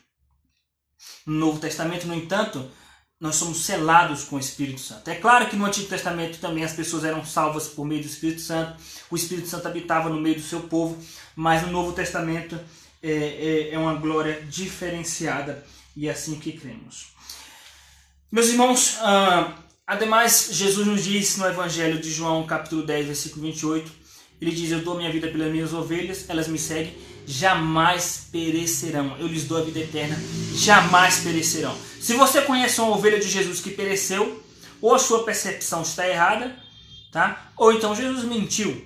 No 1.26 1.36
Novo 1.36 1.60
Testamento, 1.60 2.08
no 2.08 2.16
entanto, 2.16 2.70
nós 3.24 3.36
somos 3.38 3.60
selados 3.60 4.26
com 4.26 4.36
o 4.36 4.40
Espírito 4.40 4.82
Santo. 4.82 5.08
É 5.08 5.16
claro 5.16 5.48
que 5.48 5.56
no 5.56 5.66
Antigo 5.66 5.88
Testamento 5.88 6.40
também 6.40 6.64
as 6.64 6.74
pessoas 6.74 7.06
eram 7.06 7.24
salvas 7.24 7.68
por 7.70 7.86
meio 7.86 8.02
do 8.02 8.08
Espírito 8.08 8.42
Santo, 8.42 8.76
o 9.10 9.16
Espírito 9.16 9.48
Santo 9.48 9.66
habitava 9.66 10.10
no 10.10 10.20
meio 10.20 10.36
do 10.36 10.42
seu 10.42 10.62
povo, 10.62 11.02
mas 11.36 11.62
no 11.62 11.72
Novo 11.72 11.94
Testamento 11.94 12.60
é, 13.02 13.12
é, 13.12 13.70
é 13.74 13.80
uma 13.80 13.94
glória 13.94 14.42
diferenciada 14.50 15.66
e 15.96 16.10
é 16.10 16.12
assim 16.12 16.40
que 16.40 16.52
cremos. 16.52 17.14
Meus 18.30 18.48
irmãos, 18.48 18.98
ah, 19.00 19.56
ademais, 19.88 20.50
Jesus 20.52 20.86
nos 20.86 21.04
diz 21.06 21.38
no 21.38 21.46
Evangelho 21.46 22.02
de 22.02 22.12
João, 22.12 22.46
capítulo 22.46 22.86
10, 22.86 23.06
versículo 23.06 23.44
28, 23.44 23.92
ele 24.42 24.52
diz: 24.52 24.72
Eu 24.72 24.82
dou 24.82 24.98
minha 24.98 25.12
vida 25.12 25.30
pelas 25.30 25.52
minhas 25.52 25.72
ovelhas, 25.72 26.30
elas 26.30 26.48
me 26.48 26.58
seguem 26.58 26.94
jamais 27.26 28.28
perecerão. 28.32 29.18
Eu 29.18 29.28
lhes 29.28 29.46
dou 29.46 29.58
a 29.58 29.62
vida 29.62 29.80
eterna, 29.80 30.18
jamais 30.56 31.20
perecerão. 31.20 31.76
Se 32.00 32.14
você 32.14 32.42
conhece 32.42 32.82
uma 32.82 32.96
ovelha 32.96 33.20
de 33.20 33.30
Jesus 33.30 33.60
que 33.60 33.72
pereceu, 33.72 34.44
ou 34.82 34.94
a 34.94 35.00
sua 35.00 35.24
percepção 35.24 35.82
está 35.82 36.08
errada, 36.08 36.56
tá? 37.12 37.52
Ou 37.56 37.72
então 37.72 37.96
Jesus 37.96 38.26
mentiu. 38.26 38.86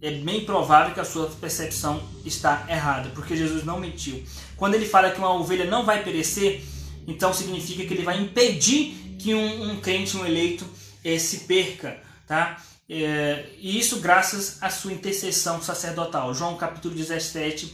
É 0.00 0.10
bem 0.12 0.44
provável 0.44 0.94
que 0.94 1.00
a 1.00 1.04
sua 1.04 1.26
percepção 1.26 2.02
está 2.24 2.64
errada, 2.68 3.10
porque 3.10 3.36
Jesus 3.36 3.64
não 3.64 3.78
mentiu. 3.78 4.22
Quando 4.56 4.74
ele 4.74 4.86
fala 4.86 5.10
que 5.10 5.18
uma 5.18 5.34
ovelha 5.34 5.64
não 5.64 5.84
vai 5.84 6.02
perecer, 6.02 6.62
então 7.06 7.34
significa 7.34 7.84
que 7.84 7.92
ele 7.92 8.04
vai 8.04 8.20
impedir 8.20 9.16
que 9.18 9.34
um, 9.34 9.72
um 9.72 9.80
crente, 9.80 10.16
um 10.16 10.24
eleito, 10.24 10.64
eh, 11.04 11.18
se 11.18 11.40
perca, 11.40 12.00
tá? 12.26 12.62
É, 12.92 13.46
e 13.60 13.78
isso 13.78 14.00
graças 14.00 14.60
à 14.60 14.68
sua 14.68 14.92
intercessão 14.92 15.62
sacerdotal. 15.62 16.34
João 16.34 16.56
capítulo 16.56 16.92
17, 16.92 17.72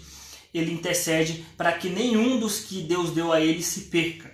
ele 0.52 0.70
intercede 0.70 1.46
para 1.56 1.72
que 1.72 1.88
nenhum 1.88 2.38
dos 2.38 2.60
que 2.60 2.82
Deus 2.82 3.12
deu 3.12 3.32
a 3.32 3.40
ele 3.40 3.62
se 3.62 3.82
perca. 3.82 4.30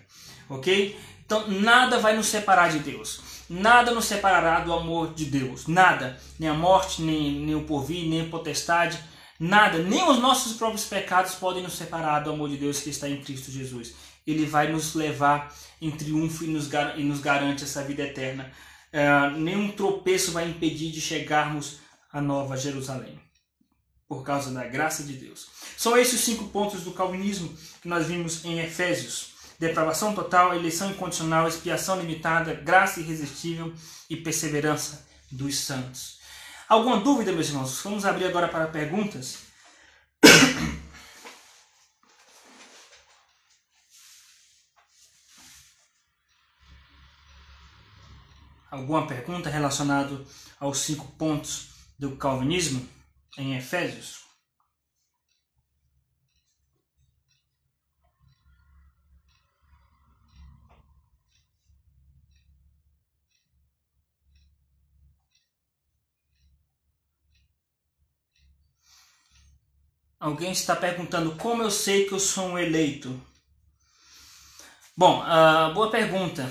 Ok? 0.48 0.98
Então 1.24 1.46
nada 1.48 2.00
vai 2.00 2.16
nos 2.16 2.26
separar 2.26 2.68
de 2.68 2.80
Deus. 2.80 3.20
Nada 3.48 3.92
nos 3.92 4.06
separará 4.06 4.58
do 4.58 4.72
amor 4.72 5.14
de 5.14 5.26
Deus. 5.26 5.68
Nada. 5.68 6.18
Nem 6.36 6.48
a 6.48 6.54
morte, 6.54 7.00
nem, 7.00 7.30
nem 7.30 7.54
o 7.54 7.62
porvir, 7.62 8.08
nem 8.08 8.22
a 8.22 8.28
potestade. 8.28 8.98
Nada. 9.38 9.78
Nem 9.78 10.02
os 10.10 10.18
nossos 10.18 10.54
próprios 10.54 10.84
pecados 10.86 11.36
podem 11.36 11.62
nos 11.62 11.74
separar 11.74 12.20
do 12.20 12.30
amor 12.32 12.48
de 12.48 12.56
Deus 12.56 12.80
que 12.80 12.90
está 12.90 13.08
em 13.08 13.22
Cristo 13.22 13.52
Jesus. 13.52 13.94
Ele 14.26 14.46
vai 14.46 14.72
nos 14.72 14.96
levar 14.96 15.54
em 15.80 15.92
triunfo 15.92 16.42
e 16.42 16.48
nos, 16.48 16.68
e 16.96 17.04
nos 17.04 17.20
garante 17.20 17.62
essa 17.62 17.84
vida 17.84 18.02
eterna 18.02 18.50
é, 18.92 19.30
nenhum 19.30 19.72
tropeço 19.72 20.32
vai 20.32 20.48
impedir 20.48 20.92
de 20.92 21.00
chegarmos 21.00 21.78
à 22.12 22.20
Nova 22.20 22.56
Jerusalém, 22.56 23.18
por 24.06 24.22
causa 24.22 24.52
da 24.52 24.64
graça 24.64 25.02
de 25.02 25.14
Deus. 25.14 25.48
São 25.78 25.96
esses 25.96 26.14
os 26.14 26.20
cinco 26.20 26.48
pontos 26.48 26.82
do 26.82 26.92
calvinismo 26.92 27.56
que 27.80 27.88
nós 27.88 28.06
vimos 28.06 28.44
em 28.44 28.60
Efésios: 28.60 29.32
depravação 29.58 30.14
total, 30.14 30.54
eleição 30.54 30.90
incondicional, 30.90 31.48
expiação 31.48 31.98
limitada, 31.98 32.54
graça 32.54 33.00
irresistível 33.00 33.72
e 34.10 34.16
perseverança 34.16 35.06
dos 35.30 35.58
santos. 35.58 36.20
Alguma 36.68 37.00
dúvida, 37.00 37.32
meus 37.32 37.48
irmãos? 37.48 37.80
Vamos 37.82 38.04
abrir 38.04 38.26
agora 38.26 38.48
para 38.48 38.66
perguntas. 38.66 39.38
Alguma 48.72 49.06
pergunta 49.06 49.50
relacionada 49.50 50.24
aos 50.58 50.78
cinco 50.78 51.06
pontos 51.18 51.68
do 51.98 52.16
calvinismo 52.16 52.88
em 53.36 53.54
Efésios? 53.54 54.22
Alguém 70.18 70.52
está 70.52 70.74
perguntando 70.74 71.36
como 71.36 71.62
eu 71.62 71.70
sei 71.70 72.06
que 72.06 72.12
eu 72.12 72.20
sou 72.20 72.46
um 72.46 72.58
eleito? 72.58 73.20
Bom, 74.96 75.20
uh, 75.20 75.74
boa 75.74 75.90
pergunta 75.90 76.50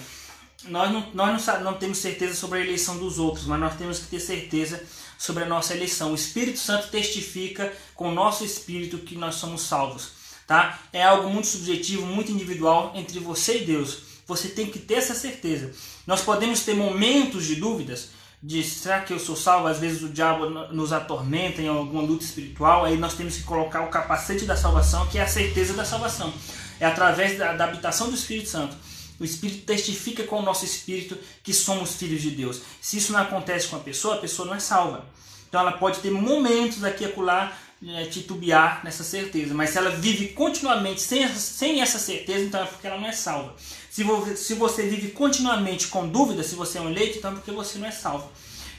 nós, 0.66 0.92
não, 0.92 1.08
nós 1.14 1.46
não, 1.46 1.64
não 1.64 1.74
temos 1.74 1.98
certeza 1.98 2.36
sobre 2.36 2.60
a 2.60 2.62
eleição 2.62 2.98
dos 2.98 3.18
outros, 3.18 3.46
mas 3.46 3.60
nós 3.60 3.76
temos 3.76 4.00
que 4.00 4.08
ter 4.08 4.20
certeza 4.20 4.84
sobre 5.18 5.44
a 5.44 5.48
nossa 5.48 5.74
eleição. 5.74 6.12
O 6.12 6.16
Espírito 6.16 6.60
Santo 6.60 6.90
testifica 6.90 7.72
com 7.96 8.10
o 8.10 8.14
nosso 8.14 8.44
espírito 8.44 8.98
que 9.00 9.16
nós 9.16 9.36
somos 9.36 9.62
salvos. 9.62 10.10
Tá? 10.48 10.80
É 10.92 11.04
algo 11.04 11.30
muito 11.30 11.48
subjetivo, 11.48 12.06
muito 12.06 12.32
individual 12.32 12.92
entre 12.96 13.20
você 13.20 13.60
e 13.60 13.66
Deus. 13.66 14.00
Você 14.28 14.50
tem 14.50 14.68
que 14.68 14.80
ter 14.80 14.96
essa 14.96 15.14
certeza. 15.14 15.72
Nós 16.06 16.22
podemos 16.22 16.62
ter 16.62 16.74
momentos 16.74 17.46
de 17.46 17.56
dúvidas, 17.56 18.10
de 18.42 18.64
será 18.64 19.02
que 19.02 19.14
eu 19.14 19.20
sou 19.20 19.36
salvo? 19.36 19.68
Às 19.68 19.80
vezes 19.80 20.02
o 20.02 20.10
diabo 20.10 20.50
nos 20.50 20.92
atormenta 20.92 21.62
em 21.62 21.68
alguma 21.68 22.02
luta 22.02 22.24
espiritual, 22.24 22.86
aí 22.86 22.98
nós 22.98 23.14
temos 23.14 23.38
que 23.38 23.44
colocar 23.44 23.82
o 23.82 23.90
capacete 23.90 24.46
da 24.46 24.58
salvação, 24.58 25.08
que 25.08 25.20
é 25.20 25.22
a 25.22 25.28
certeza 25.28 25.74
da 25.74 25.86
salvação. 25.86 26.34
É 26.80 26.86
através 26.86 27.38
da, 27.38 27.54
da 27.54 27.66
habitação 27.66 28.10
do 28.10 28.16
Espírito 28.16 28.50
Santo. 28.50 28.76
O 29.22 29.24
Espírito 29.24 29.68
testifica 29.68 30.24
com 30.24 30.40
o 30.40 30.42
nosso 30.42 30.66
espírito 30.66 31.16
que 31.44 31.54
somos 31.54 31.96
filhos 31.96 32.24
de 32.24 32.32
Deus. 32.32 32.62
Se 32.82 32.98
isso 32.98 33.14
não 33.14 33.20
acontece 33.20 33.68
com 33.68 33.76
a 33.76 33.80
pessoa, 33.80 34.16
a 34.16 34.18
pessoa 34.18 34.48
não 34.48 34.56
é 34.56 34.60
salva. 34.60 35.06
Então 35.48 35.62
ela 35.62 35.74
pode 35.74 36.00
ter 36.00 36.10
momentos 36.10 36.84
aqui 36.84 37.04
e 37.04 37.06
acolá 37.06 37.56
é, 37.88 38.06
titubear 38.06 38.82
nessa 38.84 39.04
certeza, 39.04 39.54
mas 39.54 39.70
se 39.70 39.78
ela 39.78 39.92
vive 39.92 40.30
continuamente 40.30 41.02
sem 41.02 41.24
essa, 41.24 41.40
sem 41.40 41.82
essa 41.82 42.00
certeza, 42.00 42.46
então 42.46 42.64
é 42.64 42.66
porque 42.66 42.88
ela 42.88 43.00
não 43.00 43.08
é 43.08 43.12
salva. 43.12 43.56
Se, 43.92 44.04
vo, 44.04 44.36
se 44.36 44.56
você 44.56 44.88
vive 44.88 45.10
continuamente 45.10 45.88
com 45.88 46.08
dúvida 46.08 46.42
se 46.42 46.56
você 46.56 46.80
é 46.80 46.82
um 46.82 46.90
eleito, 46.90 47.20
então 47.20 47.32
é 47.32 47.36
porque 47.36 47.52
você 47.52 47.78
não 47.78 47.88
é 47.88 47.92
salvo. 47.92 48.32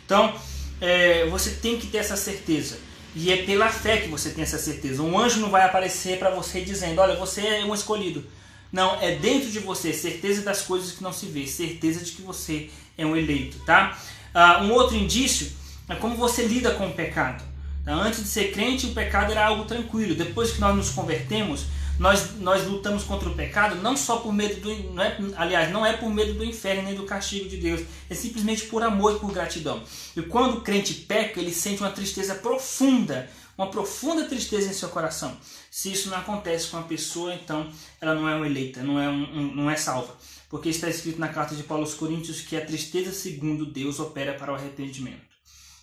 Então 0.04 0.34
é, 0.80 1.24
você 1.26 1.50
tem 1.50 1.78
que 1.78 1.86
ter 1.86 1.98
essa 1.98 2.16
certeza. 2.16 2.78
E 3.14 3.30
é 3.30 3.44
pela 3.44 3.68
fé 3.68 3.98
que 3.98 4.08
você 4.08 4.30
tem 4.30 4.42
essa 4.42 4.58
certeza. 4.58 5.02
Um 5.02 5.16
anjo 5.16 5.38
não 5.38 5.50
vai 5.50 5.62
aparecer 5.62 6.18
para 6.18 6.30
você 6.30 6.62
dizendo: 6.62 7.00
Olha, 7.00 7.14
você 7.14 7.42
é 7.42 7.64
um 7.64 7.74
escolhido. 7.74 8.24
Não, 8.72 8.98
é 9.02 9.16
dentro 9.16 9.50
de 9.50 9.58
você, 9.58 9.92
certeza 9.92 10.42
das 10.42 10.62
coisas 10.62 10.92
que 10.92 11.02
não 11.02 11.12
se 11.12 11.26
vê, 11.26 11.46
certeza 11.46 12.02
de 12.02 12.12
que 12.12 12.22
você 12.22 12.70
é 12.96 13.04
um 13.04 13.14
eleito, 13.14 13.58
tá? 13.66 13.98
Uh, 14.34 14.64
um 14.64 14.72
outro 14.72 14.96
indício 14.96 15.52
é 15.88 15.94
como 15.94 16.16
você 16.16 16.44
lida 16.44 16.70
com 16.72 16.88
o 16.88 16.92
pecado. 16.92 17.44
Tá? 17.84 17.92
Antes 17.92 18.22
de 18.22 18.28
ser 18.28 18.50
crente, 18.52 18.86
o 18.86 18.94
pecado 18.94 19.30
era 19.30 19.46
algo 19.46 19.64
tranquilo. 19.64 20.14
Depois 20.14 20.52
que 20.52 20.60
nós 20.60 20.74
nos 20.74 20.90
convertemos, 20.90 21.66
nós, 21.98 22.38
nós 22.40 22.66
lutamos 22.66 23.04
contra 23.04 23.28
o 23.28 23.34
pecado 23.34 23.76
não 23.76 23.96
só 23.96 24.16
por 24.16 24.32
medo 24.32 24.60
do. 24.60 24.74
Não 24.94 25.02
é, 25.02 25.16
aliás, 25.36 25.70
não 25.70 25.84
é 25.84 25.92
por 25.92 26.08
medo 26.08 26.34
do 26.34 26.44
inferno 26.44 26.82
nem 26.82 26.94
do 26.94 27.04
castigo 27.04 27.48
de 27.48 27.58
Deus. 27.58 27.82
É 28.08 28.14
simplesmente 28.14 28.64
por 28.66 28.82
amor 28.82 29.16
e 29.16 29.18
por 29.18 29.32
gratidão. 29.32 29.82
E 30.16 30.22
quando 30.22 30.58
o 30.58 30.60
crente 30.62 30.94
peca, 30.94 31.38
ele 31.38 31.52
sente 31.52 31.82
uma 31.82 31.90
tristeza 31.90 32.34
profunda, 32.36 33.28
uma 33.62 33.70
profunda 33.70 34.24
tristeza 34.24 34.68
em 34.68 34.72
seu 34.72 34.88
coração. 34.88 35.36
Se 35.70 35.92
isso 35.92 36.10
não 36.10 36.18
acontece 36.18 36.68
com 36.68 36.78
a 36.78 36.82
pessoa, 36.82 37.32
então 37.32 37.72
ela 38.00 38.14
não 38.14 38.28
é 38.28 38.34
uma 38.34 38.46
eleita, 38.46 38.82
não 38.82 39.00
é, 39.00 39.08
um, 39.08 39.22
um, 39.22 39.54
não 39.54 39.70
é 39.70 39.76
salva. 39.76 40.16
Porque 40.48 40.68
está 40.68 40.88
escrito 40.88 41.18
na 41.18 41.28
carta 41.28 41.54
de 41.54 41.62
Paulo 41.62 41.84
aos 41.84 41.94
Coríntios 41.94 42.40
que 42.42 42.56
a 42.56 42.66
tristeza 42.66 43.12
segundo 43.12 43.64
Deus 43.64 44.00
opera 44.00 44.34
para 44.34 44.52
o 44.52 44.56
arrependimento. 44.56 45.22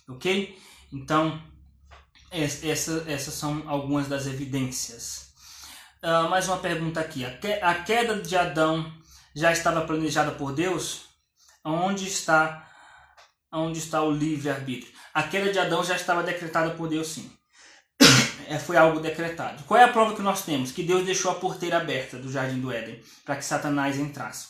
Ok? 0.08 0.58
Então, 0.92 1.42
essa, 2.30 3.04
essas 3.08 3.34
são 3.34 3.68
algumas 3.68 4.06
das 4.06 4.26
evidências. 4.26 5.30
Uh, 6.02 6.28
mais 6.28 6.46
uma 6.48 6.58
pergunta 6.58 7.00
aqui. 7.00 7.24
A 7.24 7.74
queda 7.74 8.20
de 8.20 8.36
Adão 8.36 8.92
já 9.34 9.52
estava 9.52 9.80
planejada 9.82 10.32
por 10.32 10.52
Deus? 10.52 11.02
Onde 11.64 12.06
está, 12.06 12.68
onde 13.52 13.78
está 13.78 14.02
o 14.02 14.10
livre-arbítrio? 14.10 14.92
A 15.12 15.22
queda 15.24 15.52
de 15.52 15.58
Adão 15.58 15.82
já 15.82 15.96
estava 15.96 16.22
decretada 16.22 16.70
por 16.70 16.88
Deus, 16.88 17.08
sim. 17.08 17.39
É, 18.50 18.58
foi 18.58 18.76
algo 18.76 18.98
decretado. 18.98 19.62
Qual 19.62 19.78
é 19.78 19.84
a 19.84 19.92
prova 19.92 20.12
que 20.12 20.22
nós 20.22 20.44
temos? 20.44 20.72
Que 20.72 20.82
Deus 20.82 21.06
deixou 21.06 21.30
a 21.30 21.36
porteira 21.36 21.76
aberta 21.76 22.16
do 22.16 22.32
jardim 22.32 22.60
do 22.60 22.72
Éden 22.72 23.00
para 23.24 23.36
que 23.36 23.44
Satanás 23.44 23.96
entrasse. 23.96 24.48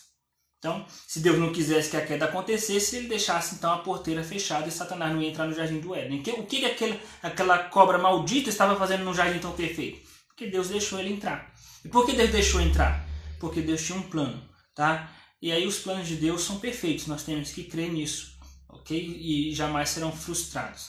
Então, 0.58 0.86
se 1.06 1.20
Deus 1.20 1.38
não 1.38 1.52
quisesse 1.52 1.90
que 1.90 1.98
a 1.98 2.06
queda 2.06 2.24
acontecesse, 2.24 2.96
ele 2.96 3.08
deixasse 3.08 3.56
então 3.56 3.70
a 3.70 3.80
porteira 3.80 4.24
fechada 4.24 4.66
e 4.66 4.72
Satanás 4.72 5.12
não 5.12 5.20
ia 5.20 5.28
entrar 5.28 5.44
no 5.44 5.54
jardim 5.54 5.80
do 5.80 5.94
Éden. 5.94 6.20
O 6.38 6.46
que, 6.46 6.64
aquele, 6.64 6.98
aquela 7.22 7.58
cobra 7.64 7.98
maldita 7.98 8.48
estava 8.48 8.74
fazendo 8.74 9.04
no 9.04 9.12
jardim 9.12 9.38
tão 9.38 9.52
perfeito? 9.52 10.00
Porque 10.28 10.46
Deus 10.46 10.68
deixou 10.68 10.98
ele 10.98 11.12
entrar. 11.12 11.52
E 11.84 11.88
por 11.88 12.06
que 12.06 12.12
Deus 12.12 12.30
deixou 12.30 12.62
entrar? 12.62 13.06
Porque 13.38 13.60
Deus 13.60 13.84
tinha 13.84 13.98
um 13.98 14.02
plano, 14.02 14.42
tá? 14.74 15.10
E 15.42 15.52
aí 15.52 15.66
os 15.66 15.78
planos 15.78 16.08
de 16.08 16.16
Deus 16.16 16.40
são 16.40 16.58
perfeitos, 16.58 17.06
nós 17.06 17.22
temos 17.22 17.52
que 17.52 17.64
crer 17.64 17.92
nisso, 17.92 18.38
ok? 18.66 18.98
E 18.98 19.54
jamais 19.54 19.90
serão 19.90 20.10
frustrados, 20.10 20.88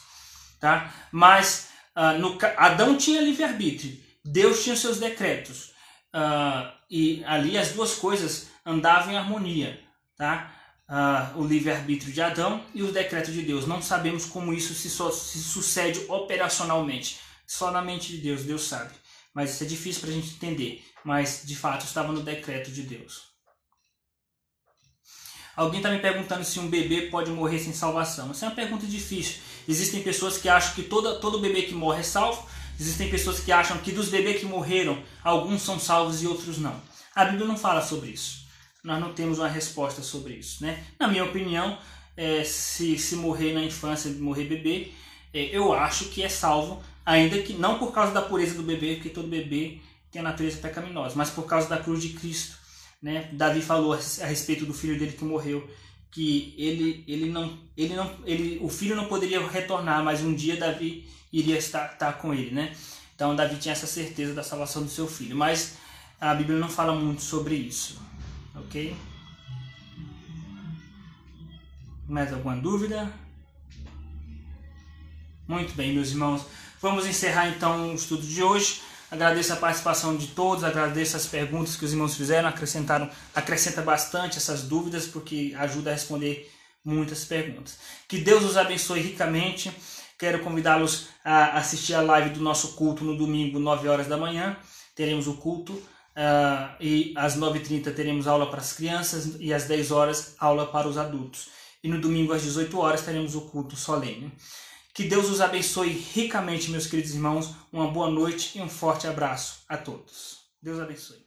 tá? 0.62 0.94
Mas 1.12 1.71
uh, 1.98 2.18
no, 2.20 2.38
Adão 2.58 2.98
tinha 2.98 3.22
livre-arbítrio, 3.22 3.98
Deus 4.24 4.64
tinha 4.64 4.76
seus 4.76 5.00
decretos. 5.00 5.72
Uh, 6.14 6.72
e 6.90 7.24
ali 7.26 7.58
as 7.58 7.72
duas 7.72 7.96
coisas 7.96 8.48
andavam 8.66 9.14
em 9.14 9.18
harmonia, 9.18 9.80
tá? 10.18 10.54
Uh, 10.90 11.40
o 11.40 11.48
livre-arbítrio 11.48 12.12
de 12.12 12.22
Adão 12.22 12.66
e 12.74 12.84
o 12.84 12.92
decreto 12.92 13.32
de 13.32 13.42
Deus. 13.44 13.66
Não 13.66 13.82
sabemos 13.82 14.26
como 14.26 14.54
isso 14.54 14.74
se, 14.74 14.90
so, 14.90 15.10
se 15.12 15.40
sucede 15.40 16.06
operacionalmente. 16.10 17.20
Só 17.48 17.72
na 17.72 17.82
mente 17.82 18.12
de 18.12 18.18
Deus, 18.18 18.44
Deus 18.44 18.64
sabe 18.64 18.92
mas 19.34 19.52
isso 19.52 19.64
é 19.64 19.68
difícil 19.68 20.02
para 20.02 20.10
a 20.10 20.14
gente 20.14 20.34
entender. 20.34 20.86
Mas 21.04 21.44
de 21.46 21.56
fato 21.56 21.86
estava 21.86 22.12
no 22.12 22.22
decreto 22.22 22.72
de 22.72 22.84
Deus. 22.84 23.31
Alguém 25.56 25.80
está 25.80 25.92
me 25.92 26.00
perguntando 26.00 26.44
se 26.44 26.60
um 26.60 26.68
bebê 26.68 27.04
pode 27.04 27.30
morrer 27.32 27.60
sem 27.60 27.74
salvação. 27.74 28.32
Essa 28.32 28.46
é 28.46 28.50
uma 28.50 28.56
pergunta 28.56 28.86
difícil. 28.86 29.40
Existem 29.68 30.02
pessoas 30.02 30.38
que 30.38 30.48
acham 30.48 30.74
que 30.74 30.84
toda, 30.84 31.16
todo 31.16 31.40
bebê 31.40 31.64
que 31.64 31.74
morre 31.74 32.00
é 32.00 32.04
salvo. 32.04 32.48
Existem 32.80 33.10
pessoas 33.10 33.40
que 33.40 33.52
acham 33.52 33.78
que 33.78 33.92
dos 33.92 34.10
bebês 34.10 34.40
que 34.40 34.46
morreram, 34.46 35.02
alguns 35.24 35.62
são 35.62 35.80
salvos 35.80 36.24
e 36.24 36.28
outros 36.28 36.58
não. 36.58 36.82
A 37.14 37.26
Bíblia 37.26 37.46
não 37.46 37.58
fala 37.58 37.82
sobre 37.82 38.10
isso. 38.10 38.46
Nós 38.84 39.00
não 39.00 39.14
temos 39.14 39.38
uma 39.38 39.48
resposta 39.48 40.02
sobre 40.02 40.34
isso. 40.34 40.64
Né? 40.64 40.84
Na 41.00 41.08
minha 41.08 41.24
opinião, 41.24 41.78
é, 42.18 42.44
se, 42.44 42.98
se 42.98 43.16
morrer 43.16 43.54
na 43.54 43.64
infância, 43.64 44.10
morrer 44.12 44.46
bebê, 44.46 44.92
é, 45.34 45.56
eu 45.56 45.74
acho 45.74 46.06
que 46.06 46.24
é 46.24 46.30
salvo 46.30 46.82
ainda 47.06 47.42
que 47.42 47.54
não 47.54 47.78
por 47.78 47.92
causa 47.92 48.14
da 48.14 48.22
pureza 48.22 48.56
do 48.56 48.64
bebê, 48.64 48.96
porque 48.96 49.10
todo 49.10 49.28
bebê 49.28 49.80
tem 50.12 50.22
a 50.22 50.24
natureza 50.24 50.58
pecaminosa, 50.58 51.16
mas 51.16 51.30
por 51.30 51.46
causa 51.46 51.68
da 51.68 51.78
cruz 51.78 52.02
de 52.02 52.10
Cristo. 52.10 52.58
Né? 53.02 53.30
Davi 53.34 53.62
falou 53.62 53.94
a 53.94 54.26
respeito 54.26 54.66
do 54.66 54.74
filho 54.74 54.98
dele 55.00 55.14
que 55.14 55.24
morreu, 55.24 55.68
que 56.12 56.54
ele, 56.58 57.04
ele 57.08 57.30
não, 57.30 57.58
ele 57.76 57.96
não, 57.96 58.14
ele, 58.26 58.60
o 58.62 58.70
filho 58.70 58.96
não 58.96 59.06
poderia 59.06 59.46
retornar, 59.48 60.04
mas 60.04 60.22
um 60.22 60.36
dia 60.36 60.58
Davi 60.58 61.10
iria 61.32 61.58
estar, 61.58 61.94
estar 61.94 62.14
com 62.14 62.34
ele, 62.34 62.52
né? 62.52 62.76
Então 63.16 63.36
Davi 63.36 63.56
tinha 63.58 63.72
essa 63.72 63.88
certeza 63.88 64.34
da 64.34 64.44
salvação 64.44 64.84
do 64.84 64.90
seu 64.90 65.08
filho, 65.08 65.36
mas 65.36 65.78
a 66.20 66.34
Bíblia 66.36 66.60
não 66.60 66.70
fala 66.70 66.94
muito 66.94 67.22
sobre 67.22 67.56
isso, 67.56 68.00
ok? 68.56 68.96
Mais 72.08 72.32
alguma 72.34 72.58
dúvida? 72.58 73.12
Muito 75.48 75.74
bem, 75.74 75.94
meus 75.94 76.10
irmãos. 76.12 76.46
Vamos 76.82 77.06
encerrar 77.06 77.48
então 77.50 77.92
o 77.92 77.96
estudo 77.96 78.26
de 78.26 78.44
hoje. 78.44 78.82
Agradeço 79.12 79.52
a 79.52 79.58
participação 79.58 80.16
de 80.16 80.28
todos, 80.28 80.64
agradeço 80.64 81.18
as 81.18 81.26
perguntas 81.26 81.76
que 81.76 81.84
os 81.84 81.92
irmãos 81.92 82.16
fizeram, 82.16 82.48
acrescentaram, 82.48 83.10
acrescenta 83.36 83.82
bastante 83.82 84.38
essas 84.38 84.64
dúvidas 84.64 85.06
porque 85.06 85.54
ajuda 85.58 85.90
a 85.90 85.94
responder 85.94 86.50
muitas 86.84 87.26
perguntas. 87.26 87.78
Que 88.08 88.20
Deus 88.20 88.46
os 88.46 88.56
abençoe 88.56 89.02
ricamente. 89.02 89.70
Quero 90.18 90.40
convidá-los 90.40 91.10
a 91.26 91.58
assistir 91.58 91.94
a 91.94 92.00
live 92.00 92.30
do 92.30 92.40
nosso 92.40 92.70
culto 92.74 93.04
no 93.04 93.18
domingo, 93.18 93.60
9 93.60 93.90
horas 93.90 94.08
da 94.08 94.16
manhã. 94.16 94.56
Teremos 94.96 95.28
o 95.28 95.34
culto 95.34 95.74
uh, 95.74 96.74
e 96.80 97.14
às 97.18 97.38
9h30 97.38 97.94
teremos 97.94 98.28
aula 98.28 98.50
para 98.50 98.62
as 98.62 98.72
crianças 98.72 99.36
e 99.42 99.54
às 99.54 99.66
10 99.66 99.92
horas 99.92 100.36
aula 100.40 100.68
para 100.68 100.88
os 100.88 100.98
adultos. 100.98 101.50
E 101.84 101.90
no 101.90 102.00
domingo 102.00 102.32
às 102.32 102.44
18 102.44 102.80
horas 102.80 103.02
teremos 103.02 103.36
o 103.36 103.42
culto 103.42 103.76
solene. 103.76 104.32
Que 104.94 105.04
Deus 105.04 105.30
os 105.30 105.40
abençoe 105.40 105.90
ricamente, 105.90 106.70
meus 106.70 106.88
queridos 106.88 107.14
irmãos. 107.14 107.56
Uma 107.72 107.92
boa 107.92 108.10
noite 108.10 108.58
e 108.58 108.62
um 108.62 108.70
forte 108.70 109.08
abraço 109.08 109.64
a 109.68 109.78
todos. 109.78 110.42
Deus 110.62 110.80
abençoe. 110.80 111.21